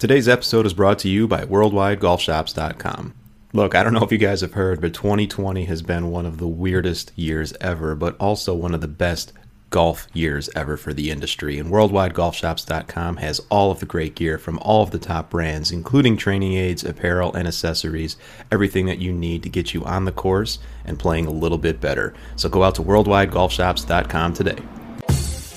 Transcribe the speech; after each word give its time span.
Today's 0.00 0.28
episode 0.28 0.64
is 0.64 0.72
brought 0.72 0.98
to 1.00 1.10
you 1.10 1.28
by 1.28 1.44
WorldwideGolfShops.com. 1.44 3.12
Look, 3.52 3.74
I 3.74 3.82
don't 3.82 3.92
know 3.92 4.02
if 4.02 4.10
you 4.10 4.16
guys 4.16 4.40
have 4.40 4.54
heard, 4.54 4.80
but 4.80 4.94
2020 4.94 5.66
has 5.66 5.82
been 5.82 6.10
one 6.10 6.24
of 6.24 6.38
the 6.38 6.48
weirdest 6.48 7.12
years 7.16 7.52
ever, 7.60 7.94
but 7.94 8.16
also 8.16 8.54
one 8.54 8.72
of 8.72 8.80
the 8.80 8.88
best 8.88 9.34
golf 9.68 10.06
years 10.14 10.48
ever 10.56 10.78
for 10.78 10.94
the 10.94 11.10
industry. 11.10 11.58
And 11.58 11.70
WorldwideGolfShops.com 11.70 13.18
has 13.18 13.42
all 13.50 13.70
of 13.70 13.80
the 13.80 13.84
great 13.84 14.14
gear 14.14 14.38
from 14.38 14.58
all 14.60 14.82
of 14.82 14.90
the 14.90 14.98
top 14.98 15.28
brands, 15.28 15.70
including 15.70 16.16
training 16.16 16.54
aids, 16.54 16.82
apparel, 16.82 17.34
and 17.34 17.46
accessories, 17.46 18.16
everything 18.50 18.86
that 18.86 19.00
you 19.00 19.12
need 19.12 19.42
to 19.42 19.50
get 19.50 19.74
you 19.74 19.84
on 19.84 20.06
the 20.06 20.12
course 20.12 20.60
and 20.86 20.98
playing 20.98 21.26
a 21.26 21.30
little 21.30 21.58
bit 21.58 21.78
better. 21.78 22.14
So 22.36 22.48
go 22.48 22.62
out 22.62 22.76
to 22.76 22.82
WorldwideGolfShops.com 22.82 24.32
today. 24.32 24.62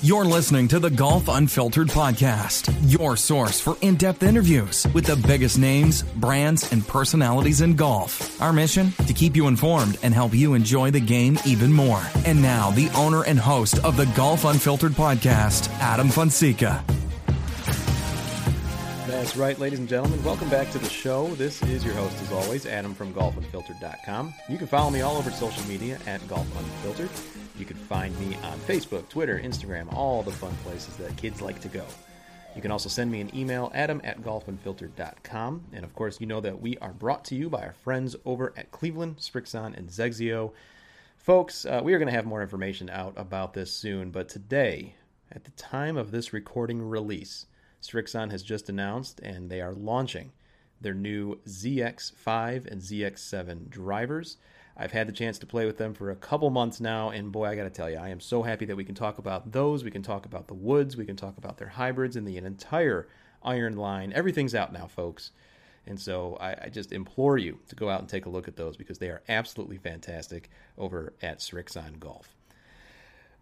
You're 0.03 0.25
listening 0.25 0.67
to 0.67 0.79
the 0.79 0.89
Golf 0.89 1.29
Unfiltered 1.29 1.87
podcast, 1.87 2.75
your 2.91 3.15
source 3.15 3.61
for 3.61 3.77
in 3.79 3.95
depth 3.95 4.21
interviews 4.21 4.85
with 4.93 5.05
the 5.05 5.15
biggest 5.15 5.57
names, 5.57 6.03
brands, 6.03 6.69
and 6.73 6.85
personalities 6.85 7.61
in 7.61 7.77
golf. 7.77 8.41
Our 8.41 8.51
mission? 8.51 8.91
To 9.07 9.13
keep 9.13 9.33
you 9.33 9.47
informed 9.47 9.97
and 10.03 10.13
help 10.13 10.33
you 10.33 10.55
enjoy 10.55 10.91
the 10.91 10.99
game 10.99 11.39
even 11.45 11.71
more. 11.71 12.03
And 12.25 12.41
now, 12.41 12.71
the 12.71 12.89
owner 12.89 13.23
and 13.23 13.39
host 13.39 13.79
of 13.85 13.95
the 13.95 14.05
Golf 14.07 14.43
Unfiltered 14.43 14.91
podcast, 14.91 15.69
Adam 15.79 16.09
Fonseca. 16.09 16.83
That's 19.07 19.37
right, 19.37 19.57
ladies 19.57 19.79
and 19.79 19.87
gentlemen. 19.87 20.21
Welcome 20.21 20.49
back 20.49 20.69
to 20.71 20.79
the 20.79 20.89
show. 20.89 21.27
This 21.35 21.63
is 21.63 21.85
your 21.85 21.93
host, 21.93 22.21
as 22.23 22.31
always, 22.33 22.65
Adam 22.65 22.93
from 22.93 23.13
GolfUnfiltered.com. 23.13 24.33
You 24.49 24.57
can 24.57 24.67
follow 24.67 24.89
me 24.89 24.99
all 24.99 25.15
over 25.15 25.31
social 25.31 25.63
media 25.63 25.97
at 26.05 26.27
Golf 26.27 26.45
Unfiltered. 26.59 27.09
You 27.57 27.65
can 27.65 27.77
find 27.77 28.17
me 28.19 28.35
on 28.43 28.57
Facebook, 28.59 29.07
Twitter, 29.09 29.39
Instagram, 29.39 29.93
all 29.93 30.23
the 30.23 30.31
fun 30.31 30.55
places 30.63 30.97
that 30.97 31.15
kids 31.17 31.41
like 31.41 31.59
to 31.61 31.67
go. 31.67 31.85
You 32.55 32.61
can 32.61 32.71
also 32.71 32.89
send 32.89 33.11
me 33.11 33.21
an 33.21 33.35
email, 33.35 33.71
adam 33.73 34.01
at 34.03 34.21
golfunfiltered.com. 34.21 35.63
And 35.73 35.83
of 35.83 35.95
course, 35.95 36.21
you 36.21 36.27
know 36.27 36.41
that 36.41 36.61
we 36.61 36.77
are 36.77 36.93
brought 36.93 37.25
to 37.25 37.35
you 37.35 37.49
by 37.49 37.63
our 37.63 37.73
friends 37.73 38.15
over 38.25 38.53
at 38.55 38.71
Cleveland, 38.71 39.17
Srixon, 39.17 39.75
and 39.75 39.87
XXIO. 39.89 40.51
Folks, 41.17 41.65
uh, 41.65 41.81
we 41.83 41.93
are 41.93 41.99
going 41.99 42.09
to 42.09 42.15
have 42.15 42.25
more 42.25 42.41
information 42.41 42.89
out 42.89 43.13
about 43.15 43.53
this 43.53 43.71
soon, 43.71 44.11
but 44.11 44.29
today, 44.29 44.95
at 45.31 45.45
the 45.45 45.51
time 45.51 45.97
of 45.97 46.11
this 46.11 46.33
recording 46.33 46.81
release, 46.81 47.47
Srixon 47.81 48.29
has 48.31 48.43
just 48.43 48.69
announced 48.69 49.19
and 49.21 49.49
they 49.49 49.61
are 49.61 49.73
launching 49.73 50.31
their 50.79 50.93
new 50.93 51.39
ZX5 51.47 52.65
and 52.65 52.81
ZX7 52.81 53.69
drivers. 53.69 54.37
I've 54.75 54.91
had 54.91 55.07
the 55.07 55.13
chance 55.13 55.37
to 55.39 55.45
play 55.45 55.65
with 55.65 55.77
them 55.77 55.93
for 55.93 56.09
a 56.09 56.15
couple 56.15 56.49
months 56.49 56.81
now, 56.81 57.09
and 57.09 57.31
boy, 57.31 57.45
I 57.45 57.55
got 57.55 57.63
to 57.63 57.69
tell 57.69 57.89
you, 57.89 57.97
I 57.97 58.09
am 58.09 58.19
so 58.19 58.41
happy 58.41 58.65
that 58.65 58.75
we 58.75 58.83
can 58.83 58.95
talk 58.95 59.19
about 59.19 59.51
those. 59.51 59.83
We 59.83 59.91
can 59.91 60.01
talk 60.01 60.25
about 60.25 60.47
the 60.47 60.55
woods, 60.55 60.97
we 60.97 61.05
can 61.05 61.15
talk 61.15 61.37
about 61.37 61.57
their 61.57 61.69
hybrids, 61.69 62.15
and 62.15 62.27
the 62.27 62.37
entire 62.37 63.07
iron 63.43 63.77
line. 63.77 64.11
Everything's 64.13 64.55
out 64.55 64.73
now, 64.73 64.87
folks. 64.87 65.31
And 65.85 65.99
so 65.99 66.37
I, 66.39 66.55
I, 66.63 66.69
just 66.69 66.93
implore 66.93 67.37
you 67.37 67.59
to 67.67 67.75
go 67.75 67.89
out 67.89 67.99
and 67.99 68.07
take 68.07 68.25
a 68.25 68.29
look 68.29 68.47
at 68.47 68.55
those 68.55 68.77
because 68.77 68.99
they 68.99 69.09
are 69.09 69.21
absolutely 69.27 69.77
fantastic 69.77 70.49
over 70.77 71.13
at 71.21 71.39
Srixon 71.39 71.99
Golf. 71.99 72.32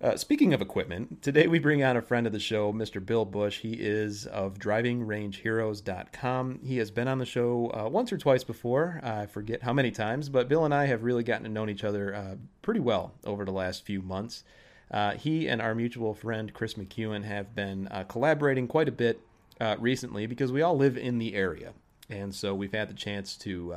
Uh, 0.02 0.18
speaking 0.18 0.52
of 0.52 0.64
equipment, 0.64 1.22
today 1.22 1.46
we 1.46 1.60
bring 1.60 1.84
on 1.84 1.96
a 1.96 2.02
friend 2.02 2.26
of 2.26 2.34
the 2.34 2.40
show, 2.40 2.74
Mr. 2.74 3.06
Bill 3.06 3.24
Bush. 3.24 3.60
He 3.60 3.74
is 3.74 4.26
of 4.26 4.58
DrivingRangeHeroes.com. 4.58 6.60
He 6.64 6.78
has 6.78 6.90
been 6.90 7.08
on 7.08 7.20
the 7.20 7.26
show 7.26 7.70
uh, 7.70 7.88
once 7.88 8.12
or 8.12 8.18
twice 8.18 8.44
before. 8.44 9.00
I 9.04 9.28
forget 9.28 9.62
how 9.62 9.74
many 9.74 9.92
times, 9.92 10.28
but 10.28 10.50
Bill 10.50 10.66
and 10.66 10.74
I 10.74 10.86
have 10.86 11.04
really 11.04 11.24
gotten 11.24 11.44
to 11.44 11.52
know 11.52 11.70
each 11.70 11.84
other 11.84 12.16
uh, 12.16 12.38
pretty 12.64 12.80
well 12.80 13.14
over 13.26 13.46
the 13.46 13.52
last 13.52 13.86
few 13.86 14.02
months. 14.02 14.44
Uh, 14.90 15.12
he 15.12 15.48
and 15.48 15.62
our 15.62 15.76
mutual 15.76 16.16
friend, 16.16 16.52
Chris 16.52 16.74
McEwen, 16.74 17.24
have 17.24 17.54
been 17.54 17.88
uh, 17.90 18.04
collaborating 18.06 18.68
quite 18.68 18.88
a 18.88 18.92
bit 18.92 19.22
uh, 19.60 19.76
recently 19.78 20.26
because 20.26 20.52
we 20.52 20.64
all 20.64 20.76
live 20.76 20.98
in 20.98 21.20
the 21.20 21.36
area. 21.36 21.74
And 22.10 22.34
so 22.34 22.56
we've 22.56 22.74
had 22.74 22.90
the 22.90 22.96
chance 22.96 23.38
to 23.38 23.76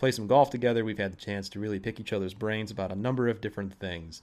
play 0.00 0.10
some 0.10 0.26
golf 0.26 0.50
together. 0.50 0.84
We've 0.84 0.98
had 0.98 1.12
the 1.12 1.16
chance 1.16 1.48
to 1.50 1.60
really 1.60 1.78
pick 1.78 2.00
each 2.00 2.12
other's 2.12 2.34
brains 2.34 2.72
about 2.72 2.90
a 2.90 2.96
number 2.96 3.28
of 3.28 3.40
different 3.40 3.74
things. 3.74 4.22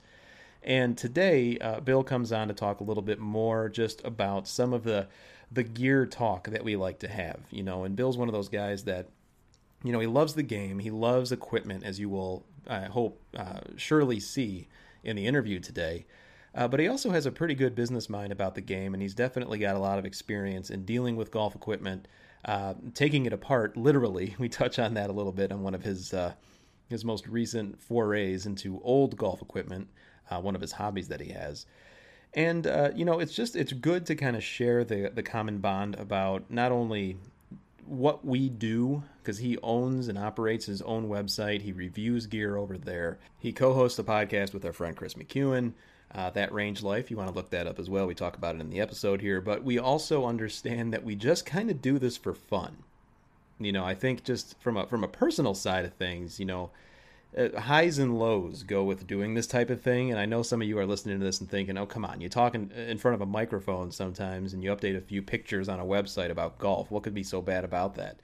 And 0.62 0.96
today, 0.96 1.58
uh, 1.58 1.80
Bill 1.80 2.04
comes 2.04 2.32
on 2.32 2.48
to 2.48 2.54
talk 2.54 2.80
a 2.80 2.84
little 2.84 3.02
bit 3.02 3.18
more 3.18 3.68
just 3.68 4.04
about 4.04 4.46
some 4.46 4.72
of 4.72 4.84
the 4.84 5.08
the 5.52 5.62
gear 5.64 6.06
talk 6.06 6.48
that 6.48 6.62
we 6.62 6.76
like 6.76 7.00
to 7.00 7.08
have. 7.08 7.40
You 7.50 7.62
know, 7.62 7.84
and 7.84 7.96
Bill's 7.96 8.16
one 8.16 8.28
of 8.28 8.32
those 8.32 8.48
guys 8.48 8.84
that, 8.84 9.08
you 9.82 9.92
know, 9.92 9.98
he 9.98 10.06
loves 10.06 10.34
the 10.34 10.42
game. 10.42 10.78
He 10.78 10.90
loves 10.90 11.32
equipment, 11.32 11.82
as 11.82 11.98
you 11.98 12.08
will, 12.08 12.44
I 12.68 12.82
hope, 12.82 13.20
uh, 13.36 13.60
surely 13.76 14.20
see 14.20 14.68
in 15.02 15.16
the 15.16 15.26
interview 15.26 15.58
today. 15.58 16.06
Uh, 16.54 16.68
but 16.68 16.80
he 16.80 16.88
also 16.88 17.10
has 17.10 17.26
a 17.26 17.32
pretty 17.32 17.54
good 17.54 17.74
business 17.74 18.08
mind 18.08 18.32
about 18.32 18.54
the 18.54 18.60
game, 18.60 18.92
and 18.92 19.02
he's 19.02 19.14
definitely 19.14 19.58
got 19.58 19.76
a 19.76 19.78
lot 19.78 19.98
of 19.98 20.04
experience 20.04 20.70
in 20.70 20.84
dealing 20.84 21.16
with 21.16 21.30
golf 21.30 21.54
equipment, 21.54 22.06
uh, 22.44 22.74
taking 22.94 23.26
it 23.26 23.32
apart 23.32 23.76
literally. 23.76 24.34
We 24.38 24.48
touch 24.48 24.78
on 24.78 24.94
that 24.94 25.10
a 25.10 25.12
little 25.12 25.32
bit 25.32 25.52
on 25.52 25.62
one 25.62 25.74
of 25.74 25.82
his 25.82 26.12
uh, 26.12 26.34
his 26.88 27.04
most 27.04 27.26
recent 27.28 27.80
forays 27.80 28.46
into 28.46 28.80
old 28.82 29.16
golf 29.16 29.42
equipment 29.42 29.88
uh, 30.30 30.40
one 30.40 30.54
of 30.54 30.60
his 30.60 30.72
hobbies 30.72 31.08
that 31.08 31.20
he 31.20 31.32
has. 31.32 31.66
And 32.34 32.66
uh, 32.66 32.90
you 32.94 33.04
know, 33.04 33.18
it's 33.18 33.34
just 33.34 33.56
it's 33.56 33.72
good 33.72 34.06
to 34.06 34.14
kind 34.14 34.36
of 34.36 34.44
share 34.44 34.84
the 34.84 35.10
the 35.12 35.22
common 35.22 35.58
bond 35.58 35.96
about 35.96 36.44
not 36.48 36.70
only 36.72 37.16
what 37.86 38.24
we 38.24 38.48
do 38.48 39.02
because 39.20 39.38
he 39.38 39.58
owns 39.62 40.06
and 40.06 40.16
operates 40.16 40.66
his 40.66 40.80
own 40.82 41.08
website. 41.08 41.62
He 41.62 41.72
reviews 41.72 42.26
gear 42.26 42.56
over 42.56 42.78
there. 42.78 43.18
He 43.40 43.52
co-hosts 43.52 43.98
a 43.98 44.04
podcast 44.04 44.54
with 44.54 44.64
our 44.64 44.72
friend 44.72 44.96
Chris 44.96 45.14
McEwen. 45.14 45.72
Uh, 46.12 46.28
that 46.30 46.52
range 46.52 46.82
life 46.82 47.08
you 47.08 47.16
want 47.16 47.28
to 47.28 47.34
look 47.34 47.50
that 47.50 47.68
up 47.68 47.78
as 47.78 47.88
well 47.88 48.04
we 48.04 48.16
talk 48.16 48.36
about 48.36 48.56
it 48.56 48.60
in 48.60 48.68
the 48.68 48.80
episode 48.80 49.20
here 49.20 49.40
but 49.40 49.62
we 49.62 49.78
also 49.78 50.26
understand 50.26 50.92
that 50.92 51.04
we 51.04 51.14
just 51.14 51.46
kind 51.46 51.70
of 51.70 51.80
do 51.80 52.00
this 52.00 52.16
for 52.16 52.34
fun 52.34 52.78
you 53.60 53.70
know 53.70 53.84
i 53.84 53.94
think 53.94 54.24
just 54.24 54.60
from 54.60 54.76
a 54.76 54.84
from 54.88 55.04
a 55.04 55.08
personal 55.08 55.54
side 55.54 55.84
of 55.84 55.92
things 55.92 56.40
you 56.40 56.44
know 56.44 56.68
uh, 57.36 57.60
highs 57.60 57.98
and 57.98 58.18
lows 58.18 58.62
go 58.62 58.82
with 58.82 59.06
doing 59.06 59.34
this 59.34 59.46
type 59.46 59.70
of 59.70 59.80
thing. 59.80 60.10
And 60.10 60.18
I 60.18 60.26
know 60.26 60.42
some 60.42 60.60
of 60.62 60.68
you 60.68 60.78
are 60.78 60.86
listening 60.86 61.18
to 61.18 61.24
this 61.24 61.40
and 61.40 61.48
thinking, 61.48 61.78
oh, 61.78 61.86
come 61.86 62.04
on, 62.04 62.20
you're 62.20 62.30
talking 62.30 62.70
in 62.74 62.98
front 62.98 63.14
of 63.14 63.20
a 63.20 63.26
microphone 63.26 63.92
sometimes 63.92 64.52
and 64.52 64.62
you 64.62 64.74
update 64.74 64.96
a 64.96 65.00
few 65.00 65.22
pictures 65.22 65.68
on 65.68 65.80
a 65.80 65.84
website 65.84 66.30
about 66.30 66.58
golf. 66.58 66.90
What 66.90 67.02
could 67.02 67.14
be 67.14 67.22
so 67.22 67.40
bad 67.40 67.64
about 67.64 67.94
that? 67.94 68.18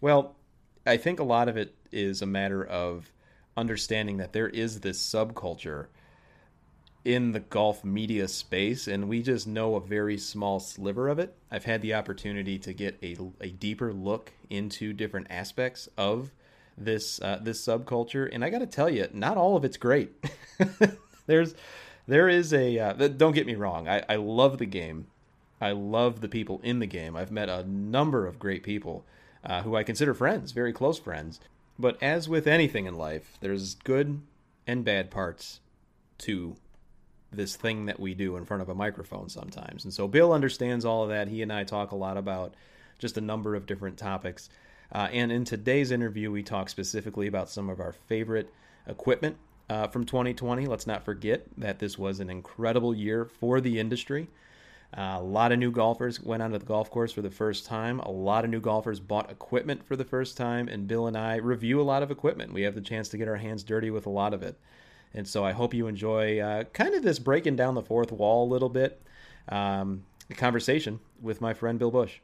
Well, 0.00 0.36
I 0.86 0.96
think 0.96 1.20
a 1.20 1.24
lot 1.24 1.48
of 1.48 1.56
it 1.56 1.74
is 1.90 2.22
a 2.22 2.26
matter 2.26 2.64
of 2.64 3.12
understanding 3.56 4.18
that 4.18 4.32
there 4.32 4.48
is 4.48 4.80
this 4.80 5.02
subculture 5.02 5.86
in 7.04 7.30
the 7.30 7.40
golf 7.40 7.84
media 7.84 8.26
space, 8.26 8.88
and 8.88 9.08
we 9.08 9.22
just 9.22 9.46
know 9.46 9.76
a 9.76 9.80
very 9.80 10.18
small 10.18 10.58
sliver 10.58 11.08
of 11.08 11.20
it. 11.20 11.36
I've 11.52 11.64
had 11.64 11.80
the 11.80 11.94
opportunity 11.94 12.58
to 12.58 12.72
get 12.72 12.98
a, 13.00 13.16
a 13.40 13.50
deeper 13.50 13.92
look 13.92 14.32
into 14.50 14.92
different 14.92 15.28
aspects 15.30 15.88
of 15.96 16.32
this 16.76 17.20
uh, 17.20 17.38
this 17.42 17.64
subculture, 17.64 18.28
and 18.32 18.44
I 18.44 18.50
got 18.50 18.58
to 18.58 18.66
tell 18.66 18.90
you, 18.90 19.08
not 19.12 19.36
all 19.36 19.56
of 19.56 19.64
it's 19.64 19.76
great. 19.76 20.12
There's 21.26 21.54
there 22.06 22.28
is 22.28 22.52
a 22.52 22.78
uh, 22.78 22.92
don't 22.92 23.34
get 23.34 23.46
me 23.46 23.54
wrong, 23.54 23.88
I, 23.88 24.02
I 24.08 24.16
love 24.16 24.58
the 24.58 24.66
game. 24.66 25.06
I 25.60 25.72
love 25.72 26.20
the 26.20 26.28
people 26.28 26.60
in 26.62 26.80
the 26.80 26.86
game. 26.86 27.16
I've 27.16 27.30
met 27.30 27.48
a 27.48 27.64
number 27.64 28.26
of 28.26 28.38
great 28.38 28.62
people 28.62 29.06
uh, 29.42 29.62
who 29.62 29.74
I 29.74 29.84
consider 29.84 30.12
friends, 30.12 30.52
very 30.52 30.72
close 30.72 30.98
friends. 30.98 31.40
But 31.78 32.02
as 32.02 32.28
with 32.28 32.46
anything 32.46 32.86
in 32.86 32.96
life, 32.96 33.38
there's 33.40 33.74
good 33.74 34.20
and 34.66 34.84
bad 34.84 35.10
parts 35.10 35.60
to 36.18 36.56
this 37.32 37.56
thing 37.56 37.86
that 37.86 38.00
we 38.00 38.14
do 38.14 38.36
in 38.36 38.44
front 38.44 38.62
of 38.62 38.68
a 38.68 38.74
microphone 38.74 39.28
sometimes. 39.28 39.84
And 39.84 39.92
so 39.92 40.08
Bill 40.08 40.32
understands 40.32 40.84
all 40.84 41.02
of 41.02 41.08
that. 41.10 41.28
He 41.28 41.42
and 41.42 41.52
I 41.52 41.64
talk 41.64 41.90
a 41.90 41.96
lot 41.96 42.16
about 42.16 42.54
just 42.98 43.18
a 43.18 43.20
number 43.20 43.54
of 43.54 43.66
different 43.66 43.98
topics. 43.98 44.48
Uh, 44.92 45.08
and 45.12 45.32
in 45.32 45.44
today's 45.44 45.90
interview, 45.90 46.30
we 46.30 46.42
talk 46.42 46.68
specifically 46.68 47.26
about 47.26 47.48
some 47.48 47.68
of 47.68 47.80
our 47.80 47.92
favorite 47.92 48.52
equipment 48.86 49.36
uh, 49.68 49.88
from 49.88 50.04
2020. 50.04 50.66
Let's 50.66 50.86
not 50.86 51.04
forget 51.04 51.46
that 51.58 51.78
this 51.78 51.98
was 51.98 52.20
an 52.20 52.30
incredible 52.30 52.94
year 52.94 53.24
for 53.24 53.60
the 53.60 53.80
industry. 53.80 54.28
Uh, 54.96 55.16
a 55.18 55.22
lot 55.22 55.52
of 55.52 55.58
new 55.58 55.72
golfers 55.72 56.20
went 56.20 56.42
onto 56.42 56.58
the 56.58 56.64
golf 56.64 56.90
course 56.90 57.12
for 57.12 57.20
the 57.20 57.30
first 57.30 57.66
time. 57.66 57.98
A 58.00 58.10
lot 58.10 58.44
of 58.44 58.50
new 58.50 58.60
golfers 58.60 59.00
bought 59.00 59.30
equipment 59.30 59.84
for 59.84 59.96
the 59.96 60.04
first 60.04 60.36
time, 60.36 60.68
and 60.68 60.86
Bill 60.86 61.06
and 61.06 61.16
I 61.16 61.36
review 61.36 61.80
a 61.80 61.82
lot 61.82 62.02
of 62.02 62.10
equipment. 62.10 62.52
We 62.52 62.62
have 62.62 62.74
the 62.74 62.80
chance 62.80 63.08
to 63.08 63.18
get 63.18 63.28
our 63.28 63.36
hands 63.36 63.64
dirty 63.64 63.90
with 63.90 64.06
a 64.06 64.10
lot 64.10 64.32
of 64.32 64.42
it. 64.42 64.58
And 65.12 65.26
so 65.26 65.44
I 65.44 65.52
hope 65.52 65.74
you 65.74 65.86
enjoy 65.86 66.38
uh, 66.38 66.64
kind 66.64 66.94
of 66.94 67.02
this 67.02 67.18
breaking 67.18 67.56
down 67.56 67.74
the 67.74 67.82
fourth 67.82 68.12
wall 68.12 68.46
a 68.46 68.52
little 68.52 68.68
bit 68.68 69.02
um, 69.48 70.04
conversation 70.36 71.00
with 71.20 71.40
my 71.40 71.52
friend 71.52 71.78
Bill 71.78 71.90
Bush. 71.90 72.20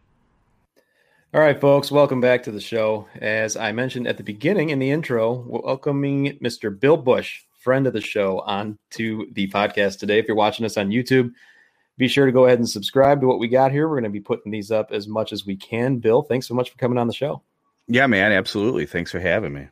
All 1.34 1.40
right, 1.40 1.58
folks, 1.58 1.90
welcome 1.90 2.20
back 2.20 2.43
to 2.43 2.50
the 2.50 2.61
show. 2.61 3.08
As 3.19 3.56
I 3.56 3.73
mentioned 3.73 4.06
at 4.06 4.19
the 4.19 4.23
beginning 4.23 4.69
in 4.69 4.79
the 4.79 4.90
intro, 4.90 5.32
welcoming 5.49 6.38
Mr. 6.43 6.79
Bill 6.79 6.99
Bush, 6.99 7.40
friend 7.58 7.87
of 7.87 7.94
the 7.94 8.02
show, 8.02 8.40
on 8.40 8.79
to 8.90 9.26
the 9.32 9.49
podcast 9.49 9.99
today. 9.99 10.19
If 10.19 10.26
you're 10.29 10.37
watching 10.37 10.67
us 10.67 10.76
on 10.76 10.90
YouTube, 10.90 11.32
be 11.96 12.06
sure 12.06 12.26
to 12.26 12.32
go 12.32 12.44
ahead 12.44 12.58
and 12.58 12.69
subscribe 12.69 13.23
to 13.23 13.26
what 13.26 13.38
we 13.38 13.49
got 13.49 13.73
here. 13.73 13.88
We're 13.88 13.94
going 13.94 14.05
to 14.05 14.11
be 14.11 14.20
putting 14.20 14.52
these 14.52 14.70
up 14.70 14.93
as 14.93 15.08
much 15.08 15.32
as 15.32 15.46
we 15.46 15.56
can. 15.56 16.00
Bill, 16.00 16.20
thanks 16.20 16.46
so 16.46 16.52
much 16.52 16.69
for 16.69 16.76
coming 16.76 16.99
on 16.99 17.06
the 17.06 17.14
show. 17.14 17.40
Yeah, 17.88 18.06
man, 18.06 18.32
absolutely. 18.32 18.85
Thanks 18.85 19.11
for 19.11 19.19
having 19.19 19.55
me. 19.55 19.69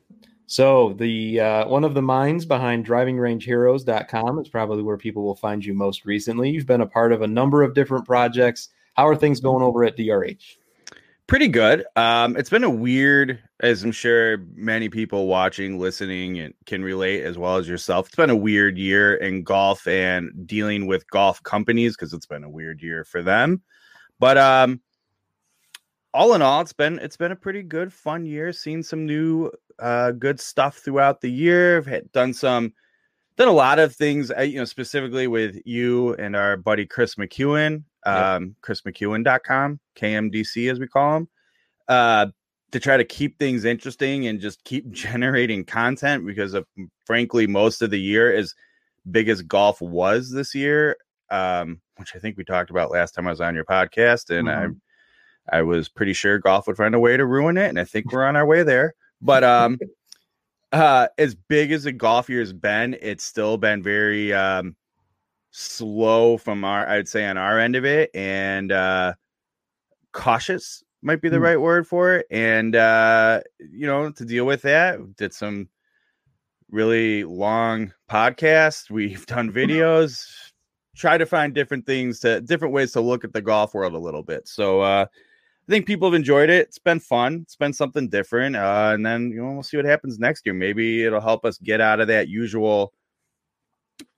So, 0.47 0.95
the 0.95 1.41
uh, 1.41 1.69
one 1.69 1.85
of 1.85 1.93
the 1.93 2.01
minds 2.01 2.47
behind 2.47 2.87
drivingrangeheroes.com 2.87 4.39
is 4.39 4.49
probably 4.49 4.83
where 4.83 4.97
people 4.97 5.25
will 5.25 5.37
find 5.37 5.63
you 5.63 5.75
most 5.75 6.07
recently. 6.07 6.49
You've 6.49 6.65
been 6.65 6.81
a 6.81 6.87
part 6.87 7.13
of 7.13 7.21
a 7.21 7.29
number 7.29 7.63
of 7.63 7.75
different 7.75 8.07
projects. 8.07 8.71
How 8.95 9.07
are 9.07 9.15
things 9.15 9.41
going 9.41 9.63
over 9.63 9.85
at 9.85 9.99
DRH? 9.99 10.57
Pretty 11.31 11.47
good. 11.47 11.85
Um, 11.95 12.37
it's 12.37 12.51
been 12.51 12.65
a 12.65 12.69
weird, 12.69 13.39
as 13.61 13.85
I'm 13.85 13.93
sure 13.93 14.39
many 14.57 14.89
people 14.89 15.29
watching, 15.29 15.79
listening, 15.79 16.41
and 16.41 16.53
can 16.67 16.83
relate 16.83 17.23
as 17.23 17.39
well 17.39 17.55
as 17.55 17.69
yourself. 17.69 18.09
It's 18.09 18.17
been 18.17 18.31
a 18.31 18.37
weird 18.37 18.77
year 18.77 19.15
in 19.15 19.45
golf 19.45 19.87
and 19.87 20.45
dealing 20.45 20.89
with 20.89 21.09
golf 21.09 21.41
companies 21.45 21.95
because 21.95 22.13
it's 22.13 22.27
been 22.27 22.43
a 22.43 22.51
weird 22.51 22.83
year 22.83 23.05
for 23.05 23.23
them. 23.23 23.63
But 24.19 24.39
um, 24.39 24.81
all 26.13 26.35
in 26.35 26.43
all, 26.43 26.63
it's 26.63 26.73
been 26.73 26.99
it's 26.99 27.17
been 27.17 27.31
a 27.31 27.37
pretty 27.37 27.63
good, 27.63 27.93
fun 27.93 28.27
year. 28.27 28.53
Seen 28.53 28.83
some 28.83 29.07
new, 29.07 29.53
uh, 29.79 30.11
good 30.11 30.41
stuff 30.41 30.79
throughout 30.79 31.21
the 31.21 31.31
year. 31.31 31.77
I've 31.77 31.87
had, 31.87 32.11
done 32.11 32.35
some, 32.35 32.73
done 33.37 33.47
a 33.47 33.53
lot 33.53 33.79
of 33.79 33.95
things. 33.95 34.33
Uh, 34.37 34.41
you 34.41 34.59
know, 34.59 34.65
specifically 34.65 35.29
with 35.29 35.63
you 35.65 36.13
and 36.15 36.35
our 36.35 36.57
buddy 36.57 36.87
Chris 36.87 37.15
McEwen 37.15 37.85
um, 38.05 38.55
yep. 38.67 38.77
chrismcEwen.com, 38.77 39.81
KMDC 39.97 40.71
as 40.71 40.81
we 40.81 40.87
call 40.87 41.19
him, 41.19 41.29
uh, 41.89 42.27
to 42.73 42.81
try 42.81 42.97
to 42.97 43.05
keep 43.05 43.39
things 43.39 43.65
interesting 43.65 44.27
and 44.27 44.41
just 44.41 44.63
keep 44.65 44.91
generating 44.93 45.65
content 45.65 46.27
because 46.27 46.55
of 46.55 46.67
frankly 47.05 47.47
most 47.47 47.83
of 47.83 47.91
the 47.91 48.01
year 48.01 48.35
as 48.35 48.55
big 49.11 49.29
as 49.29 49.43
golf 49.43 49.81
was 49.81 50.31
this 50.31 50.55
year, 50.55 50.97
um, 51.31 51.81
which 51.97 52.15
I 52.15 52.19
think 52.19 52.37
we 52.37 52.45
talked 52.45 52.71
about 52.71 52.91
last 52.91 53.13
time 53.13 53.27
I 53.27 53.31
was 53.31 53.41
on 53.41 53.55
your 53.55 53.65
podcast, 53.65 54.31
and 54.31 54.49
mm-hmm. 54.49 54.73
I 55.53 55.59
I 55.59 55.63
was 55.63 55.89
pretty 55.89 56.13
sure 56.13 56.39
golf 56.39 56.67
would 56.67 56.77
find 56.77 56.95
a 56.95 57.01
way 57.01 57.17
to 57.17 57.27
ruin 57.27 57.57
it, 57.57 57.69
and 57.69 57.81
I 57.81 57.85
think 57.85 58.13
we're 58.13 58.25
on 58.25 58.37
our 58.37 58.47
way 58.47 58.63
there. 58.63 58.95
But 59.21 59.43
um, 59.43 59.79
uh, 60.73 61.09
as 61.19 61.35
big 61.35 61.73
as 61.73 61.85
the 61.85 61.93
golf 61.93 62.29
year 62.29 62.41
has 62.41 62.53
been, 62.53 62.97
it's 63.01 63.25
still 63.25 63.57
been 63.57 63.83
very 63.83 64.33
um 64.33 64.77
slow 65.51 66.37
from 66.37 66.65
our 66.65 66.89
I'd 66.89 67.09
say 67.09 67.27
on 67.27 67.37
our 67.37 67.59
end 67.59 67.77
of 67.77 67.85
it 67.85 68.11
and 68.15 68.71
uh 68.71 69.15
cautious 70.13 70.83
might 71.03 71.21
be 71.21 71.29
the 71.29 71.39
mm. 71.39 71.43
right 71.43 71.61
word 71.61 71.87
for 71.87 72.15
it 72.15 72.27
and 72.31 72.77
uh 72.77 73.41
you 73.59 73.87
know 73.87 74.11
to 74.11 74.25
deal 74.25 74.45
with 74.45 74.63
that 74.63 75.17
did 75.17 75.35
some 75.35 75.69
really 76.71 77.25
long 77.25 77.93
podcasts 78.09 78.91
we've 78.91 79.27
done 79.27 79.53
videos 79.53 80.25
try 80.95 81.19
to 81.19 81.27
find 81.27 81.55
different 81.55 81.85
things 81.85 82.21
to 82.21 82.41
different 82.43 82.75
ways 82.75 82.93
to 82.93 83.01
look 83.01 83.25
at 83.25 83.33
the 83.33 83.43
golf 83.43 83.75
world 83.75 83.95
a 83.95 83.99
little 83.99 84.23
bit 84.23 84.47
so 84.47 84.81
uh 84.81 85.07
I 85.69 85.73
think 85.73 85.87
people 85.87 86.09
have 86.09 86.17
enjoyed 86.17 86.51
it. 86.51 86.67
It's 86.67 86.81
been 86.81 86.99
fun. 86.99 87.43
It's 87.43 87.55
been 87.55 87.73
something 87.73 88.09
different. 88.09 88.57
Uh, 88.57 88.91
and 88.93 89.07
then 89.07 89.31
you 89.31 89.41
know 89.41 89.53
we'll 89.53 89.63
see 89.63 89.77
what 89.77 89.87
happens 89.87 90.19
next 90.19 90.45
year. 90.45 90.53
Maybe 90.53 91.05
it'll 91.05 91.21
help 91.21 91.45
us 91.45 91.59
get 91.59 91.81
out 91.81 92.01
of 92.01 92.09
that 92.09 92.27
usual 92.27 92.93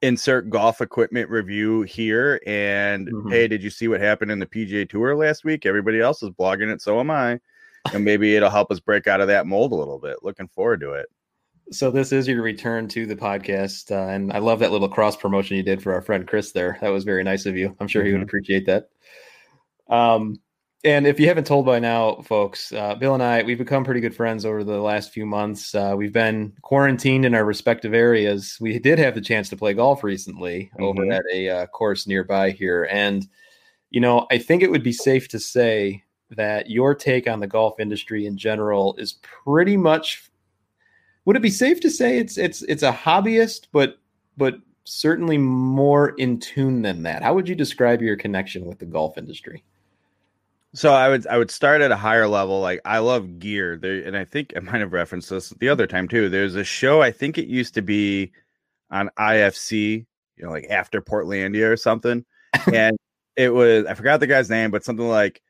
insert 0.01 0.51
golf 0.51 0.81
equipment 0.81 1.31
review 1.31 1.83
here. 1.83 2.41
And 2.47 3.09
mm-hmm. 3.09 3.31
hey, 3.31 3.49
did 3.49 3.63
you 3.63 3.71
see 3.71 3.89
what 3.89 4.01
happened 4.01 4.31
in 4.31 4.39
the 4.39 4.47
PGA 4.47 4.89
Tour 4.89 5.17
last 5.17 5.45
week? 5.45 5.67
Everybody 5.67 6.01
else 6.01 6.23
is 6.23 6.31
blogging 6.31 6.73
it, 6.73 6.81
so 6.81 7.01
am 7.01 7.11
I. 7.11 7.41
And 7.93 8.05
maybe 8.05 8.37
it'll 8.37 8.51
help 8.51 8.71
us 8.71 8.81
break 8.81 9.07
out 9.07 9.21
of 9.21 9.29
that 9.29 9.47
mold 9.47 9.73
a 9.73 9.77
little 9.77 9.99
bit. 9.99 10.19
Looking 10.23 10.49
forward 10.49 10.81
to 10.81 10.93
it. 10.93 11.07
So 11.71 11.91
this 11.91 12.13
is 12.13 12.29
your 12.29 12.43
return 12.43 12.87
to 12.89 13.07
the 13.07 13.17
podcast, 13.17 13.91
uh, 13.91 14.11
and 14.11 14.33
I 14.33 14.39
love 14.39 14.59
that 14.59 14.73
little 14.73 14.89
cross 14.89 15.17
promotion 15.17 15.57
you 15.57 15.63
did 15.63 15.83
for 15.83 15.95
our 15.95 16.03
friend 16.03 16.27
Chris. 16.27 16.53
There, 16.53 16.77
that 16.83 16.91
was 16.91 17.05
very 17.05 17.25
nice 17.25 17.47
of 17.47 17.57
you. 17.57 17.75
I'm 17.81 17.89
sure 17.89 18.03
mm-hmm. 18.03 18.07
he 18.07 18.13
would 18.13 18.19
mm-hmm. 18.19 18.25
appreciate 18.25 18.67
that. 18.67 18.89
Um, 19.89 20.37
and 20.85 21.07
if 21.07 21.21
you 21.21 21.29
haven't 21.29 21.47
told 21.47 21.65
by 21.65 21.79
now, 21.79 22.17
folks, 22.23 22.73
uh, 22.73 22.95
Bill 22.97 23.15
and 23.15 23.23
I, 23.23 23.43
we've 23.43 23.59
become 23.59 23.85
pretty 23.85 24.01
good 24.01 24.17
friends 24.17 24.45
over 24.45 24.65
the 24.65 24.81
last 24.81 25.13
few 25.13 25.25
months. 25.25 25.75
Uh, 25.75 25.95
we've 25.97 26.13
been 26.13 26.53
quarantined 26.63 27.25
in 27.25 27.35
our 27.35 27.45
respective 27.45 27.95
areas. 27.95 28.59
We 28.61 28.79
did 28.79 28.99
have 28.99 29.15
the 29.15 29.21
chance 29.21 29.49
to 29.51 29.57
play 29.57 29.75
golf 29.75 30.03
recently 30.03 30.71
mm-hmm. 30.75 30.83
over 30.83 31.13
at 31.13 31.23
a 31.33 31.49
uh, 31.49 31.67
course 31.67 32.07
nearby 32.07 32.51
here. 32.51 32.89
And, 32.91 33.29
you 33.91 34.01
know, 34.01 34.27
I 34.31 34.39
think 34.39 34.63
it 34.63 34.71
would 34.71 34.83
be 34.83 34.93
safe 34.93 35.29
to 35.29 35.39
say 35.39 36.03
that 36.31 36.71
your 36.71 36.95
take 36.95 37.29
on 37.29 37.41
the 37.41 37.47
golf 37.47 37.79
industry 37.79 38.27
in 38.27 38.37
general 38.37 38.97
is 38.99 39.15
pretty 39.23 39.77
much 39.77 40.31
would 41.25 41.37
it 41.37 41.43
be 41.43 41.51
safe 41.51 41.81
to 41.81 41.91
say 41.91 42.19
it's 42.19 42.39
it's 42.39 42.63
it's 42.63 42.83
a 42.83 42.93
hobbyist 42.93 43.67
but 43.71 43.99
but 44.37 44.55
certainly 44.85 45.39
more 45.39 46.11
in 46.17 46.41
tune 46.41 46.83
than 46.83 47.03
that 47.03 47.23
how 47.23 47.35
would 47.35 47.49
you 47.49 47.55
describe 47.55 48.01
your 48.01 48.17
connection 48.17 48.65
with 48.65 48.79
the 48.79 48.87
golf 48.87 49.19
industry 49.19 49.63
so 50.75 50.93
I 50.93 51.09
would 51.09 51.27
I 51.27 51.37
would 51.37 51.51
start 51.51 51.83
at 51.83 51.93
a 51.93 51.97
higher 51.97 52.27
level. 52.27 52.61
Like 52.61 52.81
I 52.85 52.99
love 52.99 53.39
gear. 53.39 53.77
There 53.77 54.03
and 54.03 54.17
I 54.17 54.25
think 54.25 54.55
I 54.57 54.61
might 54.61 54.81
have 54.81 54.93
referenced 54.93 55.31
this 55.31 55.51
the 55.51 55.69
other 55.69 55.87
time 55.87 56.09
too. 56.09 56.29
There's 56.29 56.55
a 56.55 56.65
show, 56.65 57.03
I 57.03 57.11
think 57.11 57.37
it 57.37 57.47
used 57.47 57.75
to 57.75 57.83
be 57.83 58.33
on 58.91 59.11
IFC, 59.19 60.07
you 60.37 60.45
know, 60.45 60.51
like 60.51 60.67
after 60.71 61.03
Portlandia 61.03 61.71
or 61.71 61.77
something. 61.77 62.25
and 62.73 62.97
it 63.37 63.53
was 63.53 63.85
I 63.87 63.95
forgot 63.95 64.21
the 64.21 64.27
guy's 64.27 64.49
name, 64.49 64.71
but 64.71 64.85
something 64.85 65.09
like 65.09 65.43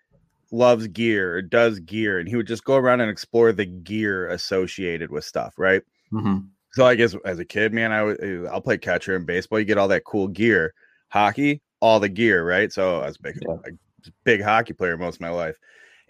loves 0.51 0.89
gear 0.89 1.37
or 1.37 1.43
does 1.43 1.79
gear. 1.81 2.19
And 2.19 2.29
he 2.29 2.35
would 2.35 2.49
just 2.49 2.65
go 2.65 2.75
around 2.75 3.01
and 3.01 3.11
explore 3.11 3.53
the 3.53 3.67
gear 3.67 4.29
associated 4.29 5.11
with 5.11 5.25
stuff, 5.25 5.55
right? 5.57 5.83
Mm-hmm. 6.13 6.39
So 6.73 6.85
I 6.85 6.97
guess 6.97 7.15
as 7.25 7.39
a 7.39 7.45
kid, 7.45 7.73
man, 7.73 7.93
I 7.93 8.03
would 8.03 8.47
I'll 8.51 8.61
play 8.61 8.77
catcher 8.77 9.15
in 9.15 9.25
baseball. 9.25 9.61
You 9.61 9.67
get 9.67 9.79
all 9.79 9.89
that 9.89 10.05
cool 10.05 10.27
gear. 10.27 10.75
Hockey, 11.11 11.61
all 11.81 12.01
the 12.01 12.09
gear, 12.09 12.45
right? 12.45 12.73
So 12.73 13.01
I 13.03 13.07
was 13.07 13.19
big, 13.19 13.39
yeah 13.47 13.71
big 14.25 14.43
hockey 14.43 14.72
player 14.72 14.96
most 14.96 15.16
of 15.16 15.20
my 15.20 15.31
life, 15.31 15.56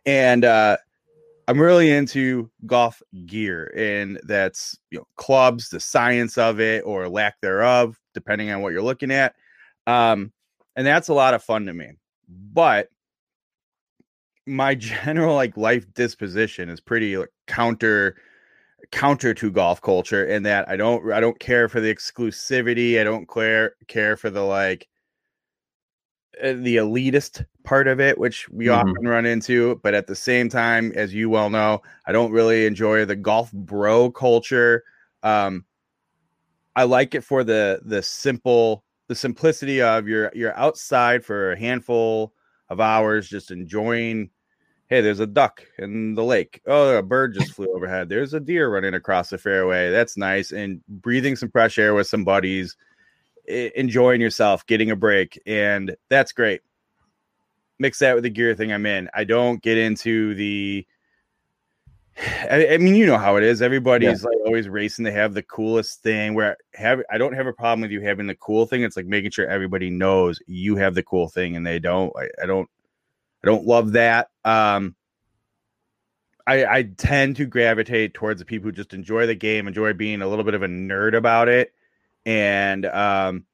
and 0.07 0.45
uh, 0.45 0.77
I'm 1.49 1.61
really 1.61 1.91
into 1.91 2.51
golf 2.67 3.03
gear, 3.27 3.73
and 3.77 4.21
that's 4.25 4.79
you 4.91 4.99
know 4.99 5.07
clubs, 5.17 5.69
the 5.69 5.81
science 5.81 6.39
of 6.39 6.61
it 6.61 6.83
or 6.87 7.09
lack 7.09 7.41
thereof, 7.41 7.99
depending 8.15 8.51
on 8.51 8.63
what 8.63 8.73
you're 8.73 8.83
looking 8.83 9.11
at. 9.11 9.35
Um, 9.87 10.33
and 10.77 10.87
that's 10.87 11.09
a 11.09 11.15
lot 11.15 11.35
of 11.35 11.43
fun 11.43 11.67
to 11.67 11.75
me. 11.75 11.93
But 12.29 12.89
my 14.47 14.75
general 14.77 15.35
like 15.35 15.57
life 15.57 15.93
disposition 15.95 16.69
is 16.69 16.81
pretty 16.81 17.17
like 17.17 17.33
counter 17.47 18.17
counter 18.91 19.33
to 19.33 19.51
golf 19.51 19.81
culture 19.81 20.25
in 20.27 20.43
that 20.43 20.69
I 20.69 20.77
don't 20.77 21.13
I 21.13 21.21
don't 21.21 21.39
care 21.39 21.69
for 21.69 21.81
the 21.81 21.93
exclusivity. 21.93 23.01
I 23.01 23.05
don't 23.05 23.29
care 23.29 23.75
care 23.89 24.17
for 24.17 24.31
the 24.31 24.43
like 24.43 24.89
the 26.41 26.77
elitist 26.77 27.45
part 27.65 27.89
of 27.89 28.01
it, 28.01 28.19
which 28.19 28.49
we 28.49 28.67
mm-hmm. 28.67 28.89
often 28.89 29.07
run 29.07 29.27
into. 29.27 29.81
But 29.83 29.95
at 29.95 30.07
the 30.07 30.17
same 30.17 30.49
time, 30.49 30.93
as 30.95 31.15
you 31.15 31.29
well 31.31 31.51
know, 31.51 31.83
I 32.07 32.13
don't 32.13 32.33
really 32.33 32.67
enjoy 32.67 33.05
the 33.05 33.17
golf 33.17 33.53
bro 33.53 34.11
culture. 34.11 34.85
Um, 35.23 35.65
I 36.75 36.85
like 36.85 37.15
it 37.15 37.23
for 37.23 37.45
the 37.45 37.81
the 37.85 38.03
simple 38.03 38.85
the 39.09 39.15
simplicity 39.15 39.83
of 39.83 40.09
you're 40.09 40.33
you're 40.35 40.57
outside 40.57 41.25
for 41.25 41.53
a 41.53 41.59
handful 41.59 42.33
of 42.69 42.81
hours, 42.81 43.29
just 43.29 43.51
enjoying. 43.51 44.31
Hey, 44.89 45.01
there's 45.01 45.21
a 45.21 45.27
duck 45.27 45.65
in 45.79 46.15
the 46.15 46.25
lake. 46.25 46.61
Oh, 46.67 46.99
a 46.99 47.03
bird 47.03 47.33
just 47.33 47.55
flew 47.55 47.75
overhead. 47.75 48.11
There's 48.11 48.35
a 48.35 48.41
deer 48.41 48.69
running 48.69 48.93
across 48.93 49.31
the 49.31 49.39
fairway. 49.39 49.91
That's 49.91 50.19
nice. 50.19 50.53
And 50.53 50.83
breathing 50.87 51.35
some 51.35 51.51
fresh 51.51 51.79
air 51.79 51.95
with 51.95 52.09
some 52.09 52.25
buddies 52.25 52.77
enjoying 53.47 54.21
yourself, 54.21 54.67
getting 54.67 54.91
a 54.91 54.97
break, 54.97 55.41
and 55.47 55.97
that's 56.09 56.33
great. 56.33 56.63
Mix 57.79 57.99
that 57.99 58.15
with 58.15 58.25
the 58.25 58.31
gear 58.31 58.55
thing 58.55 58.73
I'm 58.73 58.87
in. 58.87 59.09
I 59.15 59.25
don't 59.25 59.63
get 59.63 59.79
into 59.79 60.35
the. 60.35 60.87
I, 62.19 62.75
I 62.75 62.79
mean, 62.79 62.95
you 62.95 63.07
know 63.07 63.19
how 63.19 63.37
it 63.37 63.45
is. 63.45 63.63
Everybody's 63.63 64.23
yeah. 64.23 64.29
like 64.29 64.39
always 64.45 64.69
racing 64.69 65.05
to 65.07 65.13
have 65.13 65.35
the 65.35 65.43
coolest 65.43 66.03
thing. 66.03 66.35
Where 66.35 66.57
have 66.75 67.03
I 67.11 67.19
don't 67.19 67.35
have 67.35 67.47
a 67.47 67.53
problem 67.53 67.83
with 67.83 67.91
you 67.91 68.01
having 68.01 68.27
the 68.27 68.37
cool 68.37 68.67
thing. 68.67 68.83
It's 68.83 68.97
like 68.97 69.07
making 69.07 69.31
sure 69.31 69.47
everybody 69.47 69.91
knows 69.91 70.41
you 70.47 70.77
have 70.77 70.95
the 70.95 71.03
cool 71.03 71.29
thing, 71.29 71.57
and 71.57 71.67
they 71.67 71.79
don't. 71.79 72.13
I, 72.17 72.29
I 72.43 72.47
don't. 72.47 72.69
I 73.45 73.49
don't 73.49 73.67
love 73.67 73.93
that. 73.93 74.31
Um, 74.45 74.95
I, 76.47 76.65
I 76.65 76.83
tend 76.83 77.37
to 77.37 77.47
gravitate 77.47 78.15
towards 78.15 78.41
the 78.41 78.45
people 78.45 78.67
who 78.67 78.73
just 78.73 78.95
enjoy 78.95 79.27
the 79.27 79.35
game, 79.35 79.69
enjoy 79.69 79.93
being 79.93 80.23
a 80.23 80.29
little 80.29 80.45
bit 80.45 80.55
of 80.55 80.63
a 80.63 80.69
nerd 80.69 81.17
about 81.17 81.49
it, 81.49 81.73
and 82.25 82.87
um, 82.87 83.45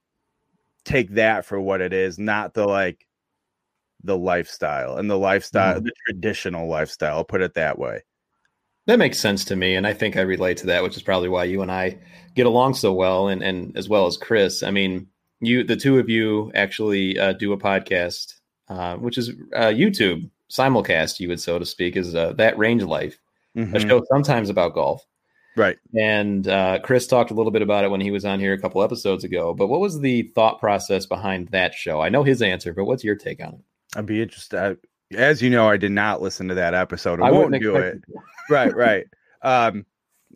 take 0.85 1.11
that 1.11 1.45
for 1.45 1.61
what 1.61 1.81
it 1.81 1.93
is, 1.93 2.19
not 2.19 2.55
the 2.55 2.67
like 2.67 3.07
the 4.05 4.17
lifestyle 4.17 4.97
and 4.97 5.11
the 5.11 5.19
lifestyle, 5.19 5.81
mm. 5.81 5.85
the 5.85 5.93
traditional 6.07 6.69
lifestyle. 6.69 7.25
put 7.25 7.43
it 7.43 7.55
that 7.55 7.79
way. 7.79 8.03
That 8.87 8.99
makes 8.99 9.19
sense 9.19 9.45
to 9.47 9.57
me, 9.57 9.75
and 9.75 9.87
I 9.87 9.93
think 9.93 10.17
I 10.17 10.23
relate 10.23 10.57
to 10.59 10.67
that, 10.67 10.83
which 10.83 10.97
is 10.97 11.03
probably 11.03 11.29
why 11.29 11.45
you 11.45 11.61
and 11.61 11.71
I 11.71 11.99
get 12.35 12.47
along 12.47 12.75
so 12.75 12.93
well, 12.93 13.29
and 13.29 13.43
and 13.43 13.77
as 13.77 13.89
well 13.89 14.07
as 14.07 14.17
Chris. 14.17 14.63
I 14.63 14.71
mean, 14.71 15.09
you, 15.41 15.63
the 15.63 15.77
two 15.77 15.99
of 15.99 16.09
you, 16.09 16.51
actually 16.55 17.19
uh, 17.19 17.35
do 17.35 17.53
a 17.53 17.59
podcast, 17.59 18.35
uh, 18.69 18.97
which 18.97 19.19
is 19.19 19.31
uh, 19.55 19.67
YouTube 19.67 20.31
simulcast, 20.51 21.21
you 21.21 21.29
would 21.29 21.41
so 21.41 21.59
to 21.59 21.67
speak, 21.67 21.97
is 21.97 22.15
uh, 22.15 22.33
that 22.35 22.57
range 22.57 22.83
life, 22.83 23.19
Mhm. 23.57 23.75
a 23.75 23.81
show 23.81 24.03
sometimes 24.11 24.49
about 24.49 24.75
golf. 24.75 25.05
Right. 25.59 25.77
And 25.99 26.47
uh, 26.49 26.79
Chris 26.83 27.07
talked 27.07 27.31
a 27.31 27.35
little 27.35 27.51
bit 27.53 27.63
about 27.63 27.85
it 27.85 27.91
when 27.91 28.01
he 28.01 28.11
was 28.11 28.25
on 28.25 28.39
here 28.41 28.53
a 28.53 28.59
couple 28.61 28.83
episodes 28.83 29.25
ago. 29.25 29.53
But 29.53 29.67
what 29.67 29.81
was 29.81 30.01
the 30.01 30.23
thought 30.35 30.61
process 30.61 31.05
behind 31.05 31.49
that 31.49 31.75
show? 31.75 32.01
I 32.01 32.09
know 32.09 32.23
his 32.23 32.41
answer, 32.41 32.73
but 32.73 32.85
what's 32.85 33.03
your 33.05 33.17
take 33.17 33.41
on 33.43 33.55
it? 33.55 33.61
I'd 33.97 34.07
be 34.07 34.23
interested. 34.23 34.59
I- 35.13 35.17
As 35.17 35.43
you 35.43 35.51
know, 35.51 35.69
I 35.69 35.77
did 35.77 35.93
not 35.93 36.23
listen 36.23 36.49
to 36.49 36.55
that 36.55 36.75
episode. 36.75 37.21
I, 37.21 37.27
I 37.29 37.31
won't 37.33 37.61
do 37.61 37.77
it. 37.77 38.01
right, 38.49 38.75
right. 38.75 39.05
Um, 39.43 39.85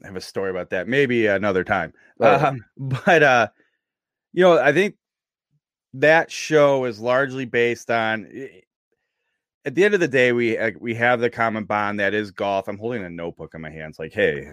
I 0.03 0.09
have 0.09 0.17
a 0.17 0.21
story 0.21 0.51
about 0.51 0.71
that. 0.71 0.89
Maybe 0.89 1.27
another 1.27 1.63
time. 1.63 1.93
Right. 2.19 2.43
Um, 2.43 2.65
but 2.77 3.23
uh, 3.23 3.49
you 4.33 4.43
know, 4.43 4.59
I 4.59 4.73
think 4.73 4.97
that 5.95 6.31
show 6.31 6.85
is 6.87 6.99
largely 6.99 7.45
based 7.45 7.91
on. 7.91 8.27
At 9.65 9.77
the 9.77 9.85
end 9.85 9.95
of 9.95 10.01
the 10.01 10.09
day, 10.09 10.33
we 10.33 10.59
uh, 10.59 10.73
we 10.81 10.95
have 10.95 11.21
the 11.21 11.31
common 11.31 11.65
bond 11.65 12.01
that 12.01 12.15
is 12.15 12.33
golf. 12.33 12.67
I'm 12.67 12.79
holding 12.79 13.05
a 13.05 13.11
notebook 13.11 13.55
in 13.55 13.61
my 13.61 13.71
hands, 13.71 13.97
like, 13.99 14.13
hey, 14.13 14.49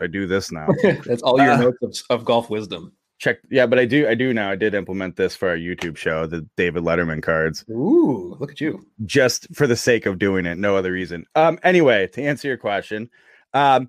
I 0.00 0.06
do 0.06 0.26
this 0.26 0.50
now? 0.52 0.68
That's 0.82 1.22
all 1.22 1.38
your 1.40 1.52
Uh, 1.52 1.56
notes 1.60 2.04
of, 2.10 2.20
of 2.20 2.24
golf 2.24 2.50
wisdom. 2.50 2.92
Check. 3.18 3.38
Yeah, 3.50 3.66
but 3.66 3.78
I 3.78 3.86
do. 3.86 4.06
I 4.06 4.14
do 4.14 4.34
now. 4.34 4.50
I 4.50 4.56
did 4.56 4.74
implement 4.74 5.16
this 5.16 5.34
for 5.34 5.48
our 5.48 5.56
YouTube 5.56 5.96
show, 5.96 6.26
the 6.26 6.46
David 6.58 6.82
Letterman 6.82 7.22
cards. 7.22 7.64
Ooh, 7.70 8.36
look 8.38 8.50
at 8.50 8.60
you. 8.60 8.86
just 9.06 9.46
for 9.54 9.66
the 9.66 9.76
sake 9.76 10.04
of 10.04 10.18
doing 10.18 10.44
it, 10.44 10.58
no 10.58 10.76
other 10.76 10.92
reason. 10.92 11.24
Um, 11.34 11.58
anyway, 11.62 12.08
to 12.08 12.22
answer 12.22 12.46
your 12.48 12.58
question, 12.58 13.08
um, 13.54 13.88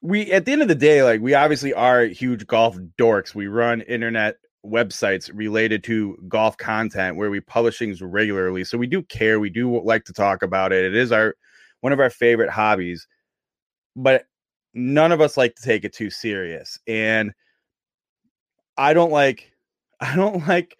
we 0.00 0.30
at 0.30 0.44
the 0.44 0.52
end 0.52 0.62
of 0.62 0.68
the 0.68 0.76
day, 0.76 1.02
like 1.02 1.20
we 1.20 1.34
obviously 1.34 1.74
are 1.74 2.04
huge 2.04 2.46
golf 2.46 2.76
dorks. 2.96 3.34
We 3.34 3.48
run 3.48 3.80
internet 3.80 4.36
websites 4.64 5.28
related 5.34 5.82
to 5.84 6.16
golf 6.28 6.56
content 6.56 7.16
where 7.16 7.30
we 7.30 7.40
publish 7.40 7.78
things 7.78 8.00
regularly. 8.00 8.62
So 8.64 8.78
we 8.78 8.86
do 8.86 9.02
care. 9.02 9.40
We 9.40 9.50
do 9.50 9.80
like 9.82 10.04
to 10.04 10.12
talk 10.12 10.42
about 10.42 10.72
it. 10.72 10.84
It 10.84 10.94
is 10.94 11.10
our 11.10 11.34
one 11.80 11.92
of 11.92 11.98
our 11.98 12.10
favorite 12.10 12.50
hobbies, 12.50 13.08
but 13.96 14.24
none 14.76 15.10
of 15.10 15.20
us 15.20 15.36
like 15.36 15.56
to 15.56 15.62
take 15.62 15.84
it 15.84 15.94
too 15.94 16.10
serious. 16.10 16.78
And 16.86 17.32
I 18.76 18.92
don't 18.92 19.10
like 19.10 19.50
I 20.00 20.14
don't 20.14 20.46
like 20.46 20.76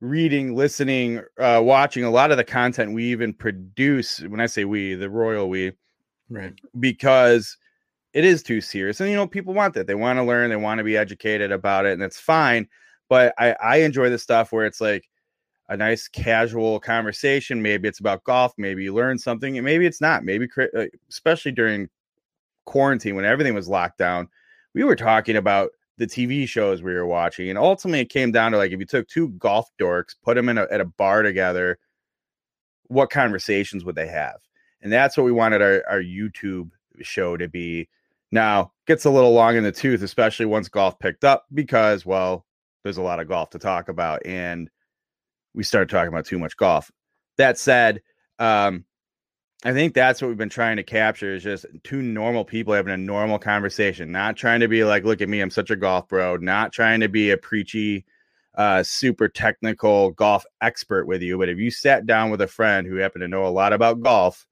reading, 0.00 0.54
listening, 0.54 1.20
uh, 1.38 1.60
watching 1.62 2.04
a 2.04 2.10
lot 2.10 2.30
of 2.30 2.36
the 2.38 2.44
content 2.44 2.94
we 2.94 3.04
even 3.06 3.34
produce. 3.34 4.20
When 4.20 4.40
I 4.40 4.46
say 4.46 4.64
we, 4.64 4.94
the 4.94 5.10
royal 5.10 5.50
we, 5.50 5.72
Right. 6.30 6.54
because 6.78 7.56
it 8.14 8.24
is 8.24 8.42
too 8.42 8.60
serious. 8.60 9.00
And 9.00 9.10
you 9.10 9.16
know, 9.16 9.26
people 9.26 9.52
want 9.52 9.74
that. 9.74 9.88
They 9.88 9.96
want 9.96 10.18
to 10.18 10.22
learn, 10.22 10.50
they 10.50 10.56
want 10.56 10.78
to 10.78 10.84
be 10.84 10.96
educated 10.96 11.50
about 11.52 11.86
it, 11.86 11.92
and 11.92 12.00
that's 12.00 12.20
fine. 12.20 12.68
But 13.08 13.34
I, 13.38 13.56
I 13.60 13.76
enjoy 13.78 14.08
the 14.10 14.18
stuff 14.18 14.52
where 14.52 14.64
it's 14.64 14.80
like 14.80 15.08
a 15.68 15.76
nice 15.76 16.06
casual 16.06 16.78
conversation. 16.78 17.60
Maybe 17.60 17.88
it's 17.88 18.00
about 18.00 18.22
golf, 18.24 18.52
maybe 18.56 18.84
you 18.84 18.94
learn 18.94 19.18
something, 19.18 19.58
and 19.58 19.64
maybe 19.64 19.86
it's 19.86 20.00
not. 20.00 20.24
Maybe 20.24 20.48
uh, 20.56 20.84
especially 21.08 21.52
during 21.52 21.88
quarantine 22.70 23.16
when 23.16 23.24
everything 23.24 23.54
was 23.54 23.68
locked 23.68 23.98
down, 23.98 24.28
we 24.74 24.84
were 24.84 24.96
talking 24.96 25.36
about 25.36 25.70
the 25.98 26.06
TV 26.06 26.48
shows 26.48 26.82
we 26.82 26.94
were 26.94 27.06
watching. 27.06 27.50
And 27.50 27.58
ultimately 27.58 28.00
it 28.00 28.08
came 28.08 28.32
down 28.32 28.52
to 28.52 28.58
like 28.58 28.72
if 28.72 28.80
you 28.80 28.86
took 28.86 29.08
two 29.08 29.28
golf 29.30 29.68
dorks, 29.78 30.14
put 30.22 30.36
them 30.36 30.48
in 30.48 30.56
a, 30.56 30.66
at 30.70 30.80
a 30.80 30.86
bar 30.86 31.22
together, 31.22 31.78
what 32.86 33.10
conversations 33.10 33.84
would 33.84 33.96
they 33.96 34.06
have? 34.06 34.36
And 34.80 34.92
that's 34.92 35.16
what 35.16 35.24
we 35.24 35.32
wanted 35.32 35.60
our, 35.60 35.82
our 35.88 36.00
YouTube 36.00 36.70
show 37.02 37.36
to 37.36 37.48
be. 37.48 37.88
Now, 38.32 38.72
gets 38.86 39.04
a 39.04 39.10
little 39.10 39.32
long 39.32 39.56
in 39.56 39.64
the 39.64 39.72
tooth, 39.72 40.02
especially 40.02 40.46
once 40.46 40.68
golf 40.68 40.98
picked 41.00 41.24
up, 41.24 41.46
because, 41.52 42.06
well, 42.06 42.46
there's 42.82 42.96
a 42.96 43.02
lot 43.02 43.20
of 43.20 43.28
golf 43.28 43.50
to 43.50 43.58
talk 43.58 43.88
about. 43.88 44.24
And 44.24 44.70
we 45.54 45.64
started 45.64 45.90
talking 45.90 46.08
about 46.08 46.24
too 46.24 46.38
much 46.38 46.56
golf. 46.56 46.90
That 47.36 47.58
said, 47.58 48.00
um, 48.38 48.84
I 49.62 49.72
think 49.74 49.92
that's 49.92 50.22
what 50.22 50.28
we've 50.28 50.38
been 50.38 50.48
trying 50.48 50.78
to 50.78 50.82
capture 50.82 51.34
is 51.34 51.42
just 51.42 51.66
two 51.84 52.00
normal 52.00 52.44
people 52.46 52.72
having 52.72 52.94
a 52.94 52.96
normal 52.96 53.38
conversation, 53.38 54.10
not 54.10 54.36
trying 54.36 54.60
to 54.60 54.68
be 54.68 54.84
like, 54.84 55.04
look 55.04 55.20
at 55.20 55.28
me, 55.28 55.40
I'm 55.40 55.50
such 55.50 55.70
a 55.70 55.76
golf 55.76 56.08
bro, 56.08 56.36
not 56.36 56.72
trying 56.72 57.00
to 57.00 57.08
be 57.08 57.30
a 57.30 57.36
preachy, 57.36 58.06
uh, 58.54 58.82
super 58.82 59.28
technical 59.28 60.12
golf 60.12 60.46
expert 60.62 61.06
with 61.06 61.20
you. 61.20 61.36
But 61.36 61.50
if 61.50 61.58
you 61.58 61.70
sat 61.70 62.06
down 62.06 62.30
with 62.30 62.40
a 62.40 62.46
friend 62.46 62.86
who 62.86 62.96
happened 62.96 63.20
to 63.20 63.28
know 63.28 63.46
a 63.46 63.48
lot 63.48 63.74
about 63.74 64.00
golf 64.00 64.46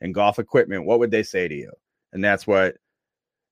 and 0.00 0.12
golf 0.12 0.40
equipment, 0.40 0.86
what 0.86 0.98
would 0.98 1.12
they 1.12 1.22
say 1.22 1.46
to 1.46 1.54
you? 1.54 1.72
And 2.12 2.24
that's 2.24 2.46
what 2.46 2.76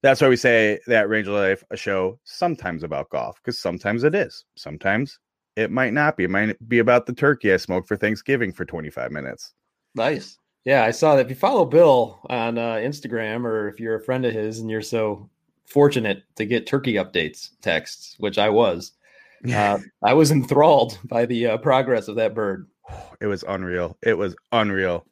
that's 0.02 0.20
why 0.20 0.28
we 0.28 0.36
say 0.36 0.80
that 0.88 1.08
Range 1.08 1.28
of 1.28 1.34
Life, 1.34 1.64
a 1.70 1.76
show 1.76 2.18
sometimes 2.24 2.82
about 2.82 3.10
golf, 3.10 3.36
because 3.36 3.60
sometimes 3.60 4.02
it 4.02 4.14
is. 4.14 4.44
Sometimes 4.56 5.20
it 5.54 5.70
might 5.70 5.92
not 5.92 6.16
be. 6.16 6.24
It 6.24 6.30
might 6.30 6.68
be 6.68 6.80
about 6.80 7.06
the 7.06 7.12
turkey 7.12 7.52
I 7.52 7.56
smoked 7.58 7.86
for 7.86 7.96
Thanksgiving 7.96 8.52
for 8.52 8.64
25 8.64 9.12
minutes. 9.12 9.54
Nice. 9.94 10.38
Yeah, 10.66 10.84
I 10.84 10.90
saw 10.90 11.14
that. 11.14 11.26
If 11.26 11.30
you 11.30 11.36
follow 11.36 11.64
Bill 11.64 12.18
on 12.28 12.58
uh, 12.58 12.74
Instagram, 12.74 13.44
or 13.44 13.68
if 13.68 13.78
you're 13.78 13.94
a 13.94 14.02
friend 14.02 14.26
of 14.26 14.34
his 14.34 14.58
and 14.58 14.68
you're 14.68 14.82
so 14.82 15.30
fortunate 15.64 16.24
to 16.34 16.44
get 16.44 16.66
turkey 16.66 16.94
updates 16.94 17.50
texts, 17.62 18.16
which 18.18 18.36
I 18.36 18.48
was, 18.48 18.92
uh, 19.54 19.78
I 20.02 20.12
was 20.12 20.32
enthralled 20.32 20.98
by 21.04 21.24
the 21.24 21.46
uh, 21.46 21.58
progress 21.58 22.08
of 22.08 22.16
that 22.16 22.34
bird. 22.34 22.68
It 23.20 23.26
was 23.26 23.44
unreal. 23.46 23.96
It 24.02 24.18
was 24.18 24.34
unreal. 24.50 25.06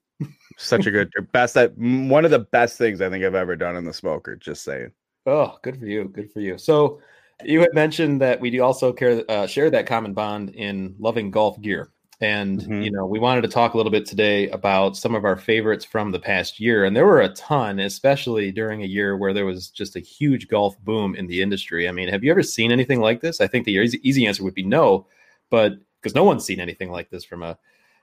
Such 0.57 0.87
a 0.87 0.91
good 0.91 1.11
best 1.31 1.55
that 1.55 1.77
one 1.79 2.25
of 2.25 2.33
the 2.33 2.41
best 2.41 2.77
things 2.77 3.01
I 3.01 3.09
think 3.09 3.25
I've 3.25 3.35
ever 3.37 3.55
done 3.55 3.77
in 3.77 3.85
the 3.85 3.93
smoker. 3.93 4.35
Just 4.35 4.65
saying. 4.65 4.91
Oh, 5.25 5.57
good 5.63 5.79
for 5.79 5.87
you. 5.87 6.05
Good 6.07 6.33
for 6.33 6.41
you. 6.41 6.59
So 6.59 7.01
you 7.45 7.61
had 7.61 7.75
mentioned 7.75 8.21
that 8.23 8.41
we 8.41 8.51
do 8.51 8.61
also 8.63 8.93
care, 8.93 9.25
uh, 9.29 9.47
share 9.47 9.71
that 9.71 9.87
common 9.87 10.15
bond 10.15 10.51
in 10.51 10.97
loving 10.99 11.31
golf 11.31 11.61
gear. 11.61 11.93
And, 12.21 12.61
Mhm. 12.61 12.85
you 12.85 12.91
know, 12.91 13.07
we 13.07 13.19
wanted 13.19 13.43
to 13.43 13.49
talk 13.49 13.75
a 13.75 13.77
little 13.77 13.93
bit 13.93 14.07
today 14.07 14.49
about 14.51 14.97
some 14.97 15.15
of 15.15 15.25
our 15.25 15.37
favorites 15.37 15.85
from 15.85 16.13
the 16.13 16.21
past 16.21 16.61
year. 16.61 16.85
And 16.85 16.97
there 16.97 17.07
were 17.07 17.21
a 17.21 17.29
ton, 17.31 17.81
especially 17.81 18.53
during 18.53 18.83
a 18.83 18.87
year 18.87 19.17
where 19.17 19.33
there 19.33 19.45
was 19.45 19.69
just 19.69 19.97
a 19.97 20.01
huge 20.01 20.49
golf 20.49 20.79
boom 20.85 21.15
in 21.17 21.27
the 21.27 21.43
industry. 21.43 21.89
I 21.89 21.93
mean, 21.93 22.09
have 22.09 22.23
you 22.23 22.31
ever 22.31 22.43
seen 22.43 22.71
anything 22.71 23.01
like 23.01 23.21
this? 23.21 23.41
I 23.41 23.47
think 23.47 23.65
the 23.65 23.73
easy, 23.73 24.01
easy 24.09 24.27
answer 24.27 24.45
would 24.45 24.55
be 24.55 24.65
no, 24.65 25.07
but 25.51 25.75
because 26.01 26.15
no 26.15 26.25
one's 26.25 26.45
seen 26.45 26.61
anything 26.61 26.91
like 26.91 27.11
this 27.11 27.25
from 27.25 27.43
a 27.43 27.59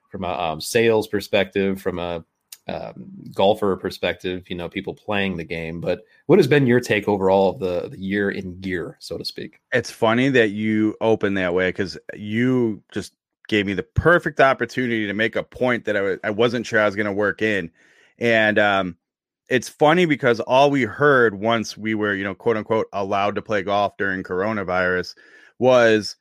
from 0.09 0.25
a 0.25 0.33
um, 0.33 0.59
sales 0.59 1.07
perspective, 1.07 1.81
from 1.81 1.97
a 1.97 2.25
um, 2.67 3.11
golfer 3.33 3.75
perspective, 3.75 4.43
you 4.49 4.55
know, 4.55 4.67
people 4.69 4.93
playing 4.93 5.37
the 5.37 5.43
game. 5.43 5.79
But 5.79 6.01
what 6.25 6.37
has 6.37 6.47
been 6.47 6.67
your 6.67 6.79
take 6.79 7.07
overall 7.07 7.51
of 7.51 7.59
the, 7.59 7.89
the 7.89 7.99
year 7.99 8.29
in 8.29 8.59
gear, 8.59 8.97
so 8.99 9.17
to 9.17 9.25
speak? 9.25 9.59
It's 9.71 9.89
funny 9.89 10.29
that 10.29 10.49
you 10.49 10.95
open 11.01 11.35
that 11.35 11.53
way 11.53 11.69
because 11.69 11.97
you 12.13 12.83
just 12.91 13.13
gave 13.47 13.65
me 13.65 13.73
the 13.73 13.83
perfect 13.83 14.39
opportunity 14.39 15.07
to 15.07 15.13
make 15.13 15.35
a 15.35 15.43
point 15.43 15.85
that 15.85 15.95
I 15.95 15.99
w- 15.99 16.19
I 16.23 16.29
wasn't 16.29 16.65
sure 16.65 16.79
I 16.79 16.85
was 16.85 16.95
going 16.95 17.05
to 17.05 17.11
work 17.13 17.41
in. 17.41 17.71
And 18.19 18.59
um, 18.59 18.97
it's 19.49 19.69
funny 19.69 20.05
because 20.05 20.39
all 20.41 20.69
we 20.71 20.83
heard 20.83 21.35
once 21.35 21.77
we 21.77 21.95
were, 21.95 22.13
you 22.15 22.23
know, 22.23 22.35
quote 22.35 22.57
unquote, 22.57 22.87
allowed 22.93 23.35
to 23.35 23.41
play 23.41 23.63
golf 23.63 23.97
during 23.97 24.23
coronavirus 24.23 25.15
was 25.59 26.15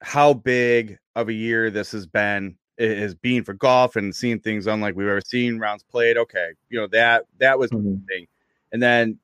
how 0.00 0.34
big 0.34 0.98
of 1.16 1.28
a 1.28 1.32
year 1.32 1.70
this 1.70 1.92
has 1.92 2.06
been 2.06 2.56
it 2.78 2.98
has 2.98 3.14
been 3.14 3.44
for 3.44 3.52
golf 3.54 3.96
and 3.96 4.14
seeing 4.14 4.40
things 4.40 4.66
unlike 4.66 4.96
we've 4.96 5.06
ever 5.06 5.20
seen 5.20 5.58
rounds 5.58 5.82
played 5.84 6.16
okay 6.16 6.50
you 6.70 6.80
know 6.80 6.86
that 6.88 7.24
that 7.38 7.58
was 7.58 7.70
Mhm. 7.70 8.04
thing 8.08 8.26
and 8.72 8.82
then 8.82 9.18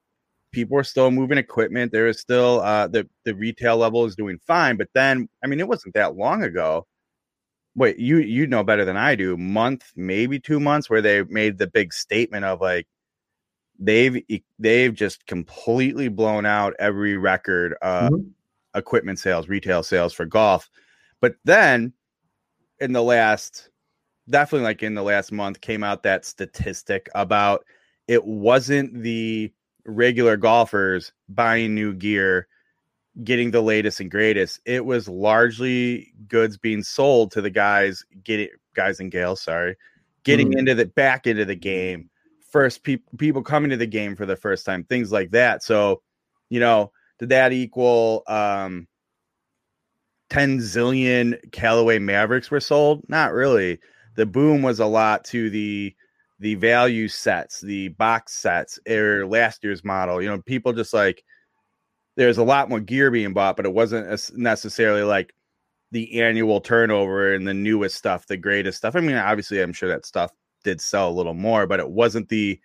people 0.53 0.79
are 0.79 0.85
still 0.85 1.11
moving 1.11 1.39
equipment 1.39 1.91
there 1.93 2.07
is 2.07 2.21
still 2.21 2.61
uh 2.61 2.87
the 2.87 3.09
the 3.25 3.35
retail 3.35 3.77
level 3.77 4.05
is 4.05 4.15
doing 4.15 4.39
fine 4.47 4.77
but 4.77 4.89
then 4.95 5.29
i 5.43 5.47
mean 5.47 5.61
it 5.61 5.69
wasn't 5.69 5.95
that 5.95 6.15
long 6.17 6.43
ago 6.45 6.87
wait 7.79 7.99
you 7.99 8.19
you 8.19 8.47
know 8.47 8.65
better 8.65 8.85
than 8.85 8.97
i 8.97 9.15
do 9.15 9.37
month 9.37 9.93
maybe 9.97 10.39
two 10.39 10.61
months 10.61 10.91
where 10.91 11.01
they 11.01 11.23
made 11.25 11.57
the 11.59 11.67
big 11.67 11.93
statement 11.93 12.45
of 12.45 12.61
like 12.61 12.87
they've 13.79 14.23
they've 14.59 14.95
just 14.95 15.25
completely 15.27 16.09
blown 16.09 16.45
out 16.45 16.75
every 16.79 17.17
record 17.17 17.75
uh 17.83 18.09
Mhm. 18.11 18.31
equipment 18.75 19.19
sales 19.19 19.49
retail 19.49 19.83
sales 19.83 20.13
for 20.13 20.27
golf 20.27 20.69
but 21.21 21.37
then 21.45 21.93
in 22.81 22.93
the 22.93 23.03
last 23.03 23.71
definitely 24.29 24.65
like 24.65 24.83
in 24.83 24.95
the 24.95 25.03
last 25.03 25.33
month 25.33 25.61
came 25.61 25.83
out 25.85 26.03
that 26.03 26.25
statistic 26.25 27.09
about 27.15 27.65
it 28.09 28.25
wasn't 28.25 28.93
the 29.03 29.53
regular 29.87 30.37
golfers 30.37 31.13
buying 31.29 31.75
new 31.75 31.95
gear 31.95 32.47
getting 33.25 33.51
the 33.51 33.61
latest 33.61 34.01
and 34.01 34.11
greatest 34.11 34.61
it 34.65 34.85
was 34.85 35.09
largely 35.09 36.13
goods 36.29 36.57
being 36.57 36.83
sold 36.83 37.33
to 37.33 37.41
the 37.41 37.51
guys 37.51 38.05
getting 38.23 38.49
guys 38.75 39.01
and 39.01 39.11
gals 39.11 39.43
sorry 39.43 39.77
getting 40.25 40.53
Mhm. 40.53 40.59
into 40.59 40.75
the 40.75 40.87
back 40.87 41.27
into 41.27 41.45
the 41.45 41.57
game 41.57 42.11
first 42.51 42.83
people 42.83 43.11
people 43.19 43.43
coming 43.43 43.71
to 43.71 43.77
the 43.77 43.87
game 43.87 44.15
for 44.15 44.25
the 44.25 44.37
first 44.37 44.65
time 44.65 44.85
things 44.85 45.11
like 45.11 45.31
that 45.33 45.63
so 45.63 46.01
you 46.49 46.61
know 46.61 46.93
did 47.19 47.31
that 47.31 47.53
equal 47.53 48.23
um 48.29 48.87
10 50.31 50.59
zillion 50.59 51.39
Callaway 51.53 51.99
Mavericks 51.99 52.51
were 52.51 52.61
sold? 52.61 53.03
Not 53.09 53.33
really. 53.33 53.79
The 54.17 54.27
boom 54.27 54.63
was 54.63 54.79
a 54.81 54.87
lot 54.87 55.25
to 55.27 55.51
the 55.51 55.95
the 56.41 56.55
value 56.55 57.09
sets, 57.09 57.61
the 57.61 57.89
box 57.89 58.35
sets, 58.35 58.79
or 58.89 59.27
last 59.27 59.65
year's 59.65 59.83
model. 59.83 60.23
You 60.23 60.29
know, 60.29 60.41
people 60.43 60.73
just 60.73 60.93
like 60.95 61.25
there's 62.19 62.39
a 62.39 62.45
lot 62.45 62.69
more 62.69 62.81
gear 62.81 63.11
being 63.13 63.33
bought, 63.33 63.57
but 63.57 63.65
it 63.65 63.73
wasn't 63.73 64.09
necessarily 64.37 65.03
like 65.05 65.35
the 65.93 66.21
annual 66.21 66.61
turnover 66.61 67.33
and 67.33 67.47
the 67.49 67.55
newest 67.55 67.97
stuff, 67.97 68.27
the 68.27 68.37
greatest 68.37 68.79
stuff. 68.79 68.97
I 68.97 69.01
mean, 69.01 69.17
obviously, 69.17 69.63
I'm 69.63 69.73
sure 69.73 69.89
that 69.89 70.05
stuff 70.05 70.33
did 70.65 70.81
sell 70.81 71.09
a 71.09 71.13
little 71.15 71.35
more, 71.35 71.67
but 71.67 71.81
it 71.81 71.91
wasn't 71.91 72.29
the 72.29 72.61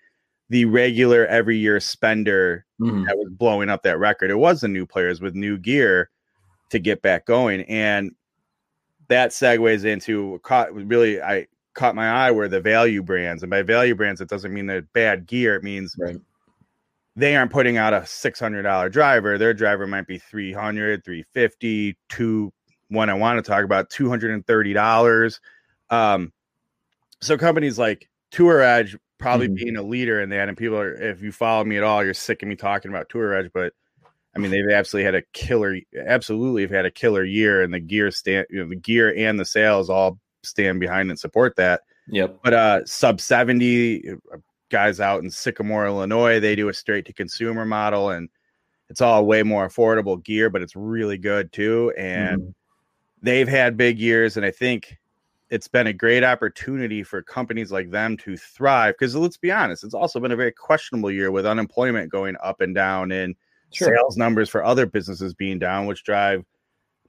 the 0.50 0.66
regular 0.66 1.26
every 1.28 1.58
year 1.58 1.80
spender 1.80 2.66
Mhm. 2.82 3.06
that 3.06 3.18
was 3.18 3.30
blowing 3.32 3.70
up 3.70 3.84
that 3.84 4.00
record. 4.00 4.32
It 4.32 4.36
was 4.36 4.62
the 4.62 4.68
new 4.68 4.86
players 4.88 5.22
with 5.22 5.36
new 5.36 5.58
gear 5.58 6.10
to 6.72 6.80
get 6.80 7.02
back 7.04 7.26
going, 7.28 7.62
and 7.64 8.12
that 9.10 9.32
segues 9.32 9.86
into 9.86 10.40
caught 10.44 10.74
really 10.74 11.22
I 11.22 11.48
caught 11.76 11.96
my 11.96 12.10
eye 12.10 12.32
were 12.32 12.48
the 12.50 12.62
value 12.62 13.04
brands, 13.04 13.44
and 13.44 13.50
by 13.50 13.62
value 13.64 13.96
brands 13.96 14.22
it 14.22 14.30
doesn't 14.30 14.54
mean 14.54 14.68
they're 14.68 14.82
bad 14.94 15.28
gear. 15.28 15.56
It 15.56 15.64
means 15.64 15.96
Right. 16.00 16.18
They 17.16 17.36
aren't 17.36 17.52
putting 17.52 17.78
out 17.78 17.94
a 17.94 18.06
six 18.06 18.40
hundred 18.40 18.64
dollar 18.64 18.90
driver. 18.90 19.38
Their 19.38 19.54
driver 19.54 19.86
might 19.88 20.08
be 20.08 20.18
300, 20.18 21.04
350, 21.04 21.98
two 22.10 22.52
one 22.90 23.10
I 23.10 23.14
want 23.14 23.44
to 23.44 23.50
talk 23.50 23.64
about 23.64 23.90
two 23.90 24.10
hundred 24.10 24.32
and 24.32 24.46
thirty 24.46 24.74
dollars. 24.74 25.40
Um, 25.90 26.32
so 27.22 27.38
companies 27.38 27.78
like 27.80 28.10
Tour 28.32 28.62
Edge 28.62 28.98
probably 29.20 29.48
Mhm. 29.48 29.56
being 29.56 29.76
a 29.78 29.82
leader 29.84 30.22
in 30.22 30.30
that, 30.30 30.50
and 30.50 30.58
people 30.58 30.78
are 30.78 30.94
if 30.94 31.22
you 31.22 31.32
follow 31.32 31.64
me 31.64 31.78
at 31.78 31.84
all, 31.84 32.04
you're 32.04 32.14
sick 32.14 32.42
of 32.44 32.50
me 32.50 32.56
talking 32.56 32.90
about 32.90 33.10
Tour 33.10 33.34
Edge, 33.34 33.50
but 33.54 33.74
I 34.36 34.40
mean 34.40 34.52
they've 34.52 34.70
absolutely 34.70 35.06
had 35.06 35.16
a 35.16 35.22
killer, 35.34 35.78
absolutely 36.08 36.64
have 36.64 36.72
had 36.72 36.86
a 36.86 36.92
killer 36.92 37.24
year, 37.24 37.62
and 37.64 37.74
the 37.74 37.80
gear 37.80 38.12
stand, 38.12 38.48
you 38.50 38.60
know, 38.62 38.68
the 38.70 38.76
gear 38.76 39.14
and 39.16 39.40
the 39.40 39.46
sales 39.46 39.90
all 39.90 40.20
stand 40.44 40.80
behind 40.80 41.10
and 41.10 41.18
support 41.18 41.56
that 41.56 41.82
Yep. 42.10 42.40
but 42.44 42.54
uh 42.54 42.86
sub 42.86 43.22
70 43.22 44.10
uh, 44.10 44.38
guys 44.74 45.00
out 45.00 45.22
in 45.24 45.30
sycamore 45.30 45.86
illinois 45.86 46.40
they 46.40 46.56
do 46.56 46.68
a 46.68 46.74
straight 46.74 47.06
to 47.06 47.14
consumer 47.14 47.64
model 47.64 48.10
and 48.10 48.28
it's 48.90 49.02
all 49.02 49.24
way 49.24 49.44
more 49.44 49.68
affordable 49.68 50.22
gear 50.24 50.50
but 50.50 50.64
it's 50.64 50.76
really 50.76 51.16
good 51.18 51.54
too 51.54 51.94
and 51.96 52.42
Mhm. 52.42 52.54
they've 53.22 53.48
had 53.48 53.78
big 53.78 54.00
years 54.00 54.36
and 54.36 54.44
i 54.46 54.50
think 54.50 54.98
it's 55.52 55.68
been 55.68 55.86
a 55.86 55.94
great 55.94 56.24
opportunity 56.24 57.04
for 57.04 57.22
companies 57.22 57.72
like 57.72 57.92
them 57.92 58.18
to 58.18 58.36
thrive 58.36 58.96
because 58.98 59.16
let's 59.16 59.38
be 59.38 59.52
honest 59.52 59.84
it's 59.84 59.94
also 59.94 60.20
been 60.20 60.32
a 60.32 60.36
very 60.36 60.52
questionable 60.52 61.12
year 61.12 61.30
with 61.30 61.46
unemployment 61.46 62.12
going 62.12 62.36
up 62.44 62.60
and 62.62 62.74
down 62.74 63.12
and 63.12 63.36
Sure. 63.72 63.96
sales 63.96 64.18
numbers 64.18 64.50
for 64.50 64.64
other 64.64 64.88
businesses 64.88 65.36
being 65.36 65.60
down 65.60 65.86
which 65.86 66.04
drive 66.04 66.44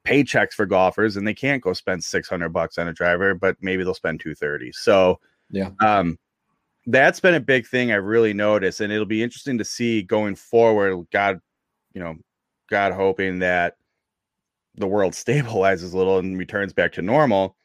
paychecks 0.04 0.52
for 0.52 0.66
golfers 0.66 1.16
and 1.16 1.26
they 1.26 1.32
can't 1.32 1.62
go 1.62 1.72
spend 1.72 2.04
600 2.04 2.50
bucks 2.50 2.76
on 2.76 2.88
a 2.88 2.92
driver 2.92 3.34
but 3.34 3.56
maybe 3.62 3.82
they'll 3.82 3.94
spend 3.94 4.20
230 4.20 4.70
so 4.72 5.18
Yeah. 5.50 5.70
um 5.80 6.18
that's 6.86 7.20
been 7.20 7.34
a 7.34 7.40
big 7.40 7.66
thing 7.66 7.92
i've 7.92 8.04
really 8.04 8.34
noticed 8.34 8.80
and 8.80 8.92
it'll 8.92 9.06
be 9.06 9.22
interesting 9.22 9.56
to 9.58 9.64
see 9.64 10.02
going 10.02 10.34
forward 10.34 11.06
god 11.12 11.40
you 11.94 12.00
know 12.00 12.14
god 12.70 12.92
hoping 12.92 13.38
that 13.38 13.76
the 14.76 14.86
world 14.86 15.12
stabilizes 15.14 15.94
a 15.94 15.96
little 15.96 16.18
and 16.18 16.38
returns 16.38 16.72
back 16.72 16.92
to 16.92 17.02
normal 17.02 17.56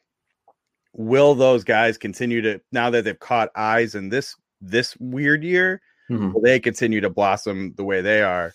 will 0.94 1.36
those 1.36 1.64
guys 1.64 1.98
continue 1.98 2.42
to 2.42 2.60
now 2.72 2.90
that 2.90 3.04
they've 3.04 3.20
caught 3.20 3.50
eyes 3.56 3.96
in 3.96 4.10
this 4.10 4.36
this 4.62 4.96
weird 4.98 5.44
year 5.44 5.82
Mhm. 6.10 6.34
will 6.34 6.42
they 6.42 6.60
continue 6.60 7.02
to 7.02 7.10
blossom 7.10 7.74
the 7.78 7.84
way 7.84 8.02
they 8.02 8.22
are 8.24 8.52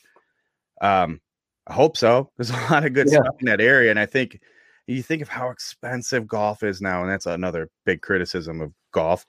um 0.80 1.20
i 1.68 1.72
hope 1.72 1.96
so 1.96 2.30
there's 2.36 2.50
a 2.50 2.54
lot 2.70 2.84
of 2.84 2.92
good 2.92 3.06
Yeah. 3.10 3.20
stuff 3.20 3.36
in 3.40 3.46
that 3.46 3.60
area 3.60 3.90
and 3.90 3.98
i 3.98 4.06
think 4.06 4.40
you 4.86 5.02
think 5.02 5.22
of 5.22 5.28
how 5.28 5.50
expensive 5.50 6.26
golf 6.26 6.62
is 6.62 6.80
now 6.82 7.02
and 7.02 7.10
that's 7.10 7.26
another 7.26 7.70
big 7.86 8.02
criticism 8.02 8.60
of 8.60 8.72
golf 8.92 9.24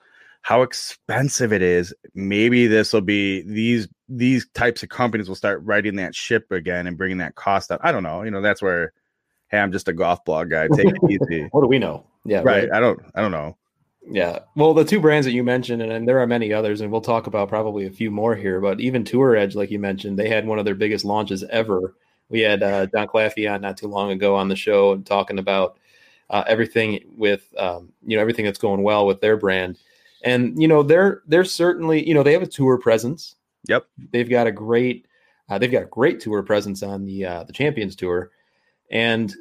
how 0.46 0.62
expensive 0.62 1.52
it 1.52 1.64
is 1.64 1.92
maybe 2.14 2.68
this 2.68 2.94
will 2.94 3.02
be 3.02 3.42
these 3.42 3.88
these 4.08 4.48
types 4.54 4.84
of 4.84 4.90
companies 4.90 5.28
will 5.28 5.36
start 5.36 5.60
writing 5.64 5.96
that 5.96 6.14
ship 6.14 6.52
again 6.52 6.86
and 6.86 7.00
bringing 7.00 7.18
that 7.18 7.34
cost 7.34 7.72
up 7.72 7.80
i 7.84 7.92
don't 7.92 8.04
know 8.04 8.22
you 8.22 8.30
know 8.30 8.42
that's 8.42 8.62
where 8.62 8.94
hey 9.50 9.58
i'm 9.58 9.72
just 9.72 9.88
a 9.88 9.94
golf 9.94 10.24
blog 10.24 10.52
guy 10.52 10.68
take 10.76 10.86
it 10.86 10.98
easy 11.10 11.48
What 11.52 11.62
do 11.62 11.68
we 11.68 11.80
know? 11.80 12.06
Yeah. 12.26 12.42
right 12.44 12.72
i 12.72 12.80
don't 12.80 13.00
i 13.16 13.22
don't 13.22 13.32
know 13.32 13.58
Yeah. 14.08 14.40
Well, 14.56 14.76
the 14.76 14.86
two 14.86 15.00
brands 15.00 15.26
that 15.26 15.34
you 15.34 15.44
mentioned, 15.44 15.82
and, 15.82 15.92
and 15.92 16.08
there 16.08 16.20
are 16.20 16.28
many 16.28 16.54
others, 16.54 16.82
and 16.82 16.92
we'll 16.92 17.02
talk 17.02 17.26
about 17.26 17.50
probably 17.50 17.88
a 17.88 17.90
few 17.92 18.12
more 18.12 18.36
here, 18.36 18.62
but 18.62 18.80
even 18.80 19.04
Tour 19.04 19.36
Edge, 19.36 19.56
like 19.56 19.72
you 19.72 19.80
mentioned, 19.80 20.20
they 20.20 20.30
had 20.30 20.46
one 20.46 20.60
of 20.60 20.66
their 20.66 20.76
biggest 20.76 21.06
launches 21.06 21.44
ever. 21.50 21.96
We 22.30 22.42
had 22.42 22.62
uh, 22.62 22.86
Jon 22.86 23.08
Claffey 23.08 23.52
on 23.52 23.62
not 23.62 23.78
too 23.78 23.88
long 23.88 24.12
ago 24.12 24.36
on 24.36 24.48
the 24.48 24.56
show 24.56 24.92
and 24.92 25.04
talking 25.04 25.40
about 25.40 25.80
uh, 26.30 26.44
everything 26.46 27.16
with, 27.18 27.52
um, 27.58 27.94
you 28.06 28.16
know, 28.16 28.22
everything 28.22 28.46
that's 28.46 28.60
going 28.60 28.84
well 28.84 29.08
with 29.08 29.22
their 29.22 29.38
brand. 29.38 29.80
And, 30.26 30.60
you 30.60 30.68
know, 30.68 30.82
they're, 30.82 31.22
they're 31.28 31.46
certainly, 31.46 32.06
you 32.06 32.14
know, 32.14 32.24
they 32.24 32.34
have 32.34 32.42
a 32.42 32.48
tour 32.48 32.78
presence. 32.80 33.36
Yep. 33.68 33.86
They've 34.12 34.30
got 34.30 34.48
a 34.48 34.52
great, 34.52 35.06
uh, 35.50 35.60
they've 35.60 35.72
got 35.72 35.84
a 35.84 35.88
great 35.88 36.20
tour 36.20 36.42
presence 36.42 36.82
on 36.82 37.06
the, 37.06 37.26
uh, 37.26 37.44
the 37.44 37.54
Champions 37.54 37.96
Tour. 37.96 38.32
And 38.90 39.34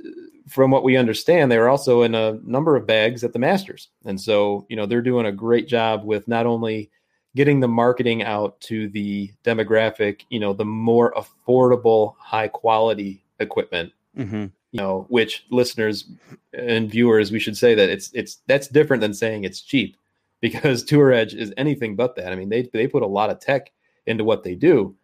from 0.47 0.70
what 0.70 0.85
we 0.85 0.99
understand, 0.99 1.51
they 1.51 1.59
were 1.59 1.70
also 1.70 2.03
in 2.03 2.14
a 2.14 2.38
number 2.44 2.77
of 2.77 2.87
bags 2.87 3.25
at 3.25 3.33
the 3.33 3.38
Masters. 3.38 3.88
And 4.05 4.20
so, 4.20 4.66
you 4.68 4.77
know, 4.77 4.85
they're 4.85 5.01
doing 5.01 5.25
a 5.25 5.33
great 5.33 5.68
job 5.68 6.05
with 6.05 6.29
not 6.29 6.44
only 6.44 6.90
getting 7.35 7.61
the 7.61 7.68
marketing 7.68 8.23
out 8.23 8.61
to 8.61 8.88
the 8.90 9.33
demographic, 9.42 10.20
you 10.29 10.38
know, 10.38 10.53
the 10.53 10.66
more 10.66 11.14
affordable, 11.14 12.14
high 12.18 12.49
quality 12.49 13.25
equipment, 13.40 13.92
mm-hmm. 14.16 14.47
you 14.73 14.81
know, 14.81 15.07
which 15.09 15.47
listeners 15.51 16.11
and 16.53 16.90
viewers, 16.90 17.33
we 17.33 17.40
should 17.40 17.57
say 17.57 17.75
that 17.75 17.88
it's 17.88 18.11
it's 18.12 18.40
that's 18.47 18.68
different 18.68 19.01
than 19.01 19.14
saying 19.14 19.44
it's 19.44 19.62
cheap 19.62 19.97
because 20.44 20.85
Tour 20.85 21.11
Edge 21.11 21.35
is 21.35 21.54
anything 21.57 21.96
but 21.96 22.14
that. 22.16 22.30
I 22.30 22.37
mean, 22.37 22.50
they 22.50 22.68
they 22.72 22.87
put 22.87 23.02
a 23.02 23.07
lot 23.07 23.30
of 23.30 23.40
tech 23.40 23.72
into 24.07 24.24
what 24.24 24.44
they 24.44 24.54
do. 24.54 24.94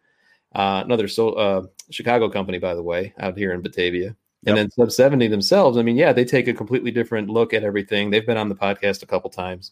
Uh, 0.53 0.83
another 0.85 1.07
so 1.07 1.29
uh, 1.31 1.63
Chicago 1.89 2.29
company, 2.29 2.59
by 2.59 2.75
the 2.75 2.83
way, 2.83 3.13
out 3.19 3.37
here 3.37 3.51
in 3.51 3.61
Batavia. 3.61 4.15
And 4.45 4.57
then 4.57 4.71
Sub 4.71 4.91
70 4.91 5.27
themselves, 5.27 5.77
I 5.77 5.83
mean, 5.83 5.95
yeah, 5.95 6.11
they 6.11 6.25
take 6.25 6.47
a 6.47 6.53
completely 6.53 6.89
different 6.89 7.29
look 7.29 7.53
at 7.53 7.63
everything. 7.63 8.09
They've 8.09 8.25
been 8.25 8.37
on 8.37 8.49
the 8.49 8.55
podcast 8.55 9.03
a 9.03 9.05
couple 9.05 9.29
times. 9.29 9.71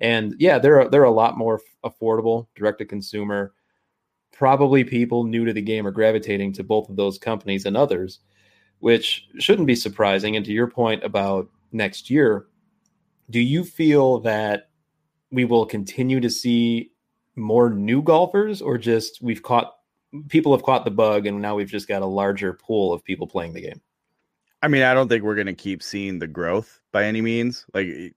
And 0.00 0.34
yeah, 0.38 0.58
they're 0.58 0.88
they're 0.88 1.04
a 1.04 1.10
lot 1.10 1.38
more 1.38 1.60
affordable, 1.84 2.46
direct 2.54 2.78
to 2.78 2.84
consumer. 2.84 3.54
Probably 4.32 4.84
people 4.84 5.24
new 5.24 5.44
to 5.44 5.52
the 5.52 5.62
game 5.62 5.86
are 5.86 5.92
gravitating 5.92 6.52
to 6.54 6.64
both 6.64 6.88
of 6.88 6.96
those 6.96 7.18
companies 7.18 7.64
and 7.64 7.76
others, 7.76 8.20
which 8.80 9.28
shouldn't 9.38 9.66
be 9.66 9.74
surprising. 9.74 10.36
And 10.36 10.44
to 10.44 10.52
your 10.52 10.66
point 10.66 11.04
about 11.04 11.48
next 11.72 12.10
year, 12.10 12.46
do 13.30 13.40
you 13.40 13.64
feel 13.64 14.20
that 14.20 14.68
we 15.32 15.44
will 15.44 15.66
continue 15.66 16.20
to 16.20 16.30
see 16.30 16.92
more 17.34 17.70
new 17.70 18.02
golfers 18.02 18.60
or 18.60 18.76
just 18.78 19.20
we've 19.22 19.42
caught 19.42 19.74
people 20.28 20.52
have 20.52 20.62
caught 20.62 20.84
the 20.84 20.90
bug 20.90 21.26
and 21.26 21.40
now 21.40 21.56
we've 21.56 21.70
just 21.70 21.88
got 21.88 22.02
a 22.02 22.06
larger 22.06 22.52
pool 22.52 22.92
of 22.92 23.02
people 23.02 23.26
playing 23.26 23.54
the 23.54 23.62
game? 23.62 23.80
I 24.60 24.68
mean, 24.68 24.82
I 24.82 24.94
don't 24.94 25.08
think 25.08 25.24
we're 25.24 25.34
going 25.34 25.46
to 25.48 25.54
keep 25.54 25.82
seeing 25.82 26.18
the 26.18 26.28
growth 26.28 26.80
by 26.92 27.04
any 27.04 27.20
means. 27.20 27.66
Like, 27.74 28.14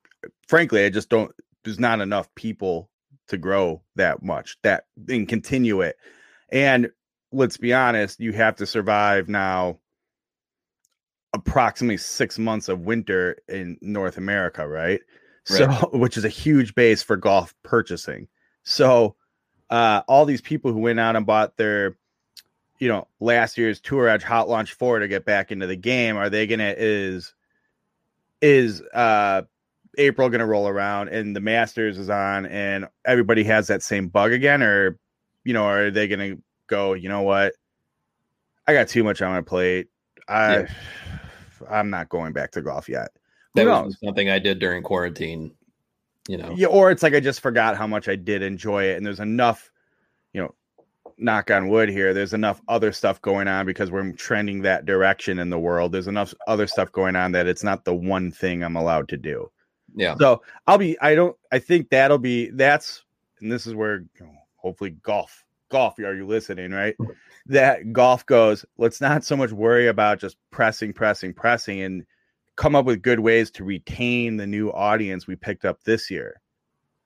frankly, 0.47 0.86
I 0.86 0.89
just 0.89 1.10
don't. 1.10 1.32
There's 1.63 1.80
not 1.80 2.01
enough 2.01 2.34
people 2.36 2.89
to 3.28 3.38
grow 3.38 3.82
that 3.95 4.21
much 4.21 4.58
that 4.62 4.86
and 5.10 5.28
continue 5.28 5.82
it. 5.82 5.95
And 6.49 6.91
let's 7.32 7.58
be 7.58 7.73
honest, 7.73 8.19
you 8.19 8.34
have 8.34 8.58
to 8.58 8.65
survive 8.65 9.28
now. 9.28 9.80
Approximately 11.34 11.97
six 11.97 12.39
months 12.39 12.69
of 12.69 12.86
winter 12.86 13.38
in 13.49 13.78
North 13.82 14.17
America, 14.17 14.65
right? 14.65 15.01
So, 15.45 15.67
which 15.93 16.17
is 16.17 16.25
a 16.25 16.29
huge 16.29 16.75
base 16.75 17.01
for 17.01 17.15
golf 17.15 17.55
purchasing. 17.63 18.27
So, 18.63 19.15
uh, 19.69 20.01
all 20.08 20.25
these 20.25 20.41
people 20.41 20.73
who 20.73 20.79
went 20.79 20.99
out 20.99 21.15
and 21.15 21.25
bought 21.25 21.58
their 21.58 21.95
you 22.79 22.88
know, 22.88 23.08
last 23.19 23.58
year's 23.58 23.79
Tour 23.79 24.08
Edge 24.08 24.23
Hot 24.23 24.49
Launch 24.49 24.73
4 24.73 24.99
to 24.99 25.08
get 25.08 25.25
back 25.25 25.51
into 25.51 25.67
the 25.67 25.75
game, 25.75 26.17
are 26.17 26.29
they 26.29 26.47
gonna 26.47 26.73
is 26.77 27.34
is 28.41 28.81
uh 28.93 29.43
April 29.97 30.29
gonna 30.29 30.45
roll 30.45 30.67
around 30.67 31.10
and 31.10 31.36
the 31.36 31.39
Masters 31.39 31.97
is 31.97 32.10
on 32.10 32.45
and 32.45 32.88
everybody 33.05 33.43
has 33.43 33.67
that 33.67 33.81
same 33.81 34.10
bug 34.10 34.34
again, 34.34 34.62
or 34.62 34.99
you 35.43 35.53
know, 35.53 35.65
are 35.65 35.91
they 35.91 36.08
gonna 36.08 36.36
go, 36.67 36.93
you 36.93 37.08
know 37.10 37.21
what? 37.21 37.53
I 38.67 38.73
got 38.73 38.88
too 38.88 39.03
much 39.03 39.21
on 39.21 39.31
my 39.31 39.41
plate. 39.41 39.88
I 40.27 40.60
Yeah. 40.60 40.67
I'm 41.69 41.89
not 41.89 42.10
going 42.10 42.34
back 42.34 42.51
to 42.51 42.62
golf 42.62 42.89
yet. 42.89 43.12
That 43.55 43.85
was 43.85 43.97
something 44.03 44.29
I 44.29 44.39
did 44.39 44.59
during 44.59 44.83
quarantine. 44.83 45.51
You 46.27 46.37
know, 46.37 46.53
Yeah, 46.55 46.67
or 46.67 46.89
it's 46.91 47.03
like 47.03 47.13
I 47.13 47.19
just 47.19 47.41
forgot 47.41 47.77
how 47.77 47.85
much 47.87 48.07
I 48.07 48.15
did 48.15 48.41
enjoy 48.41 48.85
it, 48.85 48.97
and 48.97 49.05
there's 49.05 49.19
enough, 49.19 49.71
you 50.33 50.41
know, 50.41 50.55
knock 51.17 51.51
on 51.51 51.69
wood 51.69 51.87
here. 51.89 52.13
There's 52.13 52.33
enough 52.33 52.61
other 52.67 52.91
stuff 52.91 53.21
going 53.21 53.47
on 53.47 53.65
because 53.65 53.91
we're 53.91 54.11
trending 54.13 54.61
that 54.63 54.85
direction 54.85 55.39
in 55.39 55.49
the 55.49 55.59
world. 55.59 55.91
There's 55.91 56.07
enough 56.07 56.33
other 56.47 56.67
stuff 56.67 56.91
going 56.91 57.15
on 57.15 57.31
that 57.33 57.47
it's 57.47 57.63
not 57.63 57.85
the 57.85 57.93
one 57.93 58.31
thing 58.31 58.63
I'm 58.63 58.75
allowed 58.75 59.07
to 59.09 59.17
do. 59.17 59.51
yeah, 59.95 60.15
So 60.19 60.41
I'll 60.67 60.79
be. 60.79 60.99
I 60.99 61.13
don't. 61.15 61.37
I 61.51 61.59
think 61.59 61.89
that'll 61.89 62.17
be. 62.17 62.49
That's 62.49 63.03
and 63.39 63.51
this 63.51 63.67
is 63.67 63.75
where 63.75 63.99
you 64.19 64.25
know, 64.25 64.33
hopefully 64.55 64.91
golf. 65.03 65.43
Golf, 65.69 65.99
are 65.99 66.15
you 66.15 66.25
listening? 66.25 66.71
Right. 66.71 66.95
That 67.47 67.93
golf 67.93 68.25
goes. 68.25 68.65
Let's 68.79 68.99
not 68.99 69.23
so 69.23 69.37
much 69.37 69.51
worry 69.51 69.87
about 69.87 70.19
just 70.19 70.35
pressing, 70.49 70.93
pressing, 70.93 71.31
pressing, 71.31 71.81
and 71.81 72.03
come 72.55 72.75
up 72.75 72.85
with 72.85 73.01
good 73.01 73.19
ways 73.19 73.51
to 73.51 73.63
retain 73.63 74.37
the 74.37 74.47
new 74.47 74.69
audience 74.71 75.27
we 75.27 75.35
picked 75.35 75.65
up 75.65 75.83
this 75.83 76.09
year. 76.09 76.41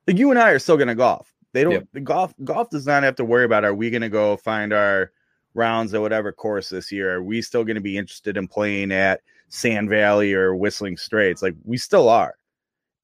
Like 0.06 0.18
you 0.18 0.30
and 0.30 0.38
I 0.38 0.50
are 0.50 0.58
still 0.58 0.76
going 0.76 0.88
to 0.88 0.94
golf. 0.94 1.32
They 1.52 1.64
don't. 1.64 1.72
Yep. 1.72 1.88
The 1.92 2.00
golf 2.00 2.34
golf 2.44 2.70
does 2.70 2.86
not 2.86 3.02
have 3.02 3.16
to 3.16 3.24
worry 3.24 3.44
about. 3.44 3.64
Are 3.64 3.74
we 3.74 3.90
going 3.90 4.02
to 4.02 4.08
go 4.08 4.36
find 4.36 4.72
our 4.72 5.12
rounds 5.54 5.92
at 5.94 6.00
whatever 6.00 6.32
course 6.32 6.68
this 6.68 6.92
year? 6.92 7.16
Are 7.16 7.22
we 7.22 7.42
still 7.42 7.64
going 7.64 7.74
to 7.74 7.80
be 7.80 7.98
interested 7.98 8.36
in 8.36 8.46
playing 8.46 8.92
at 8.92 9.20
Sand 9.48 9.90
Valley 9.90 10.32
or 10.32 10.54
Whistling 10.54 10.96
Straits? 10.96 11.42
Like 11.42 11.56
we 11.64 11.76
still 11.76 12.08
are. 12.08 12.34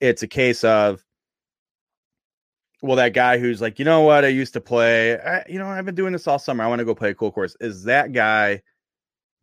It's 0.00 0.22
a 0.22 0.28
case 0.28 0.62
of 0.62 1.04
well, 2.82 2.96
that 2.96 3.14
guy 3.14 3.38
who's 3.38 3.60
like, 3.60 3.78
you 3.78 3.84
know 3.84 4.02
what, 4.02 4.24
I 4.24 4.28
used 4.28 4.52
to 4.52 4.60
play, 4.60 5.18
I, 5.18 5.44
you 5.48 5.58
know, 5.58 5.66
I've 5.66 5.86
been 5.86 5.94
doing 5.94 6.12
this 6.12 6.26
all 6.26 6.38
summer. 6.38 6.62
I 6.62 6.68
want 6.68 6.78
to 6.80 6.84
go 6.84 6.94
play 6.94 7.10
a 7.10 7.14
cool 7.14 7.32
course. 7.32 7.56
Is 7.60 7.84
that 7.84 8.12
guy 8.12 8.62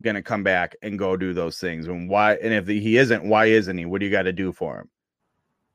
going 0.04 0.16
to 0.16 0.22
come 0.22 0.44
back 0.44 0.76
and 0.82 0.98
go 0.98 1.16
do 1.16 1.34
those 1.34 1.58
things? 1.58 1.86
And 1.88 2.08
why? 2.08 2.34
And 2.34 2.52
if 2.52 2.68
he 2.68 2.96
isn't, 2.96 3.24
why 3.24 3.46
isn't 3.46 3.76
he? 3.76 3.84
What 3.84 4.00
do 4.00 4.06
you 4.06 4.12
got 4.12 4.22
to 4.22 4.32
do 4.32 4.52
for 4.52 4.78
him? 4.78 4.90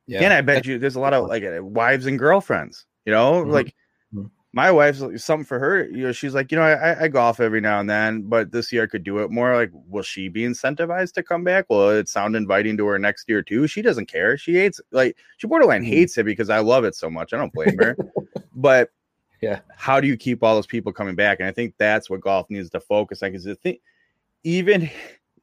Yeah. 0.07 0.23
And 0.23 0.33
I 0.33 0.41
bet 0.41 0.65
you 0.65 0.79
there's 0.79 0.95
a 0.95 0.99
lot 0.99 1.13
of 1.13 1.27
like 1.27 1.43
wives 1.59 2.05
and 2.05 2.17
girlfriends, 2.17 2.85
you 3.05 3.11
know, 3.11 3.41
mm-hmm. 3.41 3.51
like 3.51 3.75
my 4.51 4.71
wife's 4.71 5.03
something 5.23 5.45
for 5.45 5.59
her. 5.59 5.87
You 5.87 6.07
know, 6.07 6.11
she's 6.11 6.33
like, 6.33 6.51
you 6.51 6.57
know, 6.57 6.63
I, 6.63 7.03
I 7.03 7.07
golf 7.07 7.39
every 7.39 7.61
now 7.61 7.79
and 7.79 7.89
then, 7.89 8.23
but 8.23 8.51
this 8.51 8.71
year 8.71 8.83
I 8.83 8.87
could 8.87 9.03
do 9.03 9.19
it 9.19 9.29
more. 9.29 9.55
Like, 9.55 9.71
will 9.73 10.01
she 10.01 10.27
be 10.27 10.41
incentivized 10.41 11.13
to 11.13 11.23
come 11.23 11.43
back? 11.43 11.65
Will 11.69 11.91
it 11.91 12.09
sound 12.09 12.35
inviting 12.35 12.75
to 12.77 12.85
her 12.87 12.97
next 12.97 13.29
year 13.29 13.43
too? 13.43 13.67
She 13.67 13.81
doesn't 13.81 14.07
care. 14.07 14.37
She 14.37 14.55
hates 14.55 14.81
like 14.91 15.17
she 15.37 15.47
borderline 15.47 15.83
mm-hmm. 15.83 15.91
hates 15.91 16.17
it 16.17 16.25
because 16.25 16.49
I 16.49 16.59
love 16.59 16.83
it 16.83 16.95
so 16.95 17.09
much. 17.09 17.33
I 17.33 17.37
don't 17.37 17.53
blame 17.53 17.77
her. 17.77 17.95
but 18.55 18.89
yeah, 19.41 19.59
how 19.75 20.01
do 20.01 20.07
you 20.07 20.17
keep 20.17 20.43
all 20.43 20.55
those 20.55 20.67
people 20.67 20.91
coming 20.91 21.15
back? 21.15 21.39
And 21.39 21.47
I 21.47 21.51
think 21.51 21.75
that's 21.77 22.09
what 22.09 22.21
golf 22.21 22.49
needs 22.49 22.69
to 22.71 22.79
focus 22.79 23.21
on. 23.21 23.31
Because 23.31 23.43
the 23.43 23.55
thing, 23.55 23.77
even 24.43 24.89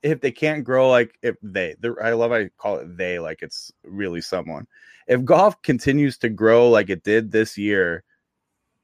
if 0.03 0.21
they 0.21 0.31
can't 0.31 0.65
grow, 0.65 0.89
like 0.91 1.19
if 1.23 1.37
they, 1.43 1.75
I 2.03 2.13
love 2.13 2.33
I 2.33 2.49
call 2.59 2.79
it 2.79 2.97
they, 2.97 3.19
like 3.19 3.43
it's 3.43 3.73
really 3.85 4.21
someone. 4.21 4.67
If 5.07 5.25
golf 5.25 5.61
continues 5.63 6.19
to 6.19 6.29
grow 6.29 6.69
like 6.69 6.91
it 6.91 7.03
did 7.05 7.31
this 7.31 7.57
year 7.57 8.05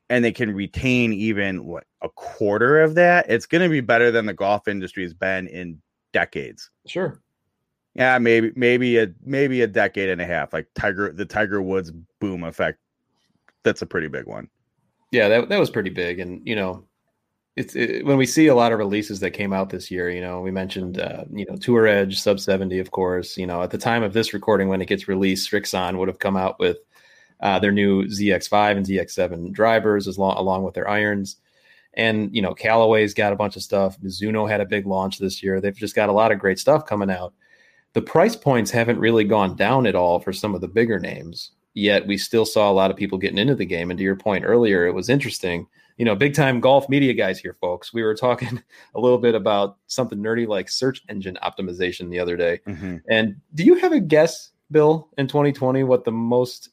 and 0.08 0.24
they 0.24 0.32
can 0.32 0.54
retain 0.54 1.12
even 1.12 1.64
what 1.64 1.84
a 2.02 2.08
quarter 2.08 2.80
of 2.80 2.94
that, 2.96 3.26
it's 3.28 3.46
going 3.46 3.62
to 3.62 3.68
be 3.68 3.80
better 3.80 4.10
than 4.10 4.26
the 4.26 4.34
golf 4.34 4.68
industry 4.68 5.02
has 5.02 5.14
been 5.14 5.46
in 5.48 5.80
decades. 6.12 6.70
Sure. 6.86 7.20
Yeah, 7.94 8.18
maybe 8.18 8.52
maybe 8.56 8.98
a 8.98 9.08
maybe 9.22 9.60
a 9.60 9.66
decade 9.66 10.08
and 10.08 10.20
a 10.20 10.26
half, 10.26 10.52
like 10.52 10.66
Tiger 10.74 11.12
the 11.12 11.26
Tiger 11.26 11.60
Woods 11.60 11.92
boom 12.20 12.42
effect. 12.42 12.78
That's 13.64 13.82
a 13.82 13.86
pretty 13.86 14.08
big 14.08 14.26
one. 14.26 14.48
Yeah, 15.10 15.28
that 15.28 15.50
that 15.50 15.60
was 15.60 15.68
pretty 15.68 15.90
big, 15.90 16.18
and 16.18 16.40
you 16.46 16.56
know, 16.56 16.84
it's 17.56 17.76
it, 17.76 18.04
when 18.06 18.16
we 18.16 18.26
see 18.26 18.46
a 18.46 18.54
lot 18.54 18.72
of 18.72 18.78
releases 18.78 19.20
that 19.20 19.32
came 19.32 19.52
out 19.52 19.70
this 19.70 19.90
year. 19.90 20.10
You 20.10 20.20
know, 20.20 20.40
we 20.40 20.50
mentioned 20.50 20.98
uh, 20.98 21.24
you 21.30 21.44
know 21.48 21.56
Tour 21.56 21.86
Edge 21.86 22.20
sub 22.20 22.40
seventy, 22.40 22.78
of 22.78 22.90
course. 22.90 23.36
You 23.36 23.46
know, 23.46 23.62
at 23.62 23.70
the 23.70 23.78
time 23.78 24.02
of 24.02 24.12
this 24.12 24.32
recording, 24.32 24.68
when 24.68 24.80
it 24.80 24.88
gets 24.88 25.08
released, 25.08 25.50
Srixon 25.50 25.98
would 25.98 26.08
have 26.08 26.18
come 26.18 26.36
out 26.36 26.58
with 26.58 26.78
uh, 27.40 27.58
their 27.58 27.72
new 27.72 28.04
ZX5 28.04 28.76
and 28.76 28.86
ZX7 28.86 29.52
drivers, 29.52 30.06
as 30.06 30.16
long, 30.16 30.36
along 30.36 30.62
with 30.62 30.74
their 30.74 30.88
irons. 30.88 31.36
And 31.94 32.34
you 32.34 32.40
know, 32.40 32.54
Callaway's 32.54 33.12
got 33.12 33.32
a 33.32 33.36
bunch 33.36 33.56
of 33.56 33.62
stuff. 33.62 34.00
Mizuno 34.00 34.48
had 34.48 34.62
a 34.62 34.66
big 34.66 34.86
launch 34.86 35.18
this 35.18 35.42
year. 35.42 35.60
They've 35.60 35.76
just 35.76 35.94
got 35.94 36.08
a 36.08 36.12
lot 36.12 36.32
of 36.32 36.38
great 36.38 36.58
stuff 36.58 36.86
coming 36.86 37.10
out. 37.10 37.34
The 37.92 38.00
price 38.00 38.36
points 38.36 38.70
haven't 38.70 38.98
really 38.98 39.24
gone 39.24 39.56
down 39.56 39.86
at 39.86 39.94
all 39.94 40.18
for 40.18 40.32
some 40.32 40.54
of 40.54 40.62
the 40.62 40.68
bigger 40.68 40.98
names. 40.98 41.50
Yet 41.74 42.06
we 42.06 42.16
still 42.16 42.46
saw 42.46 42.70
a 42.70 42.72
lot 42.72 42.90
of 42.90 42.96
people 42.96 43.18
getting 43.18 43.38
into 43.38 43.54
the 43.54 43.66
game. 43.66 43.90
And 43.90 43.98
to 43.98 44.04
your 44.04 44.16
point 44.16 44.44
earlier, 44.46 44.86
it 44.86 44.94
was 44.94 45.10
interesting. 45.10 45.66
You 45.96 46.04
know, 46.04 46.14
big 46.14 46.34
time 46.34 46.60
golf 46.60 46.88
media 46.88 47.12
guys 47.14 47.38
here, 47.38 47.56
folks. 47.60 47.92
We 47.92 48.02
were 48.02 48.14
talking 48.14 48.62
a 48.94 49.00
little 49.00 49.18
bit 49.18 49.34
about 49.34 49.78
something 49.86 50.18
nerdy 50.18 50.46
like 50.46 50.68
search 50.68 51.02
engine 51.08 51.38
optimization 51.42 52.10
the 52.10 52.18
other 52.18 52.36
day. 52.36 52.60
Mm-hmm. 52.66 52.96
And 53.08 53.36
do 53.54 53.64
you 53.64 53.74
have 53.76 53.92
a 53.92 54.00
guess, 54.00 54.50
Bill, 54.70 55.08
in 55.18 55.28
2020, 55.28 55.84
what 55.84 56.04
the 56.04 56.12
most 56.12 56.70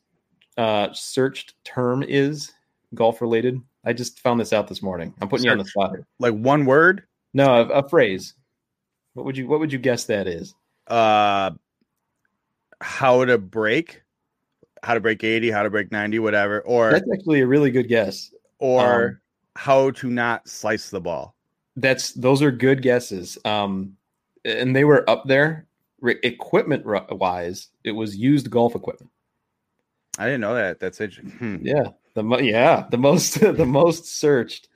uh, 0.58 0.92
searched 0.94 1.56
term 1.64 2.04
is 2.04 2.52
golf 2.96 3.22
related? 3.22 3.62
I 3.86 3.94
just 3.94 4.20
found 4.20 4.40
this 4.40 4.54
out 4.54 4.68
this 4.68 4.82
morning. 4.82 5.14
I'm 5.22 5.30
putting 5.30 5.44
Search, 5.44 5.46
you 5.46 5.52
on 5.52 5.58
the 5.58 5.66
spot 5.66 5.92
here. 5.92 6.08
Like 6.20 6.34
one 6.34 6.66
word? 6.66 7.04
No, 7.34 7.62
a, 7.62 7.68
a, 7.68 7.90
phrase. 7.90 8.34
What 9.14 9.26
would 9.26 9.38
you 9.38 9.48
What 9.48 9.60
would 9.60 9.72
you 9.72 9.80
guess 9.80 10.06
that 10.06 10.28
is? 10.28 10.56
Uh, 10.88 11.52
how 12.82 13.26
to 13.26 13.38
break, 13.38 14.02
how 14.84 14.94
to 14.94 15.00
break 15.00 15.24
eighty, 15.24 15.52
how 15.52 15.64
to 15.64 15.70
break 15.70 15.92
ninety, 15.92 16.20
whatever. 16.20 16.62
Or 16.62 16.92
that's 16.92 17.10
actually 17.14 17.42
a 17.42 17.48
really 17.48 17.72
good 17.72 17.88
guess. 17.88 18.32
Or 18.60 19.06
um, 19.06 19.20
how 19.56 19.92
to 19.92 20.10
not 20.10 20.48
slice 20.48 20.90
the 20.90 21.02
ball. 21.02 21.36
That's 21.76 22.12
those 22.14 22.42
are 22.42 22.52
good 22.52 22.82
guesses. 22.82 23.38
Um, 23.46 23.98
and 24.46 24.76
they 24.76 24.84
were 24.84 25.10
up 25.10 25.26
there. 25.26 25.66
Equipment 26.02 26.86
wise, 26.86 27.68
it 27.84 27.92
was 27.92 28.16
used 28.16 28.50
golf 28.50 28.74
equipment. 28.74 29.12
I 30.18 30.26
didn't 30.26 30.42
know 30.42 30.56
that. 30.56 30.80
That's 30.80 31.02
interesting. 31.02 31.38
Hmm. 31.38 31.58
Yeah, 31.62 31.90
the 32.14 32.24
mo- 32.24 32.40
yeah 32.40 32.86
the 32.90 32.98
most 32.98 33.40
the 33.40 33.66
most 33.66 34.06
searched, 34.06 34.68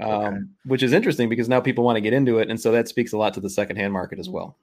um, 0.00 0.50
which 0.64 0.82
is 0.82 0.92
interesting 0.92 1.28
because 1.28 1.48
now 1.48 1.60
people 1.60 1.84
want 1.84 1.96
to 1.96 2.00
get 2.00 2.12
into 2.12 2.38
it, 2.38 2.50
and 2.50 2.60
so 2.60 2.72
that 2.72 2.88
speaks 2.88 3.12
a 3.12 3.18
lot 3.18 3.34
to 3.34 3.40
the 3.40 3.50
secondhand 3.50 3.92
market 3.92 4.18
as 4.18 4.28
well. 4.28 4.56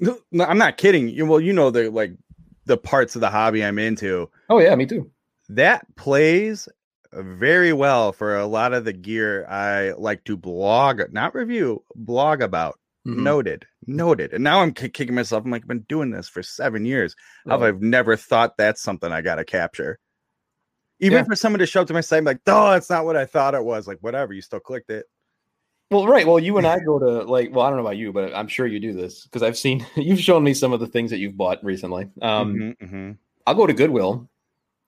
No, 0.00 0.18
I'm 0.40 0.58
not 0.58 0.78
kidding. 0.78 1.08
You 1.08 1.26
well, 1.26 1.40
you 1.40 1.52
know 1.52 1.70
the 1.70 1.90
like 1.90 2.12
the 2.66 2.76
parts 2.76 3.14
of 3.14 3.20
the 3.20 3.30
hobby 3.30 3.64
I'm 3.64 3.78
into. 3.78 4.28
Oh 4.48 4.58
yeah, 4.58 4.74
me 4.74 4.86
too. 4.86 5.10
That 5.48 5.86
plays 5.96 6.68
very 7.12 7.72
well 7.72 8.12
for 8.12 8.36
a 8.36 8.46
lot 8.46 8.72
of 8.72 8.84
the 8.84 8.92
gear 8.92 9.46
I 9.46 9.92
like 9.92 10.24
to 10.24 10.36
blog, 10.36 11.02
not 11.10 11.34
review, 11.34 11.84
blog 11.94 12.42
about. 12.42 12.78
Mm-hmm. 13.06 13.24
Noted, 13.24 13.66
noted. 13.86 14.32
And 14.32 14.44
now 14.44 14.60
I'm 14.60 14.72
k- 14.72 14.88
kicking 14.88 15.16
myself. 15.16 15.44
I'm 15.44 15.50
like, 15.50 15.62
I've 15.62 15.68
been 15.68 15.84
doing 15.88 16.10
this 16.10 16.28
for 16.28 16.40
seven 16.40 16.84
years. 16.84 17.16
Right. 17.44 17.60
I've 17.60 17.82
never 17.82 18.16
thought 18.16 18.56
that's 18.56 18.80
something 18.80 19.10
I 19.10 19.22
got 19.22 19.36
to 19.36 19.44
capture. 19.44 19.98
Even 21.00 21.18
yeah. 21.18 21.24
for 21.24 21.34
someone 21.34 21.58
to 21.58 21.66
show 21.66 21.80
up 21.80 21.88
to 21.88 21.94
my 21.94 22.00
site, 22.00 22.22
like, 22.22 22.38
oh, 22.46 22.70
that's 22.70 22.88
not 22.88 23.04
what 23.04 23.16
I 23.16 23.26
thought 23.26 23.56
it 23.56 23.64
was. 23.64 23.88
Like, 23.88 23.98
whatever, 24.02 24.32
you 24.32 24.40
still 24.40 24.60
clicked 24.60 24.90
it. 24.90 25.06
Well, 25.90 26.06
right. 26.06 26.24
Well, 26.24 26.38
you 26.38 26.58
and 26.58 26.66
I 26.66 26.78
go 26.86 27.00
to 27.00 27.22
like, 27.24 27.52
well, 27.52 27.66
I 27.66 27.70
don't 27.70 27.78
know 27.78 27.84
about 27.84 27.96
you, 27.96 28.12
but 28.12 28.32
I'm 28.34 28.46
sure 28.46 28.68
you 28.68 28.78
do 28.78 28.92
this 28.92 29.24
because 29.24 29.42
I've 29.42 29.58
seen 29.58 29.84
you've 29.96 30.20
shown 30.20 30.44
me 30.44 30.54
some 30.54 30.72
of 30.72 30.78
the 30.78 30.86
things 30.86 31.10
that 31.10 31.18
you've 31.18 31.36
bought 31.36 31.62
recently. 31.64 32.08
Um, 32.22 32.54
mm-hmm, 32.54 32.84
mm-hmm. 32.84 33.12
I'll 33.48 33.54
go 33.56 33.66
to 33.66 33.74
Goodwill. 33.74 34.28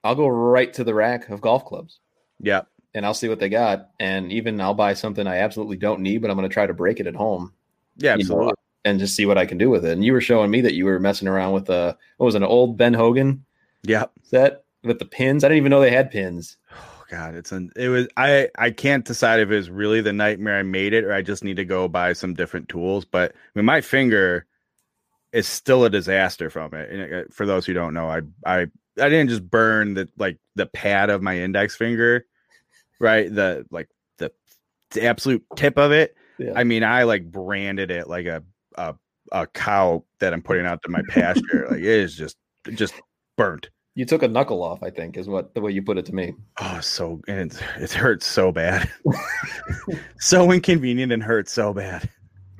I'll 0.04 0.14
go 0.14 0.28
right 0.28 0.72
to 0.74 0.84
the 0.84 0.94
rack 0.94 1.30
of 1.30 1.40
golf 1.40 1.64
clubs. 1.64 1.98
Yeah. 2.44 2.62
And 2.94 3.04
I'll 3.04 3.14
see 3.14 3.28
what 3.28 3.40
they 3.40 3.48
got. 3.48 3.90
And 3.98 4.30
even 4.30 4.60
I'll 4.60 4.74
buy 4.74 4.94
something 4.94 5.26
I 5.26 5.38
absolutely 5.38 5.76
don't 5.76 6.00
need, 6.00 6.18
but 6.18 6.30
I'm 6.30 6.36
going 6.36 6.48
to 6.48 6.52
try 6.52 6.66
to 6.66 6.74
break 6.74 7.00
it 7.00 7.08
at 7.08 7.16
home. 7.16 7.52
Yeah, 7.96 8.12
absolutely. 8.12 8.46
Know, 8.46 8.54
and 8.84 8.98
just 8.98 9.16
see 9.16 9.26
what 9.26 9.38
I 9.38 9.46
can 9.46 9.58
do 9.58 9.70
with 9.70 9.84
it. 9.84 9.92
And 9.92 10.04
you 10.04 10.12
were 10.12 10.20
showing 10.20 10.50
me 10.50 10.60
that 10.60 10.74
you 10.74 10.84
were 10.84 11.00
messing 11.00 11.28
around 11.28 11.52
with 11.52 11.70
a 11.70 11.96
what 12.18 12.26
was 12.26 12.34
it, 12.34 12.42
an 12.42 12.44
old 12.44 12.76
Ben 12.76 12.94
Hogan 12.94 13.44
yeah 13.82 14.06
set 14.22 14.64
with 14.82 14.98
the 14.98 15.04
pins. 15.04 15.44
I 15.44 15.48
didn't 15.48 15.58
even 15.58 15.70
know 15.70 15.80
they 15.80 15.90
had 15.90 16.10
pins. 16.10 16.56
Oh 16.72 17.04
god, 17.10 17.34
it's 17.34 17.52
an 17.52 17.70
it 17.76 17.88
was 17.88 18.08
I 18.16 18.48
I 18.58 18.70
can't 18.70 19.04
decide 19.04 19.40
if 19.40 19.50
it 19.50 19.56
was 19.56 19.70
really 19.70 20.00
the 20.00 20.12
nightmare 20.12 20.58
I 20.58 20.62
made 20.62 20.92
it 20.92 21.04
or 21.04 21.12
I 21.12 21.22
just 21.22 21.44
need 21.44 21.56
to 21.56 21.64
go 21.64 21.88
buy 21.88 22.12
some 22.12 22.34
different 22.34 22.68
tools. 22.68 23.04
But 23.04 23.32
I 23.32 23.58
mean 23.58 23.66
my 23.66 23.80
finger 23.80 24.46
is 25.32 25.48
still 25.48 25.84
a 25.84 25.90
disaster 25.90 26.48
from 26.48 26.74
it. 26.74 26.90
And 26.90 27.14
uh, 27.14 27.24
for 27.30 27.46
those 27.46 27.66
who 27.66 27.72
don't 27.72 27.94
know, 27.94 28.08
I 28.08 28.20
I 28.46 28.60
I 29.00 29.08
didn't 29.08 29.28
just 29.28 29.48
burn 29.48 29.94
the 29.94 30.08
like 30.18 30.38
the 30.54 30.66
pad 30.66 31.10
of 31.10 31.22
my 31.22 31.38
index 31.38 31.76
finger, 31.76 32.26
right? 33.00 33.32
The 33.32 33.66
like 33.70 33.88
the, 34.18 34.32
the 34.90 35.04
absolute 35.04 35.44
tip 35.56 35.78
of 35.78 35.92
it 35.92 36.16
yeah. 36.38 36.52
I 36.56 36.64
mean, 36.64 36.82
I 36.82 37.04
like 37.04 37.30
branded 37.30 37.90
it 37.90 38.08
like 38.08 38.26
a 38.26 38.42
a 38.76 38.94
a 39.32 39.46
cow 39.46 40.04
that 40.18 40.32
I'm 40.32 40.42
putting 40.42 40.66
out 40.66 40.82
to 40.82 40.90
my 40.90 41.02
pasture. 41.08 41.66
like 41.70 41.78
it 41.78 41.84
is 41.84 42.16
just 42.16 42.36
just 42.74 42.94
burnt. 43.36 43.70
You 43.96 44.04
took 44.04 44.24
a 44.24 44.28
knuckle 44.28 44.62
off, 44.62 44.82
I 44.82 44.90
think, 44.90 45.16
is 45.16 45.28
what 45.28 45.54
the 45.54 45.60
way 45.60 45.70
you 45.70 45.80
put 45.80 45.98
it 45.98 46.06
to 46.06 46.14
me. 46.14 46.34
Oh, 46.60 46.80
so 46.80 47.20
and 47.28 47.52
it, 47.52 47.62
it 47.78 47.92
hurts 47.92 48.26
so 48.26 48.50
bad, 48.50 48.90
so 50.18 50.50
inconvenient 50.50 51.12
and 51.12 51.22
hurts 51.22 51.52
so 51.52 51.72
bad. 51.72 52.08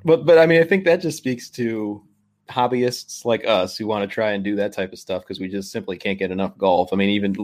But 0.04 0.26
but 0.26 0.38
I 0.38 0.46
mean, 0.46 0.60
I 0.60 0.64
think 0.64 0.84
that 0.84 0.96
just 0.96 1.18
speaks 1.18 1.50
to 1.50 2.02
hobbyists 2.48 3.24
like 3.24 3.44
us 3.46 3.76
who 3.76 3.86
want 3.86 4.08
to 4.08 4.14
try 4.14 4.32
and 4.32 4.44
do 4.44 4.54
that 4.56 4.72
type 4.72 4.92
of 4.92 4.98
stuff 4.98 5.22
because 5.22 5.40
we 5.40 5.48
just 5.48 5.72
simply 5.72 5.96
can't 5.96 6.18
get 6.18 6.30
enough 6.30 6.56
golf. 6.58 6.92
I 6.92 6.96
mean, 6.96 7.08
even 7.10 7.34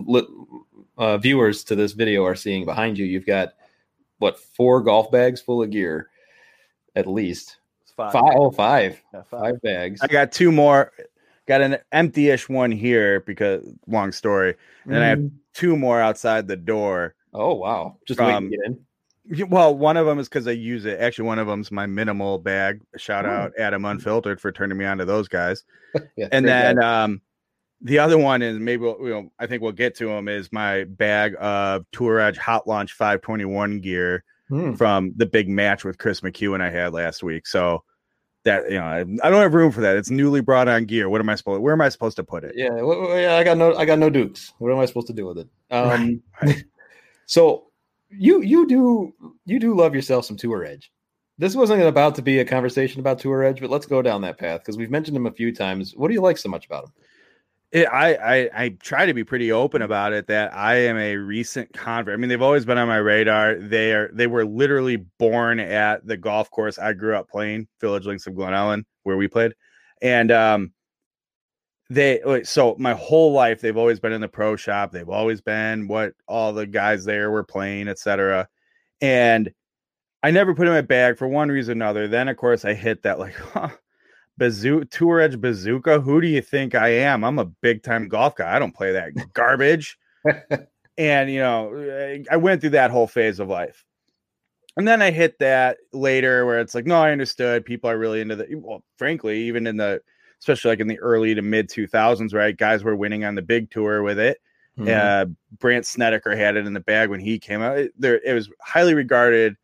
uh, 1.00 1.16
viewers 1.16 1.64
to 1.64 1.74
this 1.74 1.92
video 1.92 2.24
are 2.24 2.36
seeing 2.36 2.66
behind 2.66 2.98
you. 2.98 3.06
You've 3.06 3.26
got 3.26 3.54
what 4.18 4.38
four 4.38 4.82
golf 4.82 5.10
bags 5.10 5.40
full 5.40 5.62
of 5.62 5.70
gear 5.70 6.10
at 6.94 7.06
least. 7.06 7.56
Five. 7.96 8.12
Five, 8.12 8.32
oh, 8.36 8.50
five. 8.50 9.02
Yeah, 9.12 9.22
five. 9.22 9.40
five 9.40 9.62
bags. 9.62 10.00
I 10.02 10.06
got 10.06 10.30
two 10.30 10.52
more. 10.52 10.92
Got 11.48 11.62
an 11.62 11.78
empty-ish 11.90 12.48
one 12.48 12.70
here 12.70 13.20
because 13.20 13.66
long 13.88 14.12
story, 14.12 14.54
and 14.84 14.94
mm. 14.94 15.02
I 15.02 15.06
have 15.06 15.18
mm. 15.18 15.32
two 15.54 15.76
more 15.76 16.00
outside 16.00 16.46
the 16.46 16.56
door. 16.56 17.14
Oh 17.32 17.54
wow! 17.54 17.96
Just 18.06 18.18
from, 18.18 18.26
waiting 18.26 18.50
to 18.50 18.56
get 18.56 18.66
in. 18.66 19.48
Well, 19.50 19.76
one 19.76 19.96
of 19.96 20.06
them 20.06 20.18
is 20.18 20.28
because 20.28 20.46
I 20.46 20.52
use 20.52 20.84
it. 20.84 21.00
Actually, 21.00 21.26
one 21.26 21.38
of 21.38 21.46
them's 21.46 21.72
my 21.72 21.86
minimal 21.86 22.38
bag. 22.38 22.82
Shout 22.96 23.26
oh. 23.26 23.30
out 23.30 23.52
Adam 23.58 23.84
Unfiltered 23.84 24.40
for 24.40 24.52
turning 24.52 24.78
me 24.78 24.84
on 24.84 24.98
to 24.98 25.04
those 25.04 25.28
guys. 25.28 25.64
yeah, 26.16 26.28
and 26.30 26.46
then 26.46 26.82
um, 26.82 27.20
the 27.82 27.98
other 27.98 28.18
one 28.18 28.42
is 28.42 28.58
maybe 28.58 28.82
we'll, 28.82 28.98
you 29.00 29.10
know, 29.10 29.32
I 29.38 29.46
think 29.46 29.62
we'll 29.62 29.72
get 29.72 29.96
to 29.96 30.06
them 30.06 30.28
is 30.28 30.52
my 30.52 30.84
bag 30.84 31.34
of 31.38 31.84
Tour 31.92 32.20
Edge 32.20 32.36
Hot 32.38 32.66
Launch 32.66 32.92
521 32.92 33.80
gear 33.80 34.24
hmm. 34.48 34.74
from 34.74 35.12
the 35.16 35.26
big 35.26 35.48
match 35.48 35.84
with 35.84 35.98
Chris 35.98 36.20
McEwen 36.20 36.60
I 36.60 36.70
had 36.70 36.92
last 36.92 37.22
week. 37.22 37.46
So 37.46 37.84
that 38.44 38.70
you 38.70 38.78
know, 38.78 38.84
I, 38.84 39.00
I, 39.00 39.30
don't 39.30 39.40
have 39.40 39.54
room 39.54 39.72
for 39.72 39.80
that. 39.80 39.96
It's 39.96 40.10
newly 40.10 40.40
brought 40.40 40.68
on 40.68 40.84
gear. 40.84 41.08
What 41.08 41.20
am 41.20 41.28
I 41.28 41.34
supposed? 41.34 41.62
Where 41.62 41.74
am 41.74 41.80
I 41.80 41.88
supposed 41.88 42.16
to 42.16 42.24
put 42.24 42.44
it? 42.44 42.54
Yeah, 42.56 42.70
well, 42.70 43.18
yeah. 43.18 43.36
I 43.36 43.44
got 43.44 43.56
no, 43.56 43.74
I 43.74 43.84
got 43.84 43.98
no 43.98 44.10
dukes. 44.10 44.52
What 44.58 44.72
am 44.72 44.78
I 44.78 44.86
supposed 44.86 45.08
to 45.08 45.12
do 45.12 45.26
with 45.26 45.38
it? 45.38 45.48
Um, 45.70 46.22
right. 46.42 46.64
so 47.26 47.66
you 48.08 48.40
you 48.40 48.66
do 48.66 49.14
you 49.44 49.58
do 49.58 49.76
love 49.76 49.94
yourself 49.94 50.24
some 50.24 50.36
Tour 50.36 50.64
Edge. 50.64 50.90
This 51.38 51.54
wasn't 51.54 51.82
about 51.82 52.14
to 52.16 52.22
be 52.22 52.40
a 52.40 52.44
conversation 52.44 53.00
about 53.00 53.18
Tour 53.18 53.44
Edge, 53.44 53.60
but 53.60 53.70
let's 53.70 53.86
go 53.86 54.02
down 54.02 54.20
that 54.22 54.38
path 54.38 54.60
because 54.60 54.76
we've 54.76 54.90
mentioned 54.90 55.16
him 55.16 55.26
a 55.26 55.32
few 55.32 55.54
times. 55.54 55.94
What 55.94 56.08
do 56.08 56.14
you 56.14 56.20
like 56.20 56.36
so 56.36 56.48
much 56.48 56.66
about 56.66 56.84
him? 56.84 56.92
It, 57.72 57.86
I, 57.86 58.14
I 58.14 58.50
I 58.64 58.68
try 58.80 59.06
to 59.06 59.14
be 59.14 59.22
pretty 59.22 59.52
open 59.52 59.80
about 59.82 60.12
it 60.12 60.26
that 60.26 60.52
I 60.52 60.74
am 60.76 60.96
a 60.96 61.16
recent 61.16 61.72
convert. 61.72 62.14
I 62.14 62.16
mean, 62.16 62.28
they've 62.28 62.42
always 62.42 62.64
been 62.64 62.78
on 62.78 62.88
my 62.88 62.96
radar. 62.96 63.54
They 63.54 63.92
are 63.92 64.10
they 64.12 64.26
were 64.26 64.44
literally 64.44 64.96
born 65.18 65.60
at 65.60 66.04
the 66.04 66.16
golf 66.16 66.50
course 66.50 66.78
I 66.80 66.94
grew 66.94 67.14
up 67.14 67.28
playing, 67.28 67.68
Village 67.80 68.06
Links 68.06 68.26
of 68.26 68.34
Glen 68.34 68.54
Ellyn, 68.54 68.82
where 69.04 69.16
we 69.16 69.28
played, 69.28 69.54
and 70.02 70.32
um, 70.32 70.72
they 71.90 72.20
so 72.44 72.76
my 72.78 72.94
whole 72.94 73.32
life 73.32 73.60
they've 73.60 73.76
always 73.76 74.00
been 74.00 74.12
in 74.12 74.20
the 74.20 74.28
pro 74.28 74.56
shop. 74.56 74.90
They've 74.92 75.08
always 75.08 75.40
been 75.40 75.88
what 75.88 76.14
all 76.28 76.52
the 76.52 76.66
guys 76.66 77.04
there 77.04 77.30
were 77.30 77.44
playing, 77.44 77.86
etc. 77.88 78.48
And 79.00 79.52
I 80.22 80.30
never 80.30 80.54
put 80.54 80.66
in 80.66 80.72
my 80.72 80.82
bag 80.82 81.18
for 81.18 81.28
one 81.28 81.48
reason 81.50 81.72
or 81.72 81.84
another. 81.84 82.08
Then 82.08 82.28
of 82.28 82.36
course 82.36 82.64
I 82.64 82.74
hit 82.74 83.02
that 83.04 83.18
like. 83.18 83.34
Huh, 83.52 83.70
bazoo 84.40 84.84
tour 84.86 85.20
edge 85.20 85.38
bazooka? 85.40 86.00
Who 86.00 86.20
do 86.20 86.26
you 86.26 86.40
think 86.40 86.74
i 86.74 86.88
am? 86.88 87.22
I'm 87.22 87.38
a 87.38 87.44
big 87.44 87.82
time 87.82 88.08
golf 88.08 88.34
guy. 88.34 88.56
I 88.56 88.58
don't 88.58 88.74
play 88.74 88.90
that 88.92 89.12
garbage. 89.34 89.96
And 90.98 91.30
you 91.30 91.38
know 91.38 92.20
i 92.30 92.36
went 92.36 92.60
through 92.60 92.70
that 92.70 92.90
whole 92.90 93.06
phase 93.06 93.40
of 93.40 93.48
life. 93.48 93.86
And 94.76 94.86
then 94.86 95.00
i 95.00 95.10
hit 95.10 95.38
that 95.38 95.78
later 95.94 96.44
where 96.44 96.60
it's 96.60 96.74
like 96.74 96.84
no 96.84 96.96
i 96.96 97.10
understood. 97.10 97.64
People 97.64 97.88
are 97.88 97.96
really 97.96 98.20
into 98.20 98.36
the 98.36 98.46
well 98.56 98.82
frankly 98.98 99.40
even 99.44 99.66
in 99.66 99.78
the 99.78 100.02
especially 100.40 100.72
like 100.72 100.80
in 100.80 100.88
the 100.88 100.98
early 100.98 101.34
to 101.34 101.40
mid 101.40 101.70
2000s 101.70 102.34
right 102.34 102.54
guys 102.54 102.84
were 102.84 102.96
winning 102.96 103.24
on 103.24 103.34
the 103.34 103.40
big 103.40 103.70
tour 103.70 104.02
with 104.02 104.18
it. 104.18 104.38
Mm-hmm. 104.78 105.30
uh 105.30 105.32
brandt 105.58 105.86
snedeker 105.86 106.36
had 106.36 106.56
it 106.56 106.66
in 106.66 106.74
the 106.74 106.80
bag 106.80 107.08
when 107.08 107.20
he 107.20 107.38
came 107.38 107.62
out. 107.62 107.78
It, 107.78 107.92
there 107.96 108.20
it 108.22 108.34
was 108.34 108.50
highly 108.60 108.94
regarded. 108.94 109.56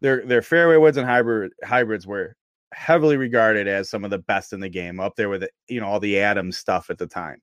Their 0.00 0.24
their 0.24 0.42
fairway 0.42 0.76
woods 0.76 0.96
and 0.96 1.06
hybrid 1.06 1.52
hybrids 1.64 2.06
were 2.06 2.36
heavily 2.72 3.16
regarded 3.16 3.68
as 3.68 3.90
some 3.90 4.04
of 4.04 4.10
the 4.10 4.18
best 4.18 4.52
in 4.52 4.60
the 4.60 4.68
game, 4.68 5.00
up 5.00 5.16
there 5.16 5.28
with 5.28 5.44
you 5.68 5.80
know 5.80 5.86
all 5.86 6.00
the 6.00 6.18
Adams 6.18 6.58
stuff 6.58 6.90
at 6.90 6.98
the 6.98 7.06
time. 7.06 7.40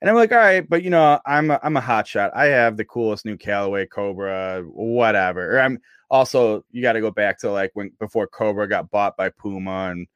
And 0.00 0.10
I'm 0.10 0.16
like, 0.16 0.32
all 0.32 0.38
right, 0.38 0.68
but 0.68 0.82
you 0.82 0.90
know, 0.90 1.18
I'm 1.24 1.50
a, 1.50 1.58
I'm 1.62 1.76
a 1.76 1.80
hot 1.80 2.06
shot. 2.06 2.30
I 2.34 2.46
have 2.46 2.76
the 2.76 2.84
coolest 2.84 3.24
new 3.24 3.36
Callaway 3.36 3.86
Cobra, 3.86 4.62
whatever. 4.66 5.56
Or 5.56 5.60
I'm 5.60 5.80
also 6.10 6.64
you 6.70 6.82
got 6.82 6.92
to 6.92 7.00
go 7.00 7.10
back 7.10 7.38
to 7.40 7.50
like 7.50 7.70
when 7.74 7.90
before 7.98 8.26
Cobra 8.26 8.68
got 8.68 8.90
bought 8.90 9.16
by 9.16 9.30
Puma, 9.30 9.90
and 9.90 10.06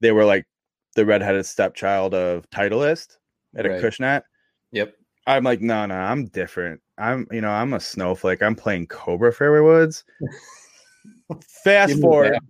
they 0.00 0.12
were 0.12 0.24
like 0.24 0.46
the 0.94 1.04
redheaded 1.04 1.46
stepchild 1.46 2.14
of 2.14 2.48
Titleist 2.50 3.16
at 3.56 3.66
right. 3.66 3.82
Acushnet. 3.82 4.22
Yep. 4.72 4.94
I'm 5.26 5.42
like, 5.42 5.60
no, 5.60 5.86
no, 5.86 5.94
I'm 5.94 6.26
different. 6.26 6.80
I'm, 6.98 7.26
you 7.32 7.40
know, 7.40 7.50
I'm 7.50 7.72
a 7.72 7.80
snowflake. 7.80 8.42
I'm 8.42 8.54
playing 8.54 8.86
Cobra 8.88 9.32
Fairway 9.32 9.60
Woods. 9.60 10.04
Fast 11.64 12.00
forward. 12.00 12.38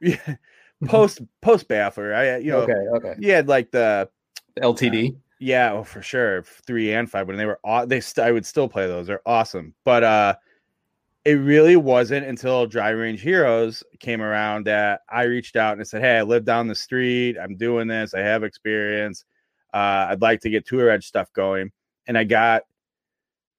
Yeah 0.00 0.36
post 0.86 1.20
post 1.40 1.68
Baffler. 1.68 2.14
I 2.14 2.38
you 2.38 2.52
know 2.52 2.60
okay 2.60 2.72
okay 2.96 3.14
you 3.18 3.32
had 3.32 3.48
like 3.48 3.70
the, 3.70 4.08
LTD. 4.60 5.12
Uh, 5.12 5.16
yeah, 5.40 5.72
oh, 5.72 5.84
for 5.84 6.02
sure, 6.02 6.42
three 6.42 6.92
and 6.92 7.10
five. 7.10 7.28
When 7.28 7.36
they 7.36 7.46
were, 7.46 7.60
they 7.86 8.00
st- 8.00 8.26
I 8.26 8.32
would 8.32 8.44
still 8.44 8.68
play 8.68 8.86
those. 8.86 9.06
They're 9.06 9.26
awesome, 9.26 9.72
but 9.84 10.02
uh, 10.02 10.34
it 11.24 11.34
really 11.34 11.76
wasn't 11.76 12.26
until 12.26 12.66
Driving 12.66 13.00
Range 13.00 13.20
Heroes 13.20 13.84
came 14.00 14.20
around 14.20 14.66
that 14.66 15.02
I 15.08 15.22
reached 15.24 15.54
out 15.54 15.76
and 15.76 15.86
said, 15.86 16.02
"Hey, 16.02 16.18
I 16.18 16.22
live 16.22 16.44
down 16.44 16.66
the 16.66 16.74
street. 16.74 17.36
I'm 17.38 17.56
doing 17.56 17.86
this. 17.86 18.14
I 18.14 18.20
have 18.20 18.42
experience. 18.42 19.24
Uh, 19.72 20.08
I'd 20.10 20.22
like 20.22 20.40
to 20.40 20.50
get 20.50 20.66
tour 20.66 20.90
edge 20.90 21.06
stuff 21.06 21.32
going." 21.32 21.70
And 22.08 22.18
I 22.18 22.24
got 22.24 22.62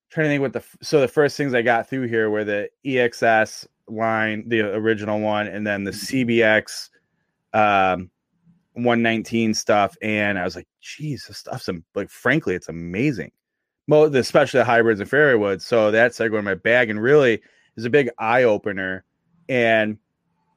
trying 0.10 0.26
to 0.26 0.30
think 0.30 0.42
what 0.42 0.54
the 0.54 0.64
so 0.82 1.00
the 1.00 1.08
first 1.08 1.38
things 1.38 1.54
I 1.54 1.62
got 1.62 1.88
through 1.88 2.08
here 2.08 2.30
were 2.30 2.44
the 2.44 2.70
EXS 2.86 3.68
line, 3.88 4.50
the 4.50 4.62
original 4.76 5.20
one, 5.22 5.48
and 5.48 5.66
then 5.66 5.86
the 5.86 5.92
CBX 5.92 6.90
um 7.54 8.10
119 8.74 9.54
stuff 9.54 9.96
and 10.02 10.38
i 10.38 10.44
was 10.44 10.56
like 10.56 10.68
geez 10.82 11.26
this 11.28 11.38
stuff's 11.38 11.70
like 11.96 12.10
frankly 12.10 12.56
it's 12.56 12.70
amazing 12.70 13.32
well 13.88 14.16
especially 14.16 14.60
the 14.60 14.66
hybrids 14.66 15.00
and 15.00 15.10
fairway 15.10 15.40
woods 15.40 15.66
so 15.66 15.92
that's 15.92 16.20
like 16.20 16.30
going 16.30 16.40
in 16.40 16.46
my 16.46 16.56
bag 16.56 16.90
and 16.90 17.02
really 17.02 17.42
is 17.76 17.86
a 17.86 17.90
big 17.90 18.10
eye 18.18 18.44
opener 18.44 19.04
and 19.50 19.98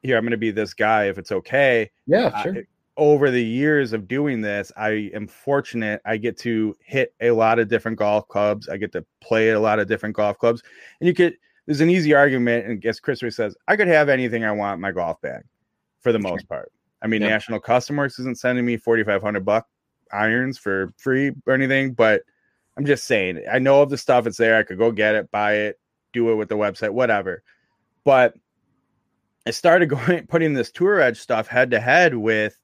here 0.03 0.17
i'm 0.17 0.23
going 0.23 0.31
to 0.33 0.37
be 0.37 0.51
this 0.51 0.75
guy 0.75 1.05
if 1.05 1.19
it's 1.19 1.33
okay 1.33 1.91
yeah 2.07 2.43
sure. 2.43 2.59
Uh, 2.59 2.61
over 2.99 3.31
the 3.31 3.43
years 3.43 3.95
of 3.95 4.07
doing 4.07 4.43
this 4.43 4.71
i 4.77 5.11
am 5.15 5.27
fortunate 5.27 6.01
i 6.05 6.17
get 6.17 6.37
to 6.37 6.75
hit 6.85 7.15
a 7.21 7.31
lot 7.31 7.59
of 7.59 7.69
different 7.69 7.99
golf 7.99 8.29
clubs 8.29 8.69
i 8.69 8.77
get 8.77 8.93
to 8.93 9.05
play 9.23 9.51
at 9.51 9.57
a 9.57 9.61
lot 9.61 9.79
of 9.79 9.89
different 9.89 10.15
golf 10.15 10.39
clubs 10.39 10.63
and 11.01 11.09
you 11.09 11.15
could 11.15 11.35
there's 11.67 11.81
an 11.81 11.89
easy 11.89 12.13
argument 12.13 12.67
and 12.67 12.83
guess 12.83 13.01
chris 13.01 13.23
says 13.31 13.57
i 13.67 13.77
could 13.77 13.89
have 13.89 14.11
anything 14.11 14.45
i 14.45 14.53
want 14.53 14.75
in 14.75 14.81
my 14.81 14.93
golf 14.93 15.19
bag 15.23 15.43
for 16.01 16.13
the 16.13 16.21
sure. 16.21 16.31
most 16.31 16.47
part 16.49 16.71
I 17.03 17.07
mean, 17.09 17.23
yep. 17.23 17.31
National 17.31 17.61
Custom 17.61 17.97
Works 17.97 18.19
isn't 18.21 18.39
sending 18.39 18.65
me 18.65 18.77
4,500 18.77 19.45
buck 19.45 19.67
irons 20.13 20.59
for 20.59 20.93
free 20.99 21.33
or 21.47 21.55
anything, 21.55 21.93
but 21.93 22.23
I'm 22.77 22.87
just 22.87 23.05
saying, 23.05 23.43
I 23.51 23.59
know 23.59 23.83
of 23.83 23.91
the 23.91 23.99
stuff. 23.99 24.27
It's 24.27 24.39
there. 24.39 24.57
I 24.57 24.63
could 24.63 24.79
go 24.79 24.93
get 24.93 25.15
it, 25.15 25.31
buy 25.31 25.55
it, 25.55 25.81
do 26.13 26.31
it 26.31 26.37
with 26.37 26.49
the 26.49 26.57
website, 26.57 26.91
whatever. 26.91 27.43
But 28.05 28.35
I 29.47 29.51
started 29.51 29.87
going, 29.89 30.27
putting 30.27 30.55
this 30.55 30.71
Tour 30.71 31.01
Edge 31.01 31.19
stuff 31.19 31.49
head 31.49 31.71
to 31.73 31.81
head 31.81 32.15
with 32.15 32.59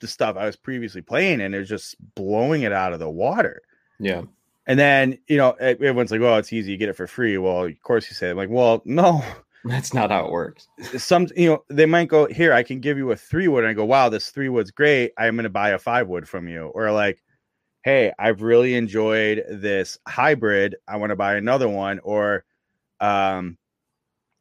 the 0.00 0.06
stuff 0.06 0.36
I 0.36 0.46
was 0.46 0.56
previously 0.56 1.02
playing, 1.02 1.40
and 1.40 1.54
it's 1.54 1.68
just 1.68 1.96
blowing 2.14 2.62
it 2.62 2.72
out 2.72 2.92
of 2.92 3.00
the 3.00 3.10
water. 3.10 3.62
Yeah. 3.98 4.22
And 4.66 4.78
then, 4.78 5.18
you 5.28 5.36
know, 5.36 5.50
everyone's 5.52 6.10
like, 6.10 6.20
well, 6.20 6.38
it's 6.38 6.52
easy. 6.52 6.72
You 6.72 6.78
get 6.78 6.88
it 6.88 6.96
for 6.96 7.06
free. 7.06 7.36
Well, 7.36 7.66
of 7.66 7.82
course 7.82 8.08
you 8.08 8.14
say, 8.14 8.30
I'm 8.30 8.36
like, 8.36 8.48
well, 8.48 8.80
no, 8.86 9.22
That's 9.64 9.94
not 9.94 10.10
how 10.10 10.26
it 10.26 10.30
works. 10.30 10.68
Some, 10.98 11.26
you 11.34 11.48
know, 11.48 11.64
they 11.70 11.86
might 11.86 12.08
go 12.08 12.26
here. 12.26 12.52
I 12.52 12.62
can 12.62 12.80
give 12.80 12.98
you 12.98 13.10
a 13.12 13.16
three 13.16 13.48
wood, 13.48 13.64
and 13.64 13.70
I 13.70 13.72
go, 13.72 13.86
wow, 13.86 14.10
this 14.10 14.28
three 14.30 14.50
wood's 14.50 14.70
great. 14.70 15.12
I'm 15.16 15.36
going 15.36 15.44
to 15.44 15.50
buy 15.50 15.70
a 15.70 15.78
five 15.78 16.06
wood 16.06 16.28
from 16.28 16.48
you, 16.48 16.66
or 16.66 16.92
like, 16.92 17.22
hey, 17.82 18.12
I've 18.18 18.42
really 18.42 18.74
enjoyed 18.74 19.42
this 19.48 19.98
hybrid. 20.06 20.76
I 20.86 20.96
want 20.96 21.10
to 21.10 21.16
buy 21.16 21.36
another 21.36 21.68
one, 21.68 21.98
or 22.00 22.44
um, 23.00 23.56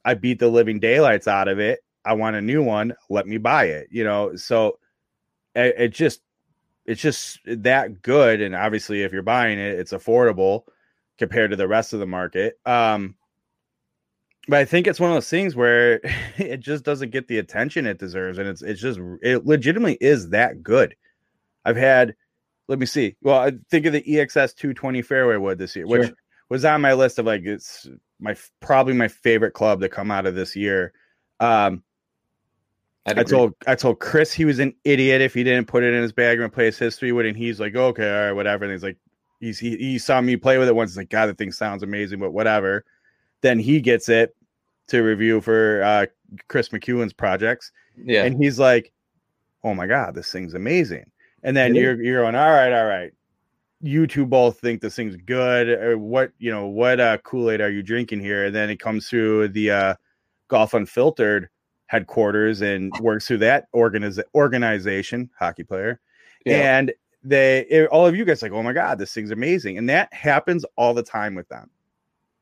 I 0.03 0.15
beat 0.15 0.39
the 0.39 0.49
living 0.49 0.79
daylights 0.79 1.27
out 1.27 1.47
of 1.47 1.57
it. 1.59 1.79
I 2.05 2.13
want 2.13 2.35
a 2.35 2.41
new 2.41 2.61
one. 2.61 2.93
Let 3.09 3.25
me 3.25 3.37
buy 3.37 3.65
it. 3.65 3.87
You 3.91 4.03
know, 4.03 4.35
so 4.35 4.77
it, 5.55 5.75
it 5.77 5.89
just 5.89 6.21
it's 6.85 7.01
just 7.01 7.39
that 7.45 8.01
good. 8.01 8.41
And 8.41 8.55
obviously, 8.55 9.03
if 9.03 9.13
you're 9.13 9.21
buying 9.21 9.57
it, 9.57 9.79
it's 9.79 9.93
affordable 9.93 10.63
compared 11.17 11.51
to 11.51 11.55
the 11.55 11.67
rest 11.67 11.93
of 11.93 12.01
the 12.01 12.05
market. 12.05 12.59
Um, 12.65 13.15
but 14.47 14.59
I 14.59 14.65
think 14.65 14.87
it's 14.87 14.99
one 14.99 15.09
of 15.09 15.15
those 15.15 15.29
things 15.29 15.55
where 15.55 16.01
it 16.37 16.59
just 16.59 16.83
doesn't 16.83 17.11
get 17.11 17.27
the 17.27 17.37
attention 17.39 17.85
it 17.85 17.99
deserves, 17.99 18.37
and 18.37 18.47
it's 18.47 18.61
it's 18.61 18.81
just 18.81 18.99
it 19.21 19.45
legitimately 19.45 19.97
is 20.01 20.29
that 20.29 20.63
good. 20.63 20.95
I've 21.65 21.77
had, 21.77 22.15
let 22.67 22.79
me 22.79 22.85
see. 22.85 23.15
Well, 23.21 23.39
I 23.39 23.53
think 23.69 23.85
of 23.85 23.93
the 23.93 24.01
EXS 24.01 24.55
220 24.55 25.01
fairway 25.01 25.37
wood 25.37 25.57
this 25.57 25.75
year, 25.75 25.87
sure. 25.87 25.99
which 25.99 26.11
was 26.49 26.65
on 26.65 26.81
my 26.81 26.93
list 26.93 27.19
of 27.19 27.25
like 27.25 27.43
it's 27.45 27.87
my 28.19 28.35
probably 28.59 28.93
my 28.93 29.07
favorite 29.07 29.51
club 29.51 29.79
to 29.81 29.89
come 29.89 30.11
out 30.11 30.25
of 30.25 30.35
this 30.35 30.55
year. 30.55 30.93
Um, 31.39 31.83
I 33.05 33.23
told 33.23 33.53
I 33.67 33.75
told 33.75 33.99
Chris 33.99 34.31
he 34.31 34.45
was 34.45 34.59
an 34.59 34.73
idiot 34.85 35.21
if 35.21 35.33
he 35.33 35.43
didn't 35.43 35.67
put 35.67 35.83
it 35.83 35.93
in 35.93 36.01
his 36.01 36.13
bag 36.13 36.39
and 36.39 36.51
play 36.51 36.65
his 36.65 36.77
history 36.77 37.11
wood, 37.11 37.25
and 37.25 37.35
he's 37.35 37.59
like, 37.59 37.75
okay, 37.75 38.09
all 38.09 38.25
right, 38.27 38.31
whatever. 38.31 38.63
And 38.63 38.71
he's 38.71 38.83
like, 38.83 38.97
he's 39.39 39.59
he, 39.59 39.75
he 39.77 39.99
saw 39.99 40.21
me 40.21 40.37
play 40.37 40.57
with 40.57 40.69
it 40.69 40.75
once. 40.75 40.91
He's 40.91 40.97
like, 40.97 41.09
God, 41.09 41.27
the 41.27 41.33
thing 41.33 41.51
sounds 41.51 41.83
amazing, 41.83 42.19
but 42.19 42.31
whatever. 42.31 42.85
Then 43.43 43.59
he 43.59 43.79
gets 43.79 44.09
it 44.09 44.35
to 44.87 45.01
review 45.01 45.41
for 45.41 45.83
uh, 45.83 46.05
Chris 46.47 46.69
McEwen's 46.69 47.13
projects. 47.13 47.71
Yeah. 47.95 48.23
And 48.23 48.41
he's 48.41 48.57
like, 48.57 48.91
Oh 49.63 49.73
my 49.73 49.85
God, 49.85 50.15
this 50.15 50.31
thing's 50.31 50.55
amazing. 50.55 51.05
And 51.43 51.55
then 51.55 51.75
you're 51.75 52.01
you're 52.01 52.23
going, 52.23 52.35
All 52.35 52.49
right, 52.49 52.73
all 52.73 52.85
right. 52.85 53.11
You 53.81 54.07
two 54.07 54.25
both 54.25 54.59
think 54.59 54.81
this 54.81 54.95
thing's 54.95 55.17
good. 55.17 55.69
Or 55.69 55.97
what 55.97 56.31
you 56.39 56.51
know, 56.51 56.67
what 56.67 56.99
uh 56.99 57.17
Kool-Aid 57.19 57.61
are 57.61 57.69
you 57.69 57.83
drinking 57.83 58.21
here? 58.21 58.45
And 58.45 58.55
then 58.55 58.69
it 58.69 58.79
comes 58.79 59.07
through 59.07 59.49
the 59.49 59.71
uh 59.71 59.95
golf 60.47 60.73
unfiltered 60.73 61.49
headquarters 61.87 62.61
and 62.61 62.91
works 63.01 63.27
through 63.27 63.37
that 63.37 63.65
organiz- 63.75 64.23
organization, 64.33 65.29
hockey 65.37 65.63
player. 65.63 65.99
Yeah. 66.45 66.77
And 66.77 66.93
they 67.23 67.65
it, 67.69 67.87
all 67.89 68.07
of 68.07 68.15
you 68.15 68.25
guys 68.25 68.41
like, 68.41 68.51
oh 68.51 68.63
my 68.63 68.73
god, 68.73 68.97
this 68.97 69.13
thing's 69.13 69.31
amazing. 69.31 69.77
And 69.77 69.89
that 69.89 70.13
happens 70.13 70.65
all 70.75 70.93
the 70.93 71.03
time 71.03 71.35
with 71.35 71.47
them. 71.49 71.69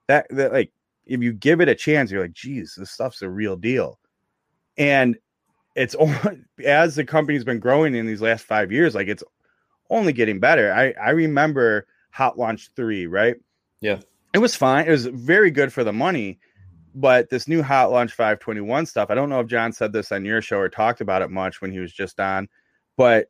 That 0.08 0.28
that 0.30 0.54
like 0.54 0.72
if 1.12 1.22
you 1.22 1.34
give 1.34 1.60
it 1.60 1.68
a 1.68 1.76
chance, 1.76 2.10
you're 2.10 2.22
like, 2.22 2.34
geez, 2.34 2.76
this 2.78 2.90
stuff's 2.90 3.22
a 3.22 3.30
real 3.30 3.58
deal. 3.58 4.00
And 4.78 5.18
it's 5.76 5.96
only, 6.00 6.16
as 6.66 6.96
the 6.96 7.06
company's 7.06 7.44
been 7.44 7.60
growing 7.60 7.96
in 7.96 8.06
these 8.06 8.22
last 8.22 8.46
five 8.46 8.72
years, 8.72 8.96
like 8.96 9.08
it's 9.08 9.24
only 9.90 10.14
getting 10.14 10.40
better. 10.40 10.74
I, 10.74 10.94
I 11.02 11.10
remember 11.10 11.86
Hot 12.12 12.40
Launch 12.40 12.70
3, 12.76 13.08
right? 13.08 13.36
Yeah. 13.82 14.00
It 14.34 14.40
was 14.40 14.56
fine. 14.56 14.88
It 14.88 14.92
was 14.92 15.08
very 15.08 15.52
good 15.52 15.74
for 15.74 15.84
the 15.84 15.94
money. 15.94 16.40
But 16.96 17.30
this 17.30 17.48
new 17.48 17.62
Hot 17.62 17.92
Launch 17.92 18.12
521 18.14 18.86
stuff, 18.86 19.10
I 19.10 19.16
don't 19.16 19.30
know 19.30 19.40
if 19.40 19.48
John 19.48 19.72
said 19.72 19.94
this 19.94 20.12
on 20.12 20.26
your 20.26 20.42
show 20.42 20.58
or 20.58 20.70
talked 20.70 21.02
about 21.02 21.22
it 21.22 21.30
much 21.30 21.62
when 21.62 21.72
he 21.72 21.80
was 21.80 21.94
just 21.94 22.20
on, 22.20 22.50
but 22.98 23.30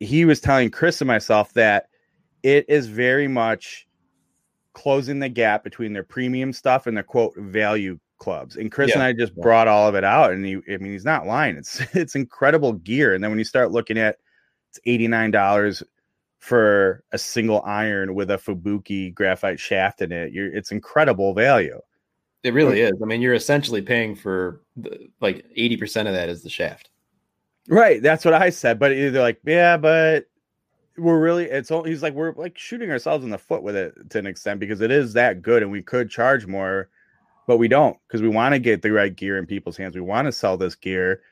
he 0.00 0.24
was 0.24 0.40
telling 0.40 0.70
Chris 0.70 1.00
and 1.00 1.08
myself 1.08 1.52
that 1.54 1.88
it 2.42 2.64
is 2.68 2.86
very 2.86 3.28
much 3.28 3.86
closing 4.74 5.18
the 5.18 5.28
gap 5.28 5.64
between 5.64 5.92
their 5.92 6.04
premium 6.04 6.52
stuff 6.52 6.86
and 6.86 6.96
their 6.96 7.04
quote 7.04 7.36
value 7.36 7.98
clubs. 8.18 8.56
And 8.56 8.70
Chris 8.70 8.90
yeah. 8.90 8.94
and 8.94 9.02
I 9.02 9.12
just 9.12 9.32
yeah. 9.36 9.42
brought 9.42 9.68
all 9.68 9.88
of 9.88 9.94
it 9.94 10.04
out. 10.04 10.32
And 10.32 10.44
he, 10.44 10.56
I 10.72 10.78
mean, 10.78 10.92
he's 10.92 11.04
not 11.04 11.26
lying. 11.26 11.56
It's 11.56 11.80
it's 11.94 12.14
incredible 12.14 12.74
gear. 12.74 13.14
And 13.14 13.22
then 13.22 13.30
when 13.30 13.38
you 13.38 13.44
start 13.44 13.72
looking 13.72 13.98
at 13.98 14.18
it's 14.70 14.80
$89 14.86 15.82
for 16.38 17.04
a 17.12 17.18
single 17.18 17.62
iron 17.62 18.14
with 18.14 18.30
a 18.30 18.36
Fubuki 18.36 19.14
graphite 19.14 19.60
shaft 19.60 20.02
in 20.02 20.10
it. 20.10 20.32
You're, 20.32 20.52
it's 20.52 20.72
incredible 20.72 21.34
value. 21.34 21.80
It 22.42 22.54
really 22.54 22.80
is. 22.80 22.94
I 23.00 23.06
mean, 23.06 23.22
you're 23.22 23.34
essentially 23.34 23.82
paying 23.82 24.16
for 24.16 24.62
the, 24.76 25.08
like 25.20 25.44
80% 25.56 26.08
of 26.08 26.14
that 26.14 26.28
is 26.28 26.42
the 26.42 26.50
shaft. 26.50 26.90
Right. 27.68 28.02
That's 28.02 28.24
what 28.24 28.34
I 28.34 28.50
said. 28.50 28.80
But 28.80 28.88
they're 28.88 29.10
like, 29.12 29.38
yeah, 29.44 29.76
but 29.76 30.26
we're 31.02 31.20
really, 31.20 31.44
it's 31.44 31.70
all, 31.70 31.84
he's 31.84 32.02
like, 32.02 32.14
we're 32.14 32.32
like 32.34 32.56
shooting 32.56 32.90
ourselves 32.90 33.24
in 33.24 33.30
the 33.30 33.38
foot 33.38 33.62
with 33.62 33.76
it 33.76 34.10
to 34.10 34.18
an 34.18 34.26
extent 34.26 34.60
because 34.60 34.80
it 34.80 34.90
is 34.90 35.12
that 35.14 35.42
good 35.42 35.62
and 35.62 35.70
we 35.70 35.82
could 35.82 36.10
charge 36.10 36.46
more, 36.46 36.88
but 37.46 37.58
we 37.58 37.68
don't 37.68 37.96
because 38.06 38.22
we 38.22 38.28
want 38.28 38.54
to 38.54 38.58
get 38.58 38.82
the 38.82 38.92
right 38.92 39.14
gear 39.14 39.38
in 39.38 39.46
people's 39.46 39.76
hands. 39.76 39.94
We 39.94 40.00
want 40.00 40.26
to 40.26 40.32
sell 40.32 40.56
this 40.56 40.74
gear 40.74 41.22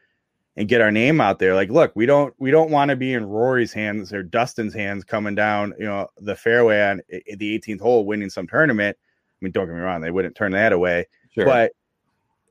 and 0.57 0.69
get 0.69 0.81
our 0.81 0.91
name 0.91 1.21
out 1.21 1.39
there. 1.39 1.55
Like, 1.55 1.71
look, 1.71 1.93
we 1.95 2.07
don't 2.07 2.35
we 2.39 2.51
don't 2.51 2.71
want 2.71 2.91
to 2.91 2.97
be 2.97 3.15
in 3.15 3.25
Rory's 3.25 3.73
hands 3.73 4.13
or 4.13 4.23
Dustin's 4.23 4.75
hands 4.75 5.05
coming 5.05 5.35
down, 5.35 5.73
you 5.79 5.87
know, 5.87 6.09
the 6.19 6.37
fairway 6.37 6.83
on 6.83 7.01
eh, 7.11 7.21
eh, 7.29 7.37
the 7.39 7.59
18th 7.59 7.81
hole, 7.81 8.05
winning 8.05 8.31
some 8.31 8.47
tournament. 8.47 8.97
I 9.01 9.45
mean, 9.45 9.53
don't 9.53 9.67
get 9.67 9.75
me 9.75 9.81
wrong, 9.81 10.01
they 10.01 10.11
wouldn't 10.11 10.35
turn 10.35 10.53
that 10.53 10.73
away, 10.73 11.07
sure. 11.31 11.47
but 11.47 11.73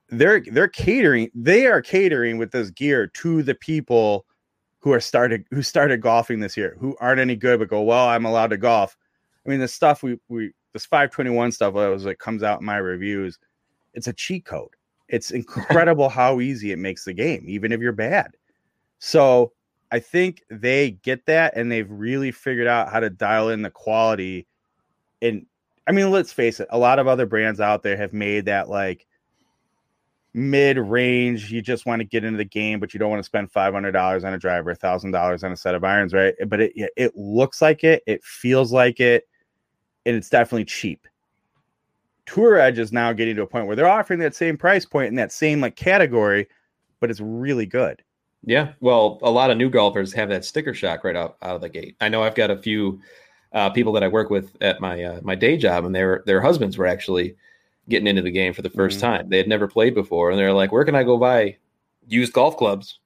they're 0.09 0.41
they're 0.41 0.67
catering, 0.67 1.29
they 1.35 1.67
are 1.67 1.81
catering 1.81 2.37
with 2.37 2.51
this 2.51 2.71
gear 2.71 3.07
to 3.07 3.43
the 3.43 3.55
people 3.55 4.25
who 4.79 4.93
are 4.93 4.99
started 4.99 5.45
who 5.51 5.61
started 5.61 6.01
golfing 6.01 6.39
this 6.39 6.57
year, 6.57 6.77
who 6.79 6.95
aren't 6.99 7.19
any 7.19 7.35
good, 7.35 7.59
but 7.59 7.69
go, 7.69 7.81
well, 7.81 8.07
I'm 8.07 8.25
allowed 8.25 8.51
to 8.51 8.57
golf. 8.57 8.97
I 9.45 9.49
mean, 9.49 9.59
the 9.59 9.67
stuff 9.67 10.03
we 10.03 10.19
we 10.29 10.51
this 10.73 10.85
521 10.85 11.51
stuff 11.51 11.73
that 11.73 11.87
was 11.87 12.05
like 12.05 12.19
comes 12.19 12.43
out 12.43 12.59
in 12.59 12.65
my 12.65 12.77
reviews, 12.77 13.39
it's 13.93 14.07
a 14.07 14.13
cheat 14.13 14.45
code 14.45 14.75
it's 15.09 15.31
incredible 15.31 16.09
how 16.09 16.39
easy 16.39 16.71
it 16.71 16.79
makes 16.79 17.03
the 17.03 17.13
game, 17.13 17.43
even 17.47 17.71
if 17.71 17.81
you're 17.81 17.91
bad. 17.91 18.31
So 18.99 19.51
I 19.91 19.99
think 19.99 20.43
they 20.49 20.91
get 20.91 21.25
that 21.25 21.57
and 21.57 21.71
they've 21.71 21.89
really 21.89 22.31
figured 22.31 22.67
out 22.67 22.91
how 22.91 22.99
to 22.99 23.09
dial 23.09 23.49
in 23.49 23.63
the 23.63 23.71
quality. 23.71 24.47
And 25.21 25.45
I 25.87 25.91
mean, 25.91 26.11
let's 26.11 26.31
face 26.31 26.59
it, 26.59 26.67
a 26.69 26.77
lot 26.77 26.99
of 26.99 27.07
other 27.07 27.25
brands 27.25 27.59
out 27.59 27.83
there 27.83 27.97
have 27.97 28.13
made 28.13 28.45
that 28.45 28.69
like 28.69 29.07
mid 30.33 30.77
range. 30.77 31.51
You 31.51 31.61
just 31.61 31.85
want 31.85 31.99
to 32.01 32.05
get 32.05 32.23
into 32.23 32.37
the 32.37 32.45
game, 32.45 32.79
but 32.79 32.93
you 32.93 32.99
don't 32.99 33.09
want 33.09 33.19
to 33.19 33.25
spend 33.25 33.51
five 33.51 33.73
hundred 33.73 33.91
dollars 33.91 34.23
on 34.23 34.33
a 34.33 34.37
driver, 34.37 34.73
thousand 34.75 35.11
dollars 35.11 35.43
on 35.43 35.51
a 35.51 35.57
set 35.57 35.75
of 35.75 35.83
irons, 35.83 36.13
right? 36.13 36.35
But 36.47 36.61
it 36.61 36.73
it 36.95 37.15
looks 37.15 37.61
like 37.61 37.83
it, 37.83 38.03
it 38.07 38.23
feels 38.23 38.71
like 38.71 38.99
it, 38.99 39.27
and 40.05 40.15
it's 40.15 40.29
definitely 40.29 40.65
cheap. 40.65 41.07
Tour 42.25 42.59
Edge 42.59 42.77
is 42.77 42.91
now 42.91 43.11
getting 43.11 43.35
to 43.37 43.41
a 43.41 43.47
point 43.47 43.65
where 43.65 43.75
they're 43.75 43.87
offering 43.87 44.19
that 44.19 44.35
same 44.35 44.55
price 44.55 44.85
point 44.85 45.07
in 45.07 45.15
that 45.15 45.31
same 45.31 45.61
like 45.61 45.75
category, 45.75 46.47
but 46.99 47.09
it's 47.09 47.19
really 47.19 47.65
good. 47.65 48.03
Yeah, 48.43 48.73
well, 48.79 49.19
a 49.21 49.31
lot 49.31 49.51
of 49.51 49.57
new 49.57 49.69
golfers 49.69 50.13
have 50.13 50.29
that 50.29 50.45
sticker 50.45 50.73
shock 50.73 51.03
right 51.03 51.15
out, 51.15 51.37
out 51.41 51.55
of 51.55 51.61
the 51.61 51.69
gate. 51.69 51.97
I 51.99 52.07
know 52.07 52.23
I've 52.23 52.35
got 52.35 52.51
a 52.51 52.57
few 52.57 53.01
uh, 53.51 53.69
people 53.71 53.91
that 53.93 54.03
I 54.03 54.07
work 54.07 54.29
with 54.29 54.55
at 54.61 54.79
my 54.79 55.03
uh, 55.03 55.19
my 55.23 55.35
day 55.35 55.57
job, 55.57 55.85
and 55.85 55.93
their 55.93 56.23
their 56.25 56.39
husbands 56.39 56.77
were 56.77 56.87
actually 56.87 57.35
getting 57.89 58.07
into 58.07 58.21
the 58.21 58.31
game 58.31 58.53
for 58.53 58.61
the 58.61 58.69
1st 58.69 58.91
mm-hmm. 58.91 58.99
time. 58.99 59.29
They 59.29 59.37
had 59.37 59.47
never 59.47 59.67
played 59.67 59.95
before, 59.95 60.29
and 60.29 60.39
they're 60.39 60.53
like, 60.53 60.71
"Where 60.71 60.85
can 60.85 60.95
I 60.95 61.03
go 61.03 61.17
buy 61.17 61.57
used 62.07 62.33
golf 62.33 62.57
clubs?" 62.57 62.99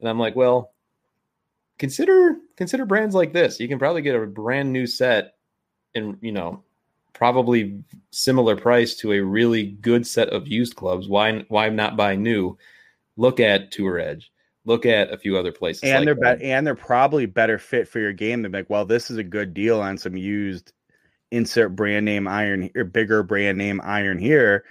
And 0.00 0.08
I'm 0.08 0.18
like, 0.18 0.36
"Well, 0.36 0.72
consider 1.78 2.36
consider 2.56 2.84
brands 2.84 3.14
like 3.14 3.32
this. 3.32 3.60
You 3.60 3.68
can 3.68 3.78
probably 3.78 4.02
get 4.02 4.16
a 4.16 4.26
brand 4.26 4.72
new 4.72 4.86
set 4.86 5.34
and 5.94 6.18
you 6.20 6.32
know 6.32 6.62
probably 7.12 7.82
similar 8.10 8.56
price 8.56 8.94
to 8.94 9.12
a 9.12 9.20
really 9.20 9.66
good 9.66 10.06
set 10.06 10.28
of 10.28 10.46
used 10.46 10.76
clubs. 10.76 11.08
Why 11.08 11.44
why 11.48 11.68
not 11.68 11.96
buy 11.96 12.16
new? 12.16 12.56
Look 13.16 13.40
at 13.40 13.72
Tour 13.72 13.98
Edge. 13.98 14.30
Look 14.64 14.84
at 14.84 15.12
a 15.12 15.18
few 15.18 15.36
other 15.36 15.50
places. 15.50 15.84
And 15.84 16.04
like 16.04 16.20
they're 16.20 16.36
be- 16.36 16.44
and 16.44 16.66
they're 16.66 16.74
probably 16.74 17.26
better 17.26 17.58
fit 17.58 17.88
for 17.88 18.00
your 18.00 18.12
game 18.12 18.42
than 18.42 18.52
like, 18.52 18.68
well, 18.68 18.84
this 18.84 19.10
is 19.10 19.16
a 19.16 19.24
good 19.24 19.54
deal 19.54 19.80
on 19.80 19.96
some 19.96 20.16
used 20.16 20.72
insert 21.30 21.76
brand 21.76 22.04
name 22.04 22.26
iron 22.26 22.70
or 22.74 22.84
bigger 22.84 23.22
brand 23.22 23.58
name 23.58 23.80
iron 23.84 24.18
here 24.18 24.64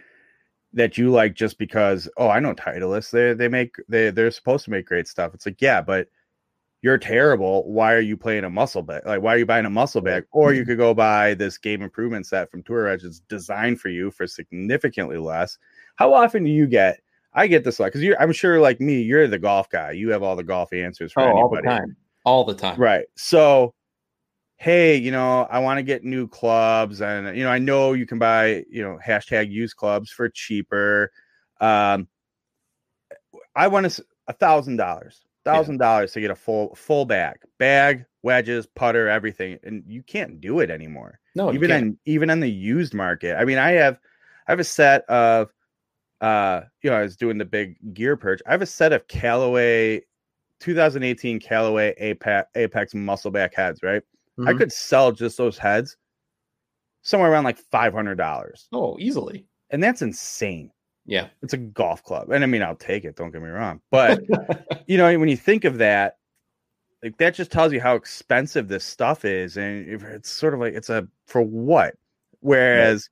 that 0.73 0.97
you 0.97 1.11
like 1.11 1.33
just 1.33 1.57
because 1.57 2.09
oh 2.17 2.29
I 2.29 2.39
know 2.39 2.53
Titleist 2.53 3.11
they 3.11 3.33
they 3.33 3.47
make 3.47 3.75
they 3.87 4.11
they're 4.11 4.31
supposed 4.31 4.65
to 4.65 4.71
make 4.71 4.85
great 4.87 5.07
stuff. 5.07 5.33
It's 5.33 5.45
like 5.45 5.61
yeah, 5.61 5.81
but 5.81 6.07
you're 6.81 6.97
terrible. 6.97 7.69
Why 7.71 7.93
are 7.93 8.01
you 8.01 8.15
playing 8.15 8.43
a 8.43 8.49
muscle 8.49 8.83
back? 8.83 9.05
Like, 9.05 9.21
why 9.21 9.33
are 9.33 9.37
you 9.37 9.45
buying 9.45 9.65
a 9.65 9.69
muscle 9.69 10.01
back? 10.01 10.25
Or 10.31 10.53
you 10.53 10.63
could 10.63 10.77
go 10.77 10.93
buy 10.93 11.33
this 11.33 11.57
game 11.57 11.81
improvement 11.81 12.27
set 12.27 12.51
from 12.51 12.61
Tour 12.63 12.87
Edge. 12.87 13.03
It's 13.03 13.19
designed 13.21 13.81
for 13.81 13.89
you 13.89 14.11
for 14.11 14.27
significantly 14.27 15.17
less. 15.17 15.57
How 15.95 16.13
often 16.13 16.43
do 16.43 16.51
you 16.51 16.67
get? 16.67 17.01
I 17.33 17.47
get 17.47 17.63
this 17.63 17.79
a 17.79 17.83
lot 17.83 17.87
because 17.87 18.03
you're. 18.03 18.19
I'm 18.21 18.31
sure, 18.31 18.59
like 18.59 18.79
me, 18.79 19.01
you're 19.01 19.27
the 19.27 19.39
golf 19.39 19.69
guy. 19.69 19.91
You 19.91 20.11
have 20.11 20.23
all 20.23 20.35
the 20.35 20.43
golf 20.43 20.71
answers 20.71 21.11
for 21.11 21.21
oh, 21.21 21.25
anybody. 21.25 21.43
all 21.43 21.49
the 21.55 21.61
time. 21.61 21.95
All 22.25 22.45
the 22.45 22.53
time. 22.53 22.79
Right. 22.79 23.05
So, 23.15 23.73
hey, 24.57 24.97
you 24.97 25.11
know, 25.11 25.43
I 25.49 25.59
want 25.59 25.77
to 25.77 25.83
get 25.83 26.03
new 26.03 26.27
clubs, 26.27 27.01
and 27.01 27.37
you 27.37 27.43
know, 27.43 27.49
I 27.49 27.59
know 27.59 27.93
you 27.93 28.05
can 28.05 28.19
buy, 28.19 28.65
you 28.69 28.83
know, 28.83 28.99
hashtag 29.05 29.51
used 29.51 29.75
clubs 29.75 30.11
for 30.11 30.29
cheaper. 30.29 31.11
Um, 31.61 32.07
I 33.55 33.67
want 33.67 33.89
to 33.89 34.05
a 34.27 34.33
thousand 34.33 34.77
dollars 34.77 35.23
thousand 35.47 35.77
dollars 35.77 36.11
to 36.11 36.21
get 36.21 36.31
a 36.31 36.35
full 36.35 36.75
full 36.75 37.05
bag, 37.05 37.37
bag, 37.57 38.05
wedges, 38.21 38.67
putter, 38.67 39.07
everything, 39.07 39.57
and 39.63 39.83
you 39.87 40.03
can't 40.03 40.41
do 40.41 40.59
it 40.59 40.69
anymore. 40.69 41.19
No, 41.35 41.53
even 41.53 41.71
in 41.71 41.97
even 42.05 42.29
in 42.29 42.39
the 42.39 42.51
used 42.51 42.93
market. 42.93 43.37
I 43.37 43.45
mean, 43.45 43.57
I 43.57 43.71
have 43.71 43.97
I 44.47 44.51
have 44.51 44.59
a 44.59 44.65
set 44.65 45.05
of 45.05 45.53
uh 46.19 46.61
you 46.81 46.89
know 46.89 46.97
I 46.97 47.03
was 47.03 47.15
doing 47.15 47.37
the 47.37 47.45
big 47.45 47.77
gear 47.93 48.17
purge. 48.17 48.41
I 48.45 48.51
have 48.51 48.61
a 48.61 48.67
set 48.67 48.91
of 48.91 49.07
Callaway 49.07 50.01
2018 50.59 51.39
Callaway 51.39 51.93
Apex, 51.97 52.49
Apex 52.55 52.93
muscleback 52.93 53.53
heads. 53.53 53.81
Right, 53.81 54.03
mm-hmm. 54.37 54.47
I 54.47 54.53
could 54.53 54.71
sell 54.71 55.11
just 55.11 55.37
those 55.37 55.57
heads 55.57 55.97
somewhere 57.01 57.31
around 57.31 57.43
like 57.43 57.57
five 57.57 57.93
hundred 57.93 58.15
dollars. 58.15 58.67
Oh, 58.71 58.97
easily, 58.99 59.45
and 59.69 59.83
that's 59.83 60.01
insane. 60.01 60.71
Yeah. 61.07 61.27
It's 61.41 61.53
a 61.53 61.57
golf 61.57 62.03
club. 62.03 62.29
And 62.31 62.43
I 62.43 62.47
mean, 62.47 62.61
I'll 62.61 62.75
take 62.75 63.05
it, 63.05 63.15
don't 63.15 63.31
get 63.31 63.41
me 63.41 63.47
wrong. 63.47 63.81
But 63.89 64.21
you 64.87 64.97
know, 64.97 65.17
when 65.17 65.29
you 65.29 65.37
think 65.37 65.63
of 65.63 65.77
that, 65.79 66.17
like 67.01 67.17
that 67.17 67.33
just 67.33 67.51
tells 67.51 67.71
you 67.71 67.79
how 67.79 67.95
expensive 67.95 68.67
this 68.67 68.83
stuff 68.83 69.23
is. 69.23 69.57
And 69.57 69.87
it's 69.87 70.29
sort 70.29 70.53
of 70.53 70.59
like 70.59 70.73
it's 70.73 70.89
a 70.89 71.07
for 71.25 71.41
what? 71.41 71.95
Whereas 72.41 73.09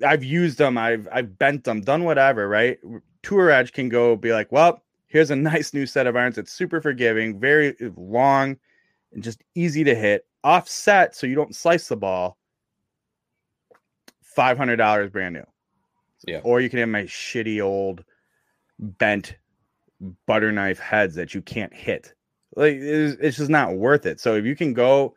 right. 0.00 0.12
I've 0.12 0.24
used 0.24 0.58
them, 0.58 0.78
I've 0.78 1.06
I've 1.12 1.38
bent 1.38 1.64
them, 1.64 1.82
done 1.82 2.04
whatever, 2.04 2.48
right? 2.48 2.78
Tour 3.22 3.50
Edge 3.50 3.72
can 3.72 3.90
go 3.90 4.16
be 4.16 4.32
like, 4.32 4.50
well, 4.50 4.82
here's 5.06 5.30
a 5.30 5.36
nice 5.36 5.74
new 5.74 5.84
set 5.84 6.06
of 6.06 6.16
irons. 6.16 6.38
It's 6.38 6.52
super 6.52 6.80
forgiving, 6.80 7.38
very 7.38 7.76
long 7.96 8.56
and 9.12 9.22
just 9.22 9.42
easy 9.54 9.84
to 9.84 9.94
hit, 9.94 10.26
offset 10.44 11.14
so 11.14 11.26
you 11.26 11.34
don't 11.34 11.54
slice 11.54 11.88
the 11.88 11.96
ball. 11.96 12.38
Five 14.22 14.56
hundred 14.56 14.76
dollars 14.76 15.10
brand 15.10 15.34
new. 15.34 15.46
Yeah. 16.26 16.40
Or 16.44 16.60
you 16.60 16.70
can 16.70 16.78
have 16.78 16.88
my 16.88 17.04
shitty 17.04 17.62
old 17.62 18.04
bent 18.78 19.36
butter 20.26 20.52
knife 20.52 20.78
heads 20.78 21.14
that 21.16 21.34
you 21.34 21.42
can't 21.42 21.74
hit. 21.74 22.14
Like 22.56 22.74
it's, 22.74 23.16
it's 23.20 23.36
just 23.36 23.50
not 23.50 23.76
worth 23.76 24.06
it. 24.06 24.20
So 24.20 24.34
if 24.34 24.44
you 24.44 24.56
can 24.56 24.72
go, 24.72 25.14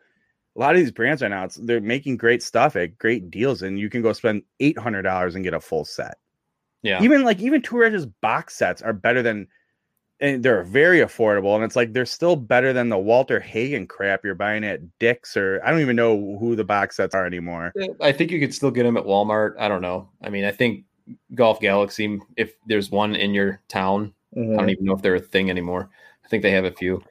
a 0.56 0.60
lot 0.60 0.76
of 0.76 0.78
these 0.78 0.92
brands 0.92 1.22
right 1.22 1.30
now, 1.30 1.48
they're 1.58 1.82
making 1.82 2.18
great 2.18 2.44
stuff 2.44 2.76
at 2.76 2.98
great 2.98 3.32
deals, 3.32 3.62
and 3.62 3.80
you 3.80 3.90
can 3.90 4.02
go 4.02 4.14
spend 4.14 4.44
eight 4.60 4.78
hundred 4.78 5.04
dollars 5.04 5.36
and 5.36 5.44
get 5.44 5.54
a 5.54 5.60
full 5.60 5.86
set. 5.86 6.18
Yeah. 6.82 7.02
Even 7.02 7.24
like 7.24 7.40
even 7.40 7.62
Tour 7.62 7.84
Edge's 7.84 8.06
box 8.06 8.56
sets 8.56 8.82
are 8.82 8.94
better 8.94 9.22
than 9.22 9.48
and 10.24 10.42
they're 10.42 10.64
very 10.64 11.00
affordable 11.00 11.54
and 11.56 11.66
it's 11.66 11.76
like 11.76 11.92
they're 11.92 12.06
still 12.06 12.38
better 12.38 12.72
than 12.72 12.88
the 12.88 12.98
Walter 12.98 13.42
Hagen 13.42 13.86
crap 13.86 14.24
you're 14.24 14.34
buying 14.34 14.64
at 14.64 14.80
Dick's 14.98 15.36
or 15.36 15.62
I 15.64 15.70
don't 15.70 15.82
even 15.82 15.98
know 15.98 16.38
who 16.40 16.56
the 16.56 16.64
box 16.64 16.96
sets 16.96 17.14
are 17.14 17.26
anymore. 17.26 17.74
I 18.00 18.14
think 18.14 18.32
you 18.32 18.40
could 18.40 18.54
still 18.54 18.72
get 18.72 18.84
them 18.84 18.96
at 18.96 19.04
Walmart. 19.04 19.56
I 19.60 19.68
don't 19.68 19.82
know. 19.82 20.10
I 20.24 20.30
mean, 20.30 20.46
I 20.46 20.52
think 20.52 20.86
Golf 21.36 21.60
Galaxy, 21.60 22.20
if 22.38 22.54
there's 22.66 22.90
one 22.90 23.16
in 23.16 23.34
your 23.34 23.62
town, 23.68 24.14
mm-hmm. 24.36 24.54
I 24.54 24.58
don't 24.58 24.70
even 24.70 24.86
know 24.86 24.96
if 24.96 25.02
they're 25.02 25.16
a 25.16 25.20
thing 25.20 25.50
anymore. 25.50 25.90
I 26.24 26.30
think 26.30 26.42
they 26.42 26.52
have 26.52 26.66
a 26.66 26.72
few. 26.72 27.04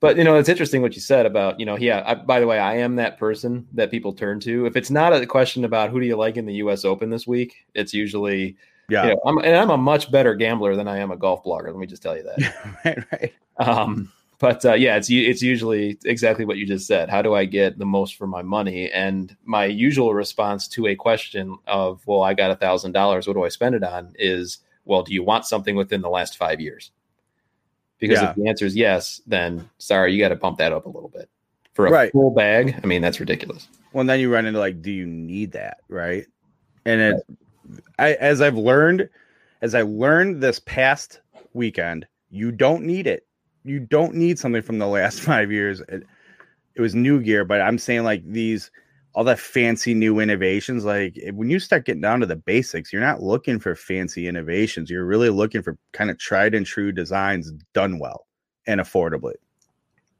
But 0.00 0.16
you 0.16 0.24
know, 0.24 0.38
it's 0.38 0.48
interesting 0.48 0.80
what 0.80 0.94
you 0.94 1.02
said 1.02 1.26
about 1.26 1.60
you 1.60 1.66
know, 1.66 1.76
yeah. 1.76 2.02
I, 2.06 2.14
by 2.14 2.40
the 2.40 2.46
way, 2.46 2.58
I 2.58 2.76
am 2.78 2.96
that 2.96 3.18
person 3.18 3.66
that 3.74 3.90
people 3.90 4.14
turn 4.14 4.40
to. 4.40 4.64
If 4.64 4.76
it's 4.76 4.90
not 4.90 5.12
a 5.12 5.26
question 5.26 5.64
about 5.64 5.90
who 5.90 6.00
do 6.00 6.06
you 6.06 6.16
like 6.16 6.38
in 6.38 6.46
the 6.46 6.54
U.S. 6.54 6.86
Open 6.86 7.10
this 7.10 7.26
week, 7.26 7.66
it's 7.74 7.92
usually 7.92 8.56
yeah. 8.88 9.06
You 9.06 9.10
know, 9.10 9.20
I'm, 9.26 9.38
and 9.38 9.56
I'm 9.56 9.70
a 9.70 9.76
much 9.76 10.10
better 10.10 10.34
gambler 10.34 10.76
than 10.76 10.88
I 10.88 10.98
am 10.98 11.10
a 11.10 11.16
golf 11.16 11.44
blogger. 11.44 11.66
Let 11.66 11.76
me 11.76 11.86
just 11.86 12.02
tell 12.02 12.16
you 12.16 12.22
that. 12.24 12.76
right, 12.84 13.04
right. 13.12 13.32
Um, 13.58 14.12
but 14.38 14.64
uh, 14.64 14.74
yeah, 14.74 14.96
it's 14.96 15.08
it's 15.10 15.42
usually 15.42 15.98
exactly 16.04 16.44
what 16.44 16.58
you 16.58 16.66
just 16.66 16.86
said. 16.86 17.08
How 17.08 17.22
do 17.22 17.34
I 17.34 17.46
get 17.46 17.78
the 17.78 17.86
most 17.86 18.16
for 18.16 18.26
my 18.26 18.42
money? 18.42 18.90
And 18.90 19.34
my 19.44 19.64
usual 19.64 20.12
response 20.12 20.68
to 20.68 20.86
a 20.86 20.94
question 20.94 21.56
of, 21.66 22.06
"Well, 22.06 22.22
I 22.22 22.34
got 22.34 22.50
a 22.50 22.56
thousand 22.56 22.92
dollars. 22.92 23.26
What 23.26 23.34
do 23.34 23.44
I 23.44 23.48
spend 23.48 23.74
it 23.74 23.82
on?" 23.82 24.12
is, 24.18 24.58
"Well, 24.84 25.02
do 25.02 25.14
you 25.14 25.22
want 25.22 25.46
something 25.46 25.74
within 25.74 26.02
the 26.02 26.10
last 26.10 26.36
five 26.36 26.60
years?" 26.60 26.90
Because 27.98 28.20
yeah. 28.20 28.30
if 28.30 28.36
the 28.36 28.46
answer 28.46 28.66
is 28.66 28.76
yes, 28.76 29.22
then 29.26 29.70
sorry, 29.78 30.12
you 30.12 30.20
got 30.20 30.28
to 30.28 30.36
bump 30.36 30.58
that 30.58 30.72
up 30.72 30.84
a 30.84 30.90
little 30.90 31.08
bit 31.08 31.30
for 31.72 31.86
a 31.86 31.90
right. 31.90 32.12
full 32.12 32.30
bag. 32.30 32.78
I 32.82 32.86
mean, 32.86 33.00
that's 33.00 33.20
ridiculous. 33.20 33.68
Well, 33.94 34.04
then 34.04 34.20
you 34.20 34.30
run 34.30 34.44
into 34.44 34.58
like, 34.58 34.82
do 34.82 34.90
you 34.90 35.06
need 35.06 35.52
that, 35.52 35.78
right? 35.88 36.26
And 36.84 37.00
it, 37.00 37.12
right. 37.12 37.38
I, 37.98 38.14
as 38.14 38.40
I've 38.40 38.56
learned, 38.56 39.08
as 39.62 39.74
I 39.74 39.82
learned 39.82 40.42
this 40.42 40.60
past 40.60 41.20
weekend, 41.54 42.06
you 42.30 42.52
don't 42.52 42.84
need 42.84 43.06
it 43.06 43.26
you 43.66 43.80
don't 43.80 44.14
need 44.14 44.38
something 44.38 44.62
from 44.62 44.78
the 44.78 44.86
last 44.86 45.20
five 45.22 45.50
years. 45.50 45.82
it 45.88 46.80
was 46.80 46.94
new 46.94 47.20
gear, 47.20 47.44
but 47.44 47.60
I'm 47.60 47.78
saying 47.78 48.04
like 48.04 48.22
these 48.24 48.70
all 49.14 49.24
the 49.24 49.36
fancy 49.36 49.94
new 49.94 50.20
innovations. 50.20 50.84
Like 50.84 51.18
eh, 51.22 51.30
when 51.30 51.50
you 51.50 51.58
start 51.58 51.86
getting 51.86 52.02
down 52.02 52.20
to 52.20 52.26
the 52.26 52.36
basics, 52.36 52.92
you're 52.92 53.02
not 53.02 53.22
looking 53.22 53.58
for 53.58 53.74
fancy 53.74 54.28
innovations. 54.28 54.90
You're 54.90 55.06
really 55.06 55.30
looking 55.30 55.62
for 55.62 55.78
kind 55.92 56.10
of 56.10 56.18
tried 56.18 56.54
and 56.54 56.66
true 56.66 56.92
designs 56.92 57.50
done 57.72 57.98
well 57.98 58.26
and 58.66 58.80
affordably. 58.80 59.34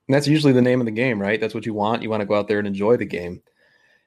And 0.09 0.15
that's 0.15 0.29
usually 0.29 0.53
the 0.53 0.63
name 0.63 0.81
of 0.81 0.87
the 0.87 0.93
game, 0.93 1.21
right? 1.21 1.41
That's 1.41 1.55
what 1.55 1.67
you 1.67 1.75
want. 1.75 2.03
You 2.03 2.11
want 2.11 2.21
to 2.21 2.27
go 2.27 2.37
out 2.37 2.49
there 2.49 2.59
and 2.59 2.67
enjoy 2.67 2.97
the 2.97 3.05
game. 3.05 3.43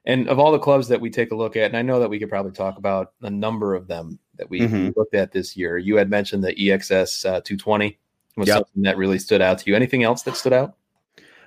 And 0.05 0.29
of 0.29 0.39
all 0.39 0.51
the 0.51 0.59
clubs 0.59 0.87
that 0.87 1.01
we 1.01 1.09
take 1.09 1.31
a 1.31 1.35
look 1.35 1.55
at, 1.55 1.65
and 1.65 1.77
I 1.77 1.81
know 1.81 1.99
that 1.99 2.09
we 2.09 2.19
could 2.19 2.29
probably 2.29 2.51
talk 2.51 2.77
about 2.77 3.13
a 3.21 3.29
number 3.29 3.75
of 3.75 3.87
them 3.87 4.17
that 4.37 4.49
we 4.49 4.61
mm-hmm. 4.61 4.91
looked 4.95 5.13
at 5.13 5.31
this 5.31 5.57
year. 5.57 5.77
You 5.77 5.97
had 5.97 6.09
mentioned 6.09 6.43
the 6.43 6.55
EXS 6.55 7.25
uh, 7.25 7.41
220 7.41 7.97
was 8.37 8.47
yep. 8.47 8.57
something 8.57 8.83
that 8.83 8.97
really 8.97 9.19
stood 9.19 9.41
out 9.41 9.59
to 9.59 9.69
you. 9.69 9.75
Anything 9.75 10.03
else 10.03 10.23
that 10.23 10.37
stood 10.37 10.53
out? 10.53 10.75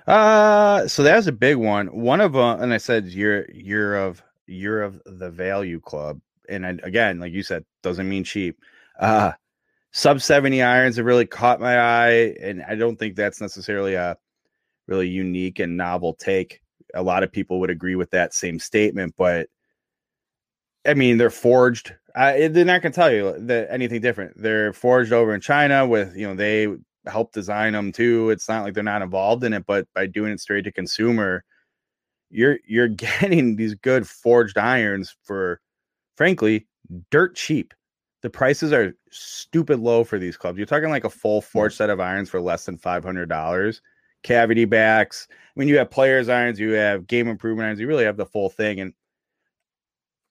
Uh, 0.07 0.87
so 0.87 1.03
that 1.03 1.15
was 1.15 1.27
a 1.27 1.31
big 1.31 1.57
one. 1.57 1.87
One 1.87 2.21
of 2.21 2.33
them, 2.33 2.61
and 2.61 2.73
I 2.73 2.77
said 2.77 3.05
year 3.05 3.49
year 3.51 3.95
of 3.95 4.21
year 4.47 4.81
of 4.83 5.01
the 5.05 5.29
value 5.29 5.79
club, 5.79 6.19
and 6.49 6.65
I, 6.65 6.77
again, 6.83 7.19
like 7.19 7.31
you 7.31 7.43
said, 7.43 7.65
doesn't 7.81 8.07
mean 8.07 8.23
cheap. 8.23 8.59
Uh, 8.99 9.31
sub 9.91 10.21
seventy 10.21 10.61
irons 10.61 10.97
have 10.97 11.05
really 11.05 11.25
caught 11.25 11.61
my 11.61 11.79
eye, 11.79 12.35
and 12.41 12.63
I 12.67 12.75
don't 12.75 12.97
think 12.97 13.15
that's 13.15 13.41
necessarily 13.41 13.95
a 13.95 14.17
really 14.87 15.07
unique 15.07 15.59
and 15.59 15.77
novel 15.77 16.13
take. 16.13 16.61
A 16.93 17.03
lot 17.03 17.23
of 17.23 17.31
people 17.31 17.59
would 17.59 17.69
agree 17.69 17.95
with 17.95 18.11
that 18.11 18.33
same 18.33 18.59
statement, 18.59 19.15
but 19.17 19.47
I 20.85 20.93
mean, 20.93 21.17
they're 21.17 21.29
forged. 21.29 21.95
they're 22.15 22.65
not 22.65 22.81
going 22.81 22.91
to 22.91 22.95
tell 22.95 23.11
you 23.11 23.35
that 23.39 23.67
anything 23.71 24.01
different. 24.01 24.33
They're 24.41 24.73
forged 24.73 25.13
over 25.13 25.33
in 25.33 25.41
China 25.41 25.87
with, 25.87 26.15
you 26.15 26.27
know, 26.27 26.35
they 26.35 26.67
help 27.05 27.31
design 27.33 27.73
them 27.73 27.91
too. 27.91 28.29
It's 28.29 28.47
not 28.49 28.63
like 28.63 28.73
they're 28.73 28.83
not 28.83 29.01
involved 29.01 29.43
in 29.43 29.53
it, 29.53 29.65
but 29.65 29.87
by 29.93 30.07
doing 30.07 30.31
it 30.31 30.39
straight 30.39 30.63
to 30.65 30.71
consumer, 30.71 31.43
you're 32.29 32.57
you're 32.67 32.87
getting 32.89 33.55
these 33.55 33.75
good 33.75 34.07
forged 34.07 34.57
irons 34.57 35.15
for, 35.23 35.59
frankly, 36.15 36.67
dirt 37.11 37.35
cheap. 37.35 37.73
The 38.21 38.29
prices 38.29 38.71
are 38.71 38.93
stupid 39.11 39.79
low 39.79 40.03
for 40.05 40.17
these 40.17 40.37
clubs. 40.37 40.57
You're 40.57 40.65
talking 40.65 40.89
like 40.89 41.03
a 41.03 41.09
full 41.09 41.41
hmm. 41.41 41.45
forged 41.45 41.75
set 41.75 41.89
of 41.89 41.99
irons 41.99 42.29
for 42.29 42.41
less 42.41 42.65
than 42.65 42.77
five 42.77 43.03
hundred 43.03 43.29
dollars. 43.29 43.81
Cavity 44.23 44.65
backs. 44.65 45.27
I 45.31 45.59
mean, 45.59 45.69
you 45.69 45.77
have 45.77 45.91
players 45.91 46.29
irons, 46.29 46.59
you 46.59 46.71
have 46.71 47.07
game 47.07 47.27
improvement 47.27 47.65
irons. 47.67 47.79
You 47.79 47.87
really 47.87 48.05
have 48.05 48.17
the 48.17 48.25
full 48.25 48.49
thing, 48.49 48.79
and 48.79 48.93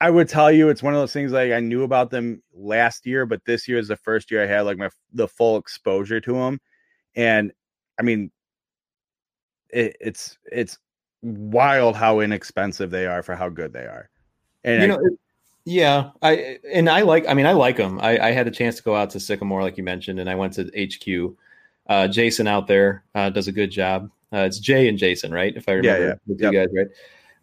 I 0.01 0.11
would 0.11 0.29
tell 0.29 0.51
you 0.51 0.69
it's 0.69 0.83
one 0.83 0.95
of 0.95 1.01
those 1.01 1.13
things 1.13 1.31
like 1.31 1.53
I 1.53 1.61
knew 1.61 1.85
about 1.85 2.11
them 2.11 2.43
last 2.53 3.07
year, 3.07 3.25
but 3.25 3.45
this 3.45 3.69
year 3.69 3.79
is 3.79 3.87
the 3.87 3.97
first 3.97 4.33
year 4.33 4.43
I 4.43 4.47
had 4.47 4.63
like 4.63 4.77
my 4.77 4.89
the 5.13 5.29
full 5.29 5.57
exposure 5.57 6.21
to 6.21 6.33
them, 6.33 6.61
and 7.15 7.53
I 8.01 8.03
mean, 8.03 8.33
it, 9.69 9.97
it's 10.01 10.39
it's 10.51 10.79
wild 11.23 11.95
how 11.95 12.19
inexpensive 12.19 12.91
they 12.91 13.07
are 13.07 13.23
for 13.23 13.37
how 13.37 13.49
good 13.49 13.73
they 13.73 13.85
are. 13.85 14.11
And 14.65 14.83
you 14.83 14.89
know, 14.89 14.97
I, 14.97 15.17
yeah, 15.65 16.11
I 16.21 16.59
and 16.73 16.91
I 16.91 17.03
like. 17.03 17.29
I 17.29 17.35
mean, 17.35 17.47
I 17.47 17.53
like 17.53 17.77
them. 17.77 18.01
I, 18.01 18.19
I, 18.19 18.31
had 18.33 18.49
a 18.49 18.51
chance 18.51 18.77
to 18.77 18.83
go 18.83 18.97
out 18.97 19.11
to 19.11 19.21
Sycamore, 19.21 19.63
like 19.63 19.77
you 19.77 19.85
mentioned, 19.85 20.19
and 20.19 20.29
I 20.29 20.35
went 20.35 20.55
to 20.55 20.65
HQ. 20.77 21.37
Uh, 21.89 22.09
Jason 22.09 22.47
out 22.47 22.67
there 22.67 23.05
uh, 23.15 23.31
does 23.31 23.49
a 23.49 23.53
good 23.53 23.71
job. 23.71 24.11
Uh, 24.33 24.39
it's 24.39 24.59
Jay 24.59 24.89
and 24.89 24.99
Jason, 24.99 25.33
right? 25.33 25.55
If 25.55 25.69
I 25.69 25.73
remember, 25.73 26.01
yeah, 26.01 26.15
yeah. 26.27 26.35
you 26.37 26.51
yep. 26.51 26.53
guys, 26.53 26.75
right? 26.77 26.89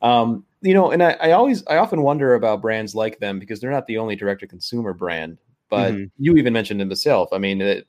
Um, 0.02 0.46
you 0.62 0.74
know, 0.74 0.92
and 0.92 1.04
I, 1.04 1.12
I, 1.12 1.32
always, 1.32 1.66
I 1.68 1.78
often 1.78 2.02
wonder 2.02 2.34
about 2.34 2.62
brands 2.62 2.96
like 2.96 3.20
them 3.20 3.40
because 3.40 3.60
they're 3.60 3.72
not 3.72 3.86
the 3.86 3.98
only 3.98 4.16
direct 4.16 4.42
to 4.42 4.48
consumer 4.48 4.94
brand. 4.94 5.38
But 5.70 5.94
mm-hmm. 5.94 6.06
you 6.18 6.36
even 6.38 6.54
mentioned 6.54 6.80
them 6.80 6.90
yourself. 6.90 7.30
I 7.32 7.38
mean, 7.38 7.62
it, 7.62 7.88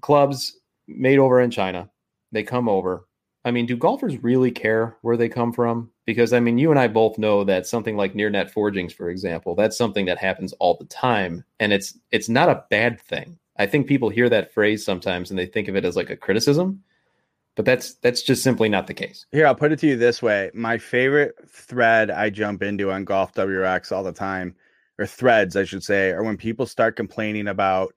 clubs 0.00 0.58
made 0.86 1.18
over 1.18 1.40
in 1.40 1.50
China, 1.50 1.90
they 2.32 2.42
come 2.42 2.68
over. 2.68 3.06
I 3.44 3.52
mean, 3.52 3.66
do 3.66 3.76
golfers 3.76 4.22
really 4.22 4.50
care 4.50 4.96
where 5.02 5.16
they 5.16 5.28
come 5.28 5.52
from? 5.52 5.90
Because 6.04 6.32
I 6.32 6.40
mean, 6.40 6.58
you 6.58 6.70
and 6.70 6.80
I 6.80 6.88
both 6.88 7.16
know 7.18 7.44
that 7.44 7.66
something 7.66 7.96
like 7.96 8.14
near 8.14 8.30
net 8.30 8.50
forgings, 8.50 8.92
for 8.92 9.08
example, 9.08 9.54
that's 9.54 9.78
something 9.78 10.06
that 10.06 10.18
happens 10.18 10.52
all 10.54 10.76
the 10.76 10.84
time, 10.86 11.44
and 11.60 11.72
it's 11.72 11.96
it's 12.10 12.28
not 12.28 12.48
a 12.48 12.64
bad 12.70 13.00
thing. 13.00 13.38
I 13.58 13.66
think 13.66 13.86
people 13.86 14.08
hear 14.08 14.28
that 14.28 14.52
phrase 14.52 14.84
sometimes 14.84 15.30
and 15.30 15.38
they 15.38 15.46
think 15.46 15.68
of 15.68 15.76
it 15.76 15.84
as 15.84 15.96
like 15.96 16.10
a 16.10 16.16
criticism 16.16 16.82
but 17.56 17.64
that's 17.64 17.94
that's 17.94 18.22
just 18.22 18.42
simply 18.42 18.68
not 18.68 18.86
the 18.86 18.94
case. 18.94 19.26
Here, 19.32 19.46
I'll 19.46 19.54
put 19.54 19.72
it 19.72 19.78
to 19.80 19.86
you 19.88 19.96
this 19.96 20.22
way: 20.22 20.50
my 20.54 20.78
favorite 20.78 21.34
thread 21.48 22.10
I 22.10 22.30
jump 22.30 22.62
into 22.62 22.92
on 22.92 23.04
Golf 23.04 23.32
WRX 23.32 23.90
all 23.90 24.04
the 24.04 24.12
time, 24.12 24.54
or 24.98 25.06
threads, 25.06 25.56
I 25.56 25.64
should 25.64 25.82
say, 25.82 26.10
are 26.10 26.22
when 26.22 26.36
people 26.36 26.66
start 26.66 26.96
complaining 26.96 27.48
about 27.48 27.94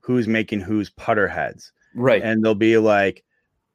who's 0.00 0.28
making 0.28 0.60
whose 0.60 0.90
putter 0.90 1.28
heads, 1.28 1.72
right? 1.94 2.20
And 2.20 2.44
they'll 2.44 2.56
be 2.56 2.78
like, 2.78 3.24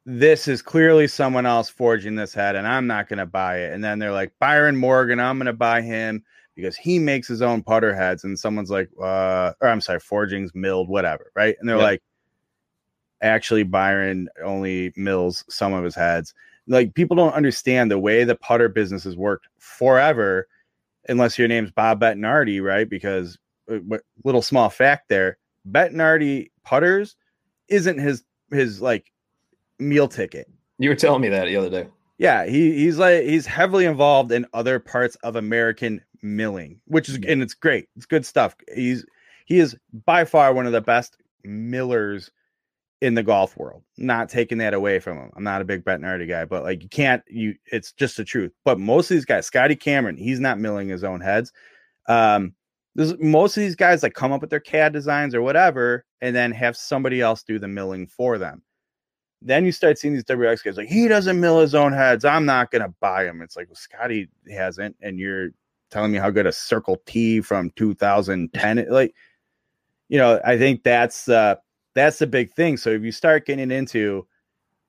"This 0.04 0.48
is 0.48 0.60
clearly 0.60 1.08
someone 1.08 1.46
else 1.46 1.70
forging 1.70 2.14
this 2.14 2.34
head, 2.34 2.54
and 2.54 2.66
I'm 2.66 2.86
not 2.86 3.08
going 3.08 3.18
to 3.18 3.26
buy 3.26 3.60
it." 3.60 3.72
And 3.72 3.82
then 3.82 3.98
they're 3.98 4.12
like, 4.12 4.34
"Byron 4.38 4.76
Morgan, 4.76 5.18
I'm 5.18 5.38
going 5.38 5.46
to 5.46 5.54
buy 5.54 5.80
him." 5.80 6.24
Because 6.54 6.76
he 6.76 6.98
makes 6.98 7.26
his 7.26 7.40
own 7.40 7.62
putter 7.62 7.94
heads, 7.94 8.24
and 8.24 8.38
someone's 8.38 8.70
like, 8.70 8.90
uh, 9.00 9.52
or 9.60 9.68
I'm 9.68 9.80
sorry, 9.80 10.00
forgings, 10.00 10.54
milled, 10.54 10.88
whatever, 10.88 11.32
right? 11.34 11.56
And 11.58 11.68
they're 11.68 11.76
yep. 11.76 11.84
like, 11.84 12.02
actually 13.22 13.62
Byron 13.62 14.28
only 14.44 14.92
mills 14.96 15.44
some 15.48 15.72
of 15.72 15.84
his 15.84 15.94
heads. 15.94 16.34
Like 16.66 16.94
people 16.94 17.16
don't 17.16 17.34
understand 17.34 17.90
the 17.90 17.98
way 17.98 18.24
the 18.24 18.36
putter 18.36 18.68
business 18.68 19.04
has 19.04 19.16
worked 19.16 19.48
forever, 19.58 20.46
unless 21.08 21.38
your 21.38 21.48
name's 21.48 21.70
Bob 21.70 22.00
Bettinardi, 22.00 22.62
right? 22.62 22.88
Because 22.88 23.38
uh, 23.70 23.78
little 24.24 24.42
small 24.42 24.68
fact 24.68 25.08
there, 25.08 25.38
Bettinardi 25.70 26.50
putters 26.64 27.16
isn't 27.68 27.98
his 27.98 28.24
his 28.50 28.80
like 28.80 29.10
meal 29.78 30.08
ticket. 30.08 30.48
You 30.78 30.90
were 30.90 30.94
telling 30.96 31.22
me 31.22 31.28
that 31.30 31.46
the 31.46 31.56
other 31.56 31.70
day. 31.70 31.88
Yeah, 32.18 32.44
he 32.46 32.72
he's 32.74 32.98
like 32.98 33.24
he's 33.24 33.46
heavily 33.46 33.84
involved 33.84 34.32
in 34.32 34.46
other 34.52 34.78
parts 34.78 35.16
of 35.22 35.36
American 35.36 36.00
milling, 36.22 36.80
which 36.86 37.08
is 37.08 37.16
and 37.26 37.42
it's 37.42 37.54
great. 37.54 37.88
It's 37.96 38.06
good 38.06 38.24
stuff. 38.26 38.54
He's 38.74 39.04
he 39.46 39.58
is 39.58 39.76
by 40.06 40.24
far 40.24 40.54
one 40.54 40.66
of 40.66 40.72
the 40.72 40.80
best 40.80 41.16
millers 41.44 42.30
in 43.00 43.14
the 43.14 43.22
golf 43.22 43.56
world. 43.56 43.82
Not 43.98 44.28
taking 44.28 44.58
that 44.58 44.74
away 44.74 45.00
from 45.00 45.18
him. 45.18 45.30
I'm 45.36 45.42
not 45.44 45.60
a 45.60 45.64
big 45.64 45.84
Bettinardi 45.84 46.28
guy, 46.28 46.44
but 46.44 46.62
like 46.62 46.82
you 46.82 46.88
can't 46.88 47.22
you 47.28 47.54
it's 47.66 47.92
just 47.92 48.16
the 48.16 48.24
truth. 48.24 48.52
But 48.64 48.78
most 48.78 49.10
of 49.10 49.16
these 49.16 49.24
guys, 49.24 49.46
Scotty 49.46 49.76
Cameron, 49.76 50.16
he's 50.16 50.40
not 50.40 50.60
milling 50.60 50.88
his 50.88 51.04
own 51.04 51.20
heads. 51.20 51.52
Um 52.08 52.54
there's 52.94 53.18
most 53.18 53.56
of 53.56 53.62
these 53.62 53.76
guys 53.76 54.02
like 54.02 54.14
come 54.14 54.32
up 54.32 54.40
with 54.42 54.50
their 54.50 54.60
CAD 54.60 54.92
designs 54.92 55.34
or 55.34 55.42
whatever 55.42 56.04
and 56.20 56.36
then 56.36 56.52
have 56.52 56.76
somebody 56.76 57.20
else 57.22 57.42
do 57.42 57.58
the 57.58 57.68
milling 57.68 58.06
for 58.06 58.38
them. 58.38 58.62
Then 59.44 59.64
you 59.64 59.72
start 59.72 59.98
seeing 59.98 60.14
these 60.14 60.24
WX 60.24 60.64
guys 60.64 60.76
like 60.76 60.88
he 60.88 61.08
doesn't 61.08 61.40
mill 61.40 61.60
his 61.60 61.74
own 61.74 61.92
heads. 61.92 62.24
I'm 62.24 62.44
not 62.44 62.70
gonna 62.70 62.94
buy 63.00 63.24
him. 63.24 63.42
It's 63.42 63.56
like 63.56 63.68
well, 63.68 63.76
Scotty 63.76 64.28
hasn't, 64.50 64.96
and 65.00 65.18
you're 65.18 65.50
telling 65.90 66.12
me 66.12 66.18
how 66.18 66.30
good 66.30 66.46
a 66.46 66.52
Circle 66.52 67.02
T 67.06 67.40
from 67.40 67.70
2010 67.76 68.86
like 68.88 69.14
you 70.08 70.18
know, 70.18 70.40
I 70.44 70.58
think 70.58 70.82
that's 70.82 71.28
uh 71.28 71.56
that's 71.94 72.18
the 72.18 72.26
big 72.26 72.52
thing. 72.52 72.76
So 72.76 72.90
if 72.90 73.02
you 73.02 73.12
start 73.12 73.46
getting 73.46 73.70
into, 73.70 74.26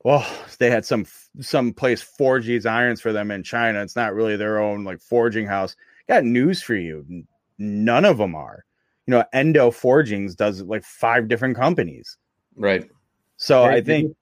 well, 0.04 0.26
they 0.60 0.70
had 0.70 0.86
some 0.86 1.06
some 1.40 1.74
place 1.74 2.02
forge 2.02 2.46
these 2.46 2.66
irons 2.66 3.02
for 3.02 3.14
them 3.14 3.32
in 3.32 3.42
China. 3.44 3.82
It's 3.82 3.96
not 3.96 4.14
really 4.14 4.36
their 4.36 4.60
own 4.60 4.84
like 4.84 5.02
forging 5.02 5.46
house. 5.46 5.76
Got 6.08 6.26
news 6.26 6.62
for 6.62 6.76
you. 6.76 7.26
None 7.58 8.04
of 8.06 8.18
them 8.18 8.36
are. 8.36 8.66
You 9.08 9.12
know, 9.12 9.24
Endo 9.34 9.72
Forgings 9.72 10.36
does 10.36 10.62
like 10.62 10.84
five 10.84 11.28
different 11.28 11.56
companies. 11.56 12.18
Right. 12.56 12.90
So 13.38 13.66
right. 13.66 13.78
I 13.78 13.82
think 13.82 14.16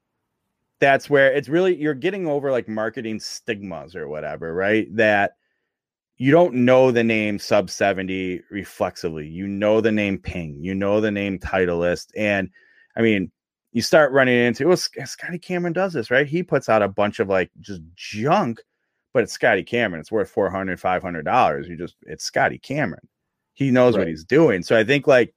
that's 0.82 1.10
where 1.10 1.32
it's 1.32 1.48
really 1.48 1.76
you're 1.80 1.94
getting 1.94 2.28
over 2.28 2.52
like 2.52 2.68
marketing 2.68 3.20
stigmas 3.20 3.96
or 3.96 4.10
whatever, 4.10 4.54
right? 4.54 4.94
That 4.96 5.36
you 6.18 6.32
don't 6.32 6.54
know 6.54 6.92
the 6.92 7.04
name 7.04 7.40
sub 7.40 7.70
70 7.70 8.42
reflexively. 8.52 9.28
You 9.28 9.48
know 9.48 9.80
the 9.80 9.92
name 9.92 10.18
ping, 10.18 10.58
you 10.60 10.76
know 10.76 11.00
the 11.00 11.12
name 11.12 11.40
titleist 11.40 12.08
and 12.18 12.50
I 12.98 13.02
mean, 13.02 13.32
you 13.72 13.82
start 13.82 14.12
running 14.12 14.38
into 14.38 14.68
well, 14.68 14.76
Scotty 14.76 15.40
Cameron 15.40 15.72
does 15.72 15.94
this, 15.94 16.12
right? 16.12 16.28
He 16.28 16.44
puts 16.44 16.68
out 16.68 16.82
a 16.82 16.90
bunch 16.90 17.20
of 17.20 17.30
like 17.30 17.52
just 17.62 17.82
junk, 17.96 18.60
but 19.14 19.24
it's 19.24 19.34
Scotty 19.34 19.64
Cameron. 19.64 20.02
It's 20.02 20.12
worth 20.12 20.30
400 20.30 20.80
$500. 20.80 21.70
You 21.70 21.78
just, 21.78 21.96
it's 22.02 22.26
Scotty 22.26 22.58
Cameron. 22.58 23.08
He 23.54 23.72
knows 23.72 23.96
right. 23.96 24.02
what 24.02 24.08
he's 24.08 24.26
doing. 24.26 24.64
So 24.64 24.78
I 24.78 24.84
think 24.84 25.08
like, 25.08 25.34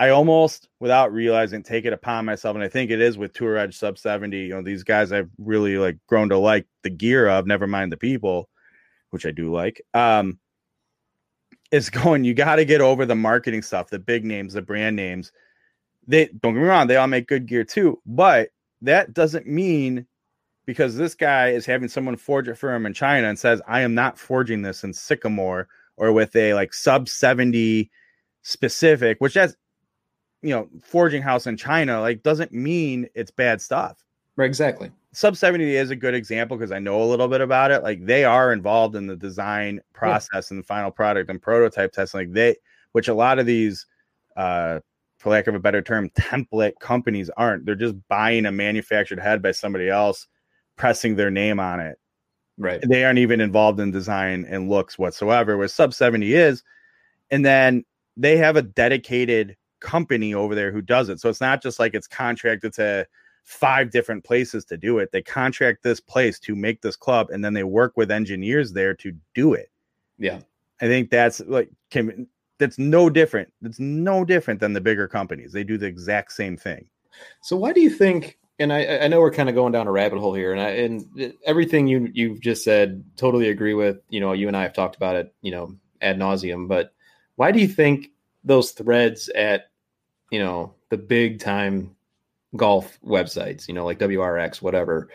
I 0.00 0.08
almost, 0.08 0.70
without 0.80 1.12
realizing, 1.12 1.62
take 1.62 1.84
it 1.84 1.92
upon 1.92 2.24
myself, 2.24 2.54
and 2.54 2.64
I 2.64 2.68
think 2.68 2.90
it 2.90 3.02
is 3.02 3.18
with 3.18 3.34
Tour 3.34 3.58
Edge 3.58 3.76
Sub 3.76 3.98
70. 3.98 4.38
You 4.38 4.48
know, 4.54 4.62
these 4.62 4.82
guys 4.82 5.12
I've 5.12 5.28
really 5.36 5.76
like 5.76 5.98
grown 6.06 6.30
to 6.30 6.38
like 6.38 6.66
the 6.82 6.88
gear 6.88 7.28
of, 7.28 7.46
never 7.46 7.66
mind 7.66 7.92
the 7.92 7.98
people, 7.98 8.48
which 9.10 9.26
I 9.26 9.30
do 9.30 9.52
like. 9.52 9.82
Um, 9.92 10.38
it's 11.70 11.90
going, 11.90 12.24
you 12.24 12.32
got 12.32 12.56
to 12.56 12.64
get 12.64 12.80
over 12.80 13.04
the 13.04 13.14
marketing 13.14 13.60
stuff, 13.60 13.90
the 13.90 13.98
big 13.98 14.24
names, 14.24 14.54
the 14.54 14.62
brand 14.62 14.96
names, 14.96 15.32
they 16.06 16.26
don't 16.28 16.54
get 16.54 16.62
me 16.62 16.66
wrong, 16.66 16.86
they 16.86 16.96
all 16.96 17.06
make 17.06 17.28
good 17.28 17.44
gear 17.44 17.64
too, 17.64 18.00
but 18.06 18.48
that 18.80 19.12
doesn't 19.12 19.46
mean 19.46 20.06
because 20.64 20.96
this 20.96 21.14
guy 21.14 21.50
is 21.50 21.66
having 21.66 21.88
someone 21.88 22.16
forge 22.16 22.48
it 22.48 22.56
for 22.56 22.74
him 22.74 22.86
in 22.86 22.94
China 22.94 23.28
and 23.28 23.38
says, 23.38 23.60
I 23.68 23.82
am 23.82 23.94
not 23.94 24.18
forging 24.18 24.62
this 24.62 24.82
in 24.82 24.94
Sycamore 24.94 25.68
or 25.98 26.10
with 26.10 26.34
a 26.36 26.54
like 26.54 26.72
sub 26.72 27.06
70 27.06 27.90
specific, 28.40 29.18
which 29.20 29.34
has 29.34 29.56
you 30.42 30.50
know, 30.50 30.68
forging 30.82 31.22
house 31.22 31.46
in 31.46 31.56
China, 31.56 32.00
like 32.00 32.22
doesn't 32.22 32.52
mean 32.52 33.08
it's 33.14 33.30
bad 33.30 33.60
stuff. 33.60 34.04
Right, 34.36 34.46
exactly. 34.46 34.90
Sub 35.12 35.36
70 35.36 35.74
is 35.74 35.90
a 35.90 35.96
good 35.96 36.14
example 36.14 36.56
because 36.56 36.72
I 36.72 36.78
know 36.78 37.02
a 37.02 37.04
little 37.04 37.28
bit 37.28 37.40
about 37.40 37.70
it. 37.70 37.82
Like 37.82 38.04
they 38.06 38.24
are 38.24 38.52
involved 38.52 38.96
in 38.96 39.06
the 39.06 39.16
design 39.16 39.80
process 39.92 40.50
yeah. 40.50 40.54
and 40.54 40.58
the 40.62 40.66
final 40.66 40.90
product 40.90 41.28
and 41.30 41.42
prototype 41.42 41.92
testing. 41.92 42.20
Like 42.20 42.32
they, 42.32 42.56
which 42.92 43.08
a 43.08 43.14
lot 43.14 43.38
of 43.38 43.46
these, 43.46 43.86
uh, 44.36 44.80
for 45.18 45.30
lack 45.30 45.46
of 45.46 45.54
a 45.54 45.60
better 45.60 45.82
term, 45.82 46.08
template 46.10 46.72
companies 46.80 47.28
aren't. 47.36 47.66
They're 47.66 47.74
just 47.74 47.96
buying 48.08 48.46
a 48.46 48.52
manufactured 48.52 49.18
head 49.18 49.42
by 49.42 49.52
somebody 49.52 49.90
else, 49.90 50.26
pressing 50.76 51.16
their 51.16 51.30
name 51.30 51.60
on 51.60 51.80
it. 51.80 51.98
Right. 52.56 52.80
They 52.88 53.04
aren't 53.04 53.18
even 53.18 53.40
involved 53.40 53.80
in 53.80 53.90
design 53.90 54.46
and 54.48 54.70
looks 54.70 54.98
whatsoever, 54.98 55.58
where 55.58 55.68
Sub 55.68 55.92
70 55.92 56.34
is. 56.34 56.62
And 57.30 57.44
then 57.44 57.84
they 58.16 58.36
have 58.36 58.56
a 58.56 58.62
dedicated 58.62 59.56
company 59.80 60.34
over 60.34 60.54
there 60.54 60.70
who 60.70 60.82
does 60.82 61.08
it. 61.08 61.20
So 61.20 61.28
it's 61.28 61.40
not 61.40 61.62
just 61.62 61.78
like 61.78 61.94
it's 61.94 62.06
contracted 62.06 62.72
to 62.74 63.06
five 63.44 63.90
different 63.90 64.24
places 64.24 64.64
to 64.66 64.76
do 64.76 64.98
it. 64.98 65.10
They 65.12 65.22
contract 65.22 65.82
this 65.82 66.00
place 66.00 66.38
to 66.40 66.54
make 66.54 66.82
this 66.82 66.96
club 66.96 67.30
and 67.30 67.44
then 67.44 67.54
they 67.54 67.64
work 67.64 67.96
with 67.96 68.10
engineers 68.10 68.72
there 68.72 68.94
to 68.94 69.12
do 69.34 69.54
it. 69.54 69.70
Yeah. 70.18 70.40
I 70.80 70.86
think 70.86 71.10
that's 71.10 71.40
like 71.40 71.70
can 71.90 72.26
that's 72.58 72.78
no 72.78 73.10
different. 73.10 73.52
It's 73.62 73.80
no 73.80 74.24
different 74.24 74.60
than 74.60 74.72
the 74.72 74.80
bigger 74.80 75.08
companies. 75.08 75.52
They 75.52 75.64
do 75.64 75.78
the 75.78 75.86
exact 75.86 76.32
same 76.32 76.56
thing. 76.56 76.86
So 77.42 77.56
why 77.56 77.72
do 77.72 77.80
you 77.80 77.90
think? 77.90 78.38
And 78.58 78.72
I, 78.72 78.98
I 78.98 79.08
know 79.08 79.20
we're 79.20 79.32
kind 79.32 79.48
of 79.48 79.54
going 79.54 79.72
down 79.72 79.88
a 79.88 79.92
rabbit 79.92 80.18
hole 80.18 80.34
here, 80.34 80.52
and 80.52 80.60
I, 80.60 80.68
and 80.68 81.34
everything 81.46 81.88
you 81.88 82.10
you've 82.12 82.40
just 82.40 82.62
said, 82.62 83.02
totally 83.16 83.48
agree 83.48 83.72
with. 83.72 83.98
You 84.10 84.20
know, 84.20 84.32
you 84.34 84.48
and 84.48 84.56
I 84.56 84.62
have 84.62 84.74
talked 84.74 84.96
about 84.96 85.16
it, 85.16 85.34
you 85.40 85.50
know, 85.50 85.74
ad 86.02 86.18
nauseum. 86.18 86.68
But 86.68 86.92
why 87.36 87.52
do 87.52 87.58
you 87.58 87.68
think 87.68 88.10
those 88.44 88.72
threads 88.72 89.30
at, 89.30 89.69
you 90.30 90.38
know, 90.38 90.74
the 90.88 90.96
big 90.96 91.40
time 91.40 91.94
golf 92.56 92.98
websites, 93.04 93.68
you 93.68 93.74
know, 93.74 93.84
like 93.84 93.98
WRX, 93.98 94.62
whatever, 94.62 95.08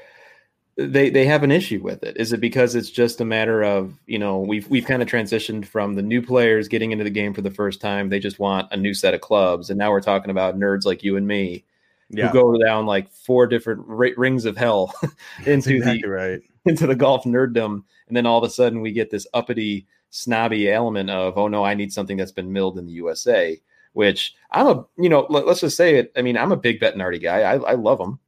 they 0.77 1.09
they 1.09 1.25
have 1.25 1.43
an 1.43 1.51
issue 1.51 1.81
with 1.81 2.03
it. 2.03 2.17
Is 2.17 2.33
it 2.33 2.41
because 2.41 2.75
it's 2.75 2.89
just 2.89 3.21
a 3.21 3.25
matter 3.25 3.63
of 3.63 3.93
you 4.07 4.19
know 4.19 4.39
we've 4.39 4.67
we've 4.69 4.85
kind 4.85 5.01
of 5.01 5.07
transitioned 5.07 5.65
from 5.65 5.93
the 5.93 6.01
new 6.01 6.21
players 6.21 6.67
getting 6.67 6.91
into 6.91 7.03
the 7.03 7.09
game 7.09 7.33
for 7.33 7.41
the 7.41 7.51
first 7.51 7.79
time. 7.79 8.09
They 8.09 8.19
just 8.19 8.39
want 8.39 8.71
a 8.71 8.77
new 8.77 8.93
set 8.93 9.13
of 9.13 9.21
clubs, 9.21 9.69
and 9.69 9.77
now 9.77 9.91
we're 9.91 10.01
talking 10.01 10.31
about 10.31 10.59
nerds 10.59 10.85
like 10.85 11.01
you 11.03 11.15
and 11.15 11.25
me 11.25 11.63
yeah. 12.09 12.27
who 12.27 12.33
go 12.33 12.57
down 12.57 12.85
like 12.85 13.11
four 13.11 13.47
different 13.47 13.85
r- 13.89 14.11
rings 14.17 14.45
of 14.45 14.57
hell 14.57 14.93
into 15.45 15.77
exactly 15.77 16.01
the 16.01 16.09
right 16.09 16.41
into 16.65 16.87
the 16.87 16.95
golf 16.95 17.23
nerddom, 17.23 17.83
and 18.07 18.17
then 18.17 18.25
all 18.25 18.43
of 18.43 18.49
a 18.49 18.53
sudden 18.53 18.81
we 18.81 18.91
get 18.91 19.09
this 19.09 19.27
uppity 19.33 19.87
snobby 20.09 20.69
element 20.69 21.09
of 21.09 21.37
oh 21.37 21.47
no, 21.47 21.63
I 21.63 21.73
need 21.73 21.93
something 21.93 22.17
that's 22.17 22.31
been 22.31 22.51
milled 22.51 22.77
in 22.77 22.85
the 22.85 22.93
USA. 22.93 23.59
Which 23.95 24.35
I'm 24.51 24.67
a 24.67 24.85
you 24.97 25.09
know 25.09 25.25
let, 25.29 25.47
us 25.47 25.61
just 25.61 25.77
say 25.77 25.95
it. 25.95 26.11
I 26.15 26.21
mean 26.21 26.37
I'm 26.37 26.51
a 26.51 26.57
big 26.57 26.79
Bettinardi 26.79 27.21
guy. 27.21 27.41
I, 27.41 27.55
I 27.55 27.73
love 27.73 27.97
them. 27.97 28.19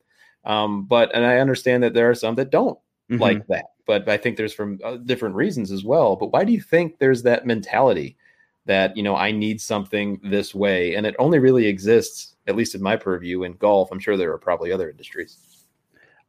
Um, 0.45 0.85
but 0.85 1.13
and 1.13 1.25
I 1.25 1.39
understand 1.39 1.83
that 1.83 1.93
there 1.93 2.09
are 2.09 2.15
some 2.15 2.35
that 2.35 2.51
don't 2.51 2.79
mm-hmm. 3.11 3.21
like 3.21 3.45
that, 3.47 3.65
but 3.85 4.07
I 4.07 4.17
think 4.17 4.37
there's 4.37 4.53
from 4.53 4.79
uh, 4.83 4.95
different 4.95 5.35
reasons 5.35 5.71
as 5.71 5.83
well. 5.83 6.15
But 6.15 6.31
why 6.31 6.45
do 6.45 6.53
you 6.53 6.61
think 6.61 6.99
there's 6.99 7.23
that 7.23 7.45
mentality 7.45 8.17
that 8.65 8.95
you 8.95 9.03
know 9.03 9.15
I 9.15 9.31
need 9.31 9.59
something 9.59 10.21
this 10.23 10.55
way, 10.55 10.95
and 10.95 11.05
it 11.05 11.15
only 11.19 11.39
really 11.39 11.65
exists, 11.65 12.35
at 12.47 12.55
least 12.55 12.75
in 12.75 12.81
my 12.81 12.95
purview, 12.95 13.43
in 13.43 13.53
golf. 13.53 13.89
I'm 13.91 13.99
sure 13.99 14.15
there 14.15 14.31
are 14.31 14.37
probably 14.37 14.71
other 14.71 14.89
industries. 14.89 15.65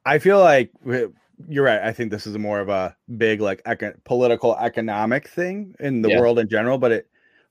I 0.04 0.18
feel 0.18 0.40
like 0.40 0.70
you're 1.48 1.64
right. 1.64 1.82
I 1.82 1.92
think 1.92 2.10
this 2.10 2.26
is 2.26 2.36
more 2.38 2.60
of 2.60 2.68
a 2.68 2.96
big 3.16 3.40
like 3.40 3.62
eco- 3.66 3.94
political 4.04 4.56
economic 4.56 5.28
thing 5.28 5.74
in 5.78 6.02
the 6.02 6.08
yeah. 6.08 6.20
world 6.20 6.38
in 6.38 6.48
general, 6.48 6.78
but 6.78 6.92
it 6.92 7.08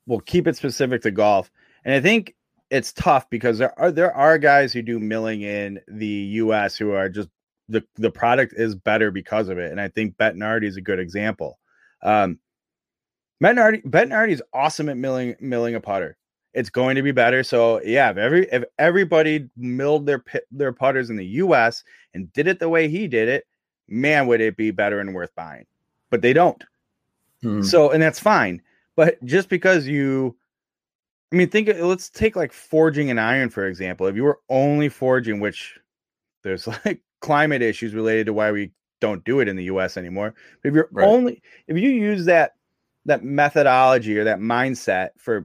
will 0.07 0.19
keep 0.21 0.47
it 0.47 0.57
specific 0.57 1.01
to 1.03 1.11
golf. 1.11 1.51
And 1.87 1.95
I 1.95 2.01
think 2.01 2.35
it's 2.69 2.91
tough 2.91 3.29
because 3.29 3.57
there 3.57 3.77
are 3.79 3.91
there 3.91 4.13
are 4.13 4.37
guys 4.37 4.73
who 4.73 4.81
do 4.81 4.99
milling 4.99 5.41
in 5.41 5.79
the 5.87 6.05
US 6.05 6.75
who 6.75 6.91
are 6.91 7.07
just 7.07 7.29
the 7.69 7.81
the 7.95 8.11
product 8.11 8.53
is 8.57 8.75
better 8.75 9.09
because 9.09 9.47
of 9.47 9.57
it. 9.57 9.71
And 9.71 9.79
I 9.79 9.87
think 9.87 10.17
Bettinardi 10.17 10.65
is 10.65 10.75
a 10.75 10.81
good 10.81 10.99
example. 10.99 11.57
Um 12.03 12.39
Bettinardi 13.41 13.85
Bettinardi 13.85 14.31
is 14.31 14.43
awesome 14.53 14.89
at 14.89 14.97
milling 14.97 15.37
milling 15.39 15.75
a 15.75 15.79
putter. 15.79 16.17
It's 16.53 16.69
going 16.69 16.97
to 16.97 17.03
be 17.03 17.13
better. 17.13 17.41
So 17.41 17.81
yeah, 17.83 18.11
if 18.11 18.17
every 18.17 18.49
if 18.51 18.65
everybody 18.77 19.47
milled 19.55 20.05
their 20.05 20.21
their 20.51 20.73
putters 20.73 21.09
in 21.09 21.15
the 21.15 21.25
US 21.25 21.85
and 22.13 22.31
did 22.33 22.47
it 22.47 22.59
the 22.59 22.67
way 22.67 22.89
he 22.89 23.07
did 23.07 23.29
it, 23.29 23.47
man, 23.87 24.27
would 24.27 24.41
it 24.41 24.57
be 24.57 24.71
better 24.71 24.99
and 24.99 25.15
worth 25.15 25.33
buying. 25.35 25.65
But 26.09 26.21
they 26.21 26.33
don't. 26.33 26.61
Hmm. 27.41 27.61
So 27.61 27.91
and 27.91 28.03
that's 28.03 28.19
fine. 28.19 28.61
But 28.97 29.23
just 29.23 29.47
because 29.47 29.87
you 29.87 30.35
I 31.31 31.35
mean, 31.35 31.49
think 31.49 31.69
uh, 31.69 31.85
let's 31.85 32.09
take 32.09 32.35
like 32.35 32.53
forging 32.53 33.11
an 33.11 33.19
iron 33.19 33.49
for 33.49 33.67
example. 33.67 34.07
If 34.07 34.15
you 34.15 34.23
were 34.23 34.39
only 34.49 34.89
forging, 34.89 35.39
which 35.39 35.77
there's 36.43 36.67
like 36.85 37.01
climate 37.21 37.61
issues 37.61 37.93
related 37.93 38.27
to 38.27 38.33
why 38.33 38.51
we 38.51 38.71
don't 38.99 39.23
do 39.23 39.39
it 39.39 39.47
in 39.47 39.55
the 39.55 39.65
U.S. 39.65 39.97
anymore. 39.97 40.33
But 40.61 40.69
if 40.69 40.75
you're 40.75 40.89
right. 40.91 41.07
only 41.07 41.41
if 41.67 41.77
you 41.77 41.89
use 41.89 42.25
that 42.25 42.53
that 43.05 43.23
methodology 43.23 44.17
or 44.17 44.25
that 44.25 44.39
mindset 44.39 45.09
for 45.17 45.43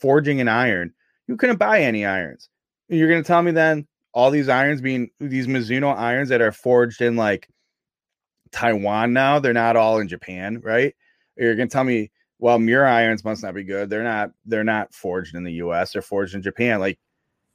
forging 0.00 0.40
an 0.40 0.48
iron, 0.48 0.92
you 1.28 1.36
couldn't 1.36 1.58
buy 1.58 1.80
any 1.80 2.04
irons. 2.04 2.48
You're 2.88 3.08
going 3.08 3.22
to 3.22 3.26
tell 3.26 3.42
me 3.42 3.52
then 3.52 3.86
all 4.12 4.30
these 4.30 4.48
irons 4.48 4.80
being 4.80 5.10
these 5.20 5.46
Mizuno 5.46 5.96
irons 5.96 6.28
that 6.28 6.40
are 6.40 6.52
forged 6.52 7.00
in 7.00 7.16
like 7.16 7.48
Taiwan 8.52 9.12
now, 9.12 9.38
they're 9.38 9.52
not 9.52 9.76
all 9.76 9.98
in 9.98 10.08
Japan, 10.08 10.60
right? 10.62 10.94
You're 11.36 11.56
going 11.56 11.68
to 11.68 11.72
tell 11.72 11.84
me 11.84 12.10
well, 12.38 12.58
Miura 12.58 12.92
irons 12.92 13.24
must 13.24 13.42
not 13.42 13.54
be 13.54 13.64
good. 13.64 13.88
They're 13.88 14.02
not. 14.02 14.32
They're 14.44 14.64
not 14.64 14.92
forged 14.92 15.34
in 15.34 15.44
the 15.44 15.52
U.S. 15.54 15.92
They're 15.92 16.02
forged 16.02 16.34
in 16.34 16.42
Japan. 16.42 16.80
Like, 16.80 16.98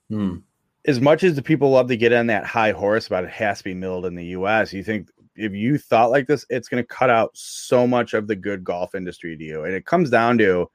hmm. 0.09 0.37
as 0.85 1.01
much 1.01 1.23
as 1.23 1.35
the 1.35 1.41
people 1.41 1.71
love 1.71 1.87
to 1.89 1.97
get 1.97 2.13
on 2.13 2.27
that 2.27 2.45
high 2.45 2.71
horse 2.71 3.07
about 3.07 3.23
it 3.23 3.29
has 3.29 3.59
to 3.59 3.63
be 3.65 3.73
milled 3.73 4.05
in 4.05 4.15
the 4.15 4.25
U.S., 4.25 4.73
you 4.73 4.83
think 4.83 5.09
if 5.39 5.53
you 5.53 5.77
thought 5.77 6.11
like 6.11 6.27
this, 6.27 6.45
it's 6.49 6.67
going 6.67 6.83
to 6.83 6.87
cut 6.87 7.09
out 7.09 7.31
so 7.33 7.87
much 7.87 8.13
of 8.13 8.27
the 8.27 8.35
good 8.35 8.63
golf 8.63 8.93
industry 8.93 9.37
to 9.37 9.43
you. 9.43 9.63
And 9.63 9.73
it 9.73 9.85
comes 9.85 10.09
down 10.09 10.37
to, 10.39 10.69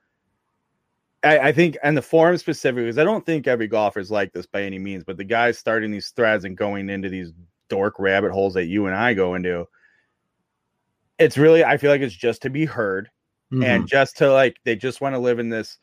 I, 1.22 1.38
I 1.38 1.52
think, 1.52 1.76
and 1.82 1.96
the 1.96 2.02
forum 2.02 2.38
specifically, 2.38 2.84
because 2.84 2.98
I 2.98 3.04
don't 3.04 3.26
think 3.26 3.46
every 3.46 3.68
golfer 3.68 4.00
is 4.00 4.10
like 4.10 4.32
this 4.32 4.46
by 4.46 4.62
any 4.62 4.78
means, 4.78 5.04
but 5.04 5.16
the 5.16 5.24
guys 5.24 5.58
starting 5.58 5.90
these 5.90 6.10
threads 6.10 6.44
and 6.44 6.56
going 6.56 6.88
into 6.88 7.10
these 7.10 7.32
dork 7.68 7.98
rabbit 7.98 8.32
holes 8.32 8.54
that 8.54 8.66
you 8.66 8.86
and 8.86 8.96
I 8.96 9.12
go 9.14 9.34
into, 9.34 9.66
it's 11.18 11.36
really, 11.36 11.62
I 11.62 11.76
feel 11.76 11.90
like 11.90 12.00
it's 12.00 12.14
just 12.14 12.42
to 12.42 12.50
be 12.50 12.64
heard 12.64 13.10
mm-hmm. 13.52 13.62
and 13.62 13.86
just 13.86 14.16
to 14.18 14.32
like 14.32 14.56
they 14.64 14.76
just 14.76 15.00
want 15.00 15.14
to 15.14 15.18
live 15.18 15.38
in 15.38 15.48
this 15.48 15.78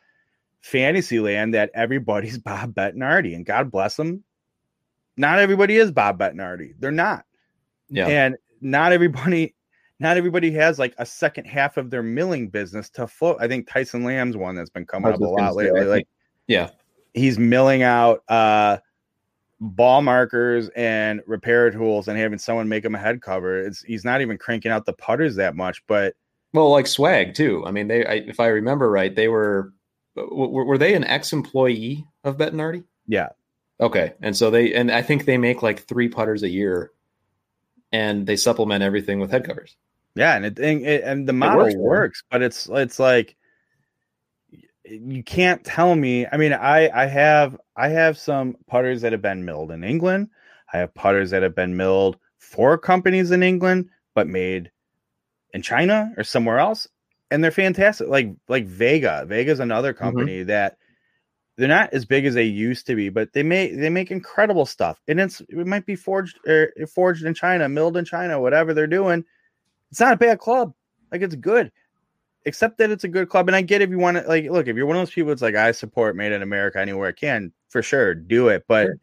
fantasy 0.62 1.20
land 1.20 1.54
that 1.54 1.72
everybody's 1.74 2.38
Bob 2.40 2.74
Bettinardi, 2.74 3.36
and 3.36 3.46
God 3.46 3.72
bless 3.72 3.96
them. 3.96 4.24
Not 5.18 5.40
everybody 5.40 5.76
is 5.76 5.92
Bob 5.92 6.20
Bettinardi. 6.20 6.74
They're 6.80 6.92
not. 6.92 7.26
Yeah. 7.90 8.08
And 8.08 8.38
not 8.62 8.94
everybody, 8.94 9.56
not 10.00 10.18
everybody 10.18 10.52
has 10.52 10.80
like 10.80 10.96
a 10.98 11.06
second 11.06 11.46
half 11.46 11.78
of 11.78 11.90
their 11.90 12.04
milling 12.04 12.48
business 12.50 12.90
to 12.92 13.08
float. 13.08 13.38
I 13.40 13.48
think 13.48 13.68
Tyson 13.68 14.04
Lamb's 14.04 14.38
one 14.38 14.56
that's 14.56 14.70
been 14.70 14.86
coming 14.86 15.12
up 15.12 15.20
a 15.20 15.24
lot 15.24 15.56
lately. 15.56 15.84
like, 15.84 16.08
yeah, 16.48 16.70
he's 17.14 17.38
milling 17.38 17.84
out 17.84 18.24
uh 18.30 18.78
ball 19.60 20.02
markers 20.02 20.70
and 20.76 21.22
repair 21.28 21.70
tools 21.70 22.08
and 22.08 22.18
having 22.18 22.40
someone 22.40 22.68
make 22.68 22.84
him 22.84 22.96
a 22.96 22.98
head 22.98 23.22
cover. 23.22 23.60
It's 23.60 23.84
he's 23.84 24.04
not 24.04 24.22
even 24.22 24.38
cranking 24.38 24.72
out 24.72 24.86
the 24.86 24.94
putters 24.94 25.36
that 25.36 25.56
much, 25.56 25.84
but 25.88 26.16
well, 26.54 26.70
like 26.70 26.88
swag 26.88 27.34
too. 27.34 27.64
I 27.66 27.72
mean, 27.72 27.88
they, 27.88 28.06
I, 28.06 28.14
if 28.16 28.40
I 28.40 28.48
remember 28.48 28.90
right, 28.90 29.16
they 29.16 29.28
were, 29.28 29.74
uh, 30.18 30.24
were, 30.30 30.66
were 30.66 30.78
they 30.78 30.94
an 30.94 31.04
ex-employee 31.04 32.06
of 32.24 32.38
Bettinardi? 32.38 32.84
Yeah. 33.08 33.30
Okay, 33.80 34.14
and 34.22 34.36
so 34.38 34.52
they, 34.52 34.74
and 34.74 34.92
I 34.92 35.02
think 35.02 35.26
they 35.26 35.38
make 35.38 35.64
like 35.64 35.88
three 35.88 36.08
putters 36.08 36.44
a 36.44 36.50
year, 36.50 36.92
and 37.92 38.28
they 38.28 38.36
supplement 38.36 38.84
everything 38.84 39.20
with 39.20 39.32
head 39.32 39.44
covers. 39.44 39.76
Yeah, 40.14 40.36
and 40.36 40.46
it, 40.46 40.60
and, 40.60 40.86
and 40.86 41.28
the 41.28 41.34
model 41.34 41.64
works, 41.64 41.76
works, 41.76 42.24
but 42.30 42.44
it's 42.44 42.70
it's 42.72 43.00
like 43.00 43.36
you 44.84 45.24
can't 45.24 45.64
tell 45.64 45.96
me. 45.96 46.28
I 46.32 46.38
mean, 46.38 46.54
I 46.54 46.90
I 46.90 47.06
have 47.08 47.58
I 47.76 47.88
have 47.88 48.18
some 48.18 48.56
putters 48.68 49.02
that 49.02 49.14
have 49.14 49.22
been 49.22 49.46
milled 49.46 49.72
in 49.72 49.84
England. 49.84 50.30
I 50.72 50.78
have 50.78 50.94
putters 50.94 51.32
that 51.32 51.44
have 51.44 51.56
been 51.56 51.76
milled 51.76 52.18
for 52.38 52.78
companies 52.78 53.32
in 53.32 53.42
England, 53.42 53.90
but 54.14 54.28
made 54.28 54.70
in 55.54 55.62
China 55.62 56.12
or 56.18 56.24
somewhere 56.24 56.60
else, 56.60 56.88
and 57.30 57.44
they're 57.44 57.52
fantastic. 57.52 58.08
Like 58.08 58.34
like 58.48 58.66
Vega, 58.66 59.26
Vega's 59.28 59.60
another 59.60 59.94
mm-hmm. 59.94 60.04
company 60.04 60.40
mm-hmm. 60.40 60.48
that 60.48 60.78
they're 61.58 61.68
not 61.68 61.94
as 61.94 62.06
big 62.06 62.26
as 62.26 62.34
they 62.34 62.44
used 62.44 62.88
to 62.88 62.96
be, 62.96 63.10
but 63.10 63.34
they 63.34 63.44
make 63.44 63.78
they 63.78 63.90
make 63.90 64.12
incredible 64.12 64.66
stuff, 64.66 65.02
and 65.08 65.20
it's 65.20 65.42
it 65.42 65.68
might 65.68 65.86
be 65.86 65.96
forged 65.96 66.40
or 66.48 66.72
er, 66.80 66.88
forged 66.88 67.26
in 67.26 67.34
China, 67.34 67.70
milled 67.70 67.98
in 67.98 68.06
China, 68.06 68.40
whatever 68.40 68.74
they're 68.74 68.88
doing. 68.88 69.24
It's 69.92 70.00
not 70.00 70.14
a 70.14 70.18
bad 70.18 70.40
club, 70.40 70.74
like 71.12 71.22
it's 71.22 71.36
good, 71.36 71.72
except 72.46 72.78
that 72.78 72.92
it's 72.92 73.04
a 73.04 73.10
good 73.10 73.30
club. 73.30 73.50
And 73.50 73.56
I 73.56 73.62
get 73.62 73.82
if 73.82 73.90
you 73.90 74.00
want 74.00 74.18
to 74.18 74.24
like 74.28 74.46
look 74.50 74.68
if 74.68 74.76
you're 74.76 74.86
one 74.86 74.98
of 74.98 75.02
those 75.02 75.14
people, 75.14 75.32
it's 75.32 75.42
like 75.42 75.56
I 75.56 75.72
support 75.72 76.16
Made 76.16 76.32
in 76.32 76.42
America 76.42 76.80
anywhere 76.80 77.10
I 77.10 77.14
can 77.14 77.52
for 77.70 77.82
sure, 77.82 78.14
do 78.16 78.50
it, 78.50 78.66
but. 78.68 78.86
Sure 78.86 78.96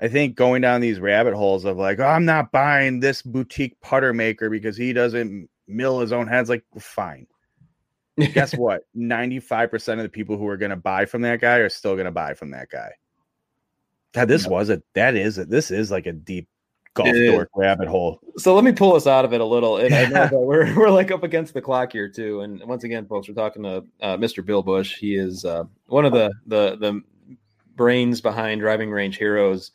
I 0.00 0.06
think 0.06 0.36
going 0.36 0.62
down 0.62 0.80
these 0.80 1.00
rabbit 1.00 1.34
holes 1.34 1.64
of 1.64 1.76
like, 1.76 1.98
oh, 1.98 2.06
I'm 2.06 2.24
not 2.24 2.52
buying 2.52 3.00
this 3.00 3.20
boutique 3.20 3.80
putter 3.80 4.14
maker 4.14 4.48
because 4.48 4.76
he 4.76 4.92
doesn't 4.92 5.48
mill 5.68 6.00
his 6.00 6.12
own 6.12 6.26
heads, 6.26 6.48
like, 6.48 6.64
fine. 6.78 7.26
Guess 8.18 8.54
what? 8.56 8.82
95% 8.96 9.92
of 9.94 9.98
the 9.98 10.08
people 10.08 10.36
who 10.36 10.46
are 10.48 10.56
going 10.56 10.70
to 10.70 10.76
buy 10.76 11.04
from 11.04 11.22
that 11.22 11.40
guy 11.40 11.58
are 11.58 11.68
still 11.68 11.94
going 11.94 12.06
to 12.06 12.10
buy 12.10 12.34
from 12.34 12.50
that 12.50 12.68
guy. 12.70 12.92
That 14.14 14.28
this 14.28 14.46
was 14.46 14.70
a 14.70 14.82
that 14.94 15.16
is 15.16 15.36
a, 15.36 15.44
this 15.44 15.70
is 15.70 15.90
like 15.90 16.06
a 16.06 16.12
deep 16.12 16.48
golf 16.94 17.14
dork 17.14 17.50
rabbit 17.54 17.88
hole. 17.88 18.20
So 18.36 18.54
let 18.54 18.64
me 18.64 18.72
pull 18.72 18.94
us 18.94 19.06
out 19.06 19.24
of 19.24 19.32
it 19.32 19.40
a 19.40 19.44
little. 19.44 19.76
And 19.76 19.94
I 19.94 20.04
know 20.06 20.10
that 20.30 20.32
we're 20.32 20.74
we're 20.76 20.90
like 20.90 21.10
up 21.10 21.22
against 21.22 21.54
the 21.54 21.60
clock 21.60 21.92
here 21.92 22.08
too. 22.08 22.40
And 22.40 22.62
once 22.64 22.84
again, 22.84 23.06
folks, 23.06 23.28
we're 23.28 23.34
talking 23.34 23.62
to 23.64 23.84
uh, 24.00 24.16
Mr. 24.16 24.44
Bill 24.44 24.62
Bush. 24.62 24.96
He 24.98 25.14
is 25.14 25.44
uh, 25.44 25.64
one 25.86 26.04
of 26.04 26.12
the 26.12 26.32
the 26.46 26.76
the 26.76 27.02
brains 27.76 28.20
behind 28.20 28.60
Driving 28.60 28.90
Range 28.90 29.16
Heroes. 29.16 29.70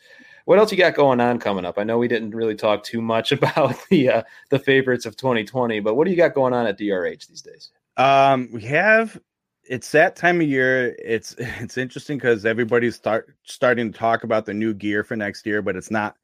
What 0.45 0.59
else 0.59 0.71
you 0.71 0.77
got 0.77 0.95
going 0.95 1.21
on 1.21 1.39
coming 1.39 1.65
up? 1.65 1.77
I 1.77 1.83
know 1.83 1.97
we 1.97 2.07
didn't 2.07 2.35
really 2.35 2.55
talk 2.55 2.83
too 2.83 3.01
much 3.01 3.31
about 3.33 3.75
the 3.89 4.09
uh, 4.09 4.23
the 4.49 4.59
favorites 4.59 5.05
of 5.05 5.15
2020, 5.15 5.79
but 5.79 5.95
what 5.95 6.05
do 6.05 6.11
you 6.11 6.17
got 6.17 6.33
going 6.33 6.53
on 6.53 6.67
at 6.67 6.77
DRH 6.77 7.27
these 7.27 7.41
days? 7.41 7.71
Um, 7.97 8.49
we 8.51 8.61
have 8.63 9.19
it's 9.65 9.91
that 9.91 10.15
time 10.15 10.41
of 10.41 10.47
year. 10.47 10.95
It's 10.99 11.35
it's 11.37 11.77
interesting 11.77 12.17
because 12.17 12.45
everybody's 12.45 12.95
start 12.95 13.35
starting 13.43 13.91
to 13.91 13.97
talk 13.97 14.23
about 14.23 14.45
the 14.45 14.53
new 14.53 14.73
gear 14.73 15.03
for 15.03 15.15
next 15.15 15.45
year, 15.45 15.61
but 15.61 15.75
it's 15.75 15.91
not 15.91 16.15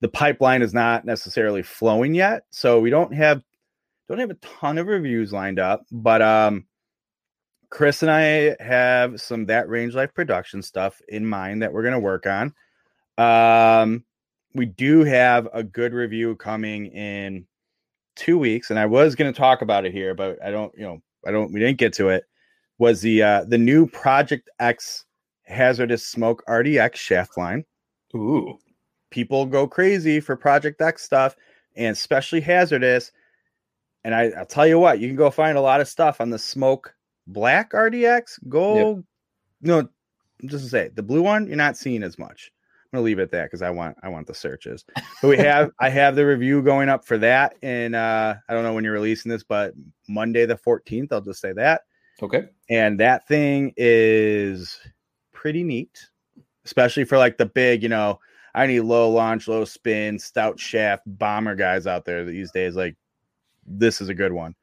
the 0.00 0.08
pipeline 0.08 0.62
is 0.62 0.74
not 0.74 1.04
necessarily 1.04 1.62
flowing 1.62 2.14
yet. 2.14 2.44
So 2.50 2.80
we 2.80 2.90
don't 2.90 3.14
have 3.14 3.42
don't 4.08 4.18
have 4.18 4.30
a 4.30 4.34
ton 4.34 4.78
of 4.78 4.86
reviews 4.86 5.32
lined 5.32 5.58
up, 5.58 5.86
but 5.90 6.20
um 6.20 6.66
Chris 7.70 8.02
and 8.02 8.10
I 8.10 8.54
have 8.62 9.20
some 9.20 9.46
that 9.46 9.68
range 9.68 9.94
life 9.94 10.14
production 10.14 10.62
stuff 10.62 11.00
in 11.08 11.26
mind 11.26 11.62
that 11.62 11.72
we're 11.72 11.82
going 11.82 11.94
to 11.94 11.98
work 11.98 12.24
on. 12.24 12.54
Um 13.18 14.04
we 14.54 14.66
do 14.66 15.04
have 15.04 15.48
a 15.52 15.62
good 15.62 15.92
review 15.92 16.36
coming 16.36 16.86
in 16.86 17.46
2 18.16 18.38
weeks 18.38 18.70
and 18.70 18.78
I 18.78 18.86
was 18.86 19.14
going 19.14 19.32
to 19.32 19.36
talk 19.36 19.62
about 19.62 19.84
it 19.84 19.92
here, 19.92 20.14
but 20.14 20.38
I 20.44 20.50
don't, 20.50 20.72
you 20.76 20.84
know, 20.84 21.02
I 21.26 21.32
don't 21.32 21.52
we 21.52 21.60
didn't 21.60 21.78
get 21.78 21.92
to 21.94 22.08
it. 22.08 22.24
Was 22.78 23.00
the 23.00 23.22
uh 23.22 23.44
the 23.44 23.58
new 23.58 23.86
Project 23.86 24.50
X 24.58 25.04
HZRDUS 25.50 26.00
smoke 26.00 26.42
RDX 26.48 26.96
shaft 26.96 27.36
line. 27.36 27.64
Ooh 28.14 28.58
people 29.14 29.46
go 29.46 29.64
crazy 29.64 30.18
for 30.18 30.34
Project 30.34 30.82
X 30.82 31.02
stuff 31.02 31.36
and 31.76 31.92
especially 31.92 32.42
HZRDUS. 32.42 33.12
And 34.02 34.12
I, 34.12 34.24
I'll 34.30 34.44
tell 34.44 34.66
you 34.66 34.78
what, 34.80 34.98
you 34.98 35.06
can 35.06 35.16
go 35.16 35.30
find 35.30 35.56
a 35.56 35.60
lot 35.60 35.80
of 35.80 35.86
stuff 35.86 36.20
on 36.20 36.30
the 36.30 36.38
smoke 36.38 36.92
black 37.28 37.72
RDX. 37.72 38.40
Go, 38.48 38.96
yep. 38.96 39.04
no, 39.62 39.88
just 40.46 40.64
to 40.64 40.70
say 40.70 40.90
the 40.92 41.02
blue 41.02 41.22
one, 41.22 41.46
you're 41.46 41.56
not 41.56 41.76
seeing 41.76 42.02
as 42.02 42.18
much. 42.18 42.50
I'm 42.94 42.98
gonna 42.98 43.06
leave 43.06 43.18
it 43.18 43.22
at 43.22 43.30
that 43.32 43.46
because 43.46 43.60
I 43.62 43.70
want 43.70 43.96
I 44.04 44.08
want 44.08 44.28
the 44.28 44.34
searches. 44.34 44.84
But 45.20 45.28
we 45.28 45.36
have 45.38 45.72
I 45.80 45.88
have 45.90 46.14
the 46.14 46.24
review 46.24 46.62
going 46.62 46.88
up 46.88 47.04
for 47.04 47.18
that, 47.18 47.56
and 47.60 47.96
uh, 47.96 48.36
I 48.48 48.54
don't 48.54 48.62
know 48.62 48.72
when 48.72 48.84
you're 48.84 48.92
releasing 48.92 49.30
this, 49.30 49.42
but 49.42 49.74
Monday 50.08 50.46
the 50.46 50.54
14th. 50.54 51.08
I'll 51.10 51.20
just 51.20 51.40
say 51.40 51.52
that. 51.54 51.82
Okay. 52.22 52.44
And 52.70 53.00
that 53.00 53.26
thing 53.26 53.72
is 53.76 54.78
pretty 55.32 55.64
neat, 55.64 56.08
especially 56.64 57.02
for 57.02 57.18
like 57.18 57.36
the 57.36 57.46
big, 57.46 57.82
you 57.82 57.88
know, 57.88 58.20
I 58.54 58.68
need 58.68 58.80
low 58.80 59.10
launch, 59.10 59.48
low 59.48 59.64
spin, 59.64 60.20
stout 60.20 60.60
shaft 60.60 61.02
bomber 61.04 61.56
guys 61.56 61.88
out 61.88 62.04
there 62.04 62.24
these 62.24 62.52
days. 62.52 62.76
Like 62.76 62.96
this 63.66 64.00
is 64.00 64.08
a 64.08 64.14
good 64.14 64.32
one. 64.32 64.54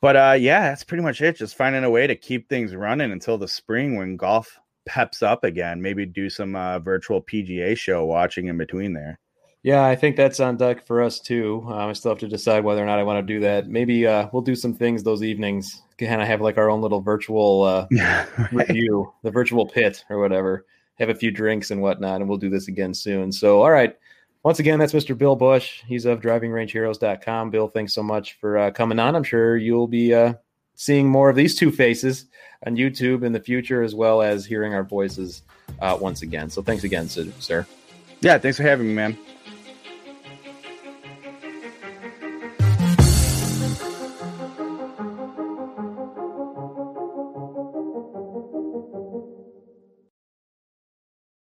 But 0.00 0.16
uh 0.16 0.36
yeah, 0.36 0.70
that's 0.70 0.82
pretty 0.82 1.04
much 1.04 1.22
it. 1.22 1.36
Just 1.36 1.56
finding 1.56 1.84
a 1.84 1.90
way 1.90 2.08
to 2.08 2.16
keep 2.16 2.48
things 2.48 2.74
running 2.74 3.12
until 3.12 3.38
the 3.38 3.46
spring 3.46 3.96
when 3.96 4.16
golf 4.16 4.58
peps 4.86 5.22
up 5.22 5.44
again. 5.44 5.82
Maybe 5.82 6.06
do 6.06 6.30
some 6.30 6.56
uh, 6.56 6.78
virtual 6.78 7.22
PGA 7.22 7.76
show 7.76 8.04
watching 8.04 8.46
in 8.46 8.56
between 8.56 8.92
there. 8.92 9.18
Yeah, 9.62 9.84
I 9.84 9.96
think 9.96 10.16
that's 10.16 10.38
on 10.38 10.56
deck 10.56 10.86
for 10.86 11.02
us 11.02 11.18
too. 11.18 11.64
Um, 11.66 11.90
I 11.90 11.92
still 11.92 12.12
have 12.12 12.20
to 12.20 12.28
decide 12.28 12.62
whether 12.62 12.82
or 12.82 12.86
not 12.86 13.00
I 13.00 13.02
want 13.02 13.26
to 13.26 13.34
do 13.34 13.40
that. 13.40 13.68
Maybe 13.68 14.06
uh, 14.06 14.28
we'll 14.32 14.42
do 14.42 14.54
some 14.54 14.74
things 14.74 15.02
those 15.02 15.24
evenings. 15.24 15.82
Kind 15.98 16.22
of 16.22 16.28
have 16.28 16.40
like 16.40 16.56
our 16.56 16.70
own 16.70 16.80
little 16.80 17.00
virtual 17.00 17.62
uh, 17.62 17.86
right. 17.92 18.52
review, 18.52 19.12
the 19.22 19.30
virtual 19.30 19.66
pit 19.66 20.04
or 20.08 20.20
whatever 20.20 20.64
have 20.98 21.08
a 21.08 21.14
few 21.14 21.30
drinks 21.30 21.70
and 21.70 21.80
whatnot, 21.80 22.20
and 22.20 22.28
we'll 22.28 22.38
do 22.38 22.50
this 22.50 22.68
again 22.68 22.94
soon. 22.94 23.30
So, 23.30 23.62
all 23.62 23.70
right. 23.70 23.96
Once 24.42 24.60
again, 24.60 24.78
that's 24.78 24.92
Mr. 24.92 25.16
Bill 25.16 25.34
Bush. 25.34 25.82
He's 25.86 26.04
of 26.04 26.20
drivingrangeheroes.com. 26.20 27.50
Bill, 27.50 27.68
thanks 27.68 27.92
so 27.92 28.02
much 28.02 28.38
for 28.38 28.56
uh, 28.58 28.70
coming 28.70 28.98
on. 28.98 29.16
I'm 29.16 29.24
sure 29.24 29.56
you'll 29.56 29.88
be 29.88 30.14
uh, 30.14 30.34
seeing 30.76 31.08
more 31.08 31.28
of 31.28 31.36
these 31.36 31.54
two 31.54 31.72
faces 31.72 32.26
on 32.66 32.76
YouTube 32.76 33.24
in 33.24 33.32
the 33.32 33.40
future, 33.40 33.82
as 33.82 33.94
well 33.94 34.22
as 34.22 34.46
hearing 34.46 34.74
our 34.74 34.84
voices 34.84 35.42
uh, 35.80 35.98
once 36.00 36.22
again. 36.22 36.48
So, 36.48 36.62
thanks 36.62 36.84
again, 36.84 37.08
sir. 37.08 37.66
Yeah, 38.20 38.38
thanks 38.38 38.56
for 38.56 38.62
having 38.62 38.86
me, 38.86 38.94
man. 38.94 39.18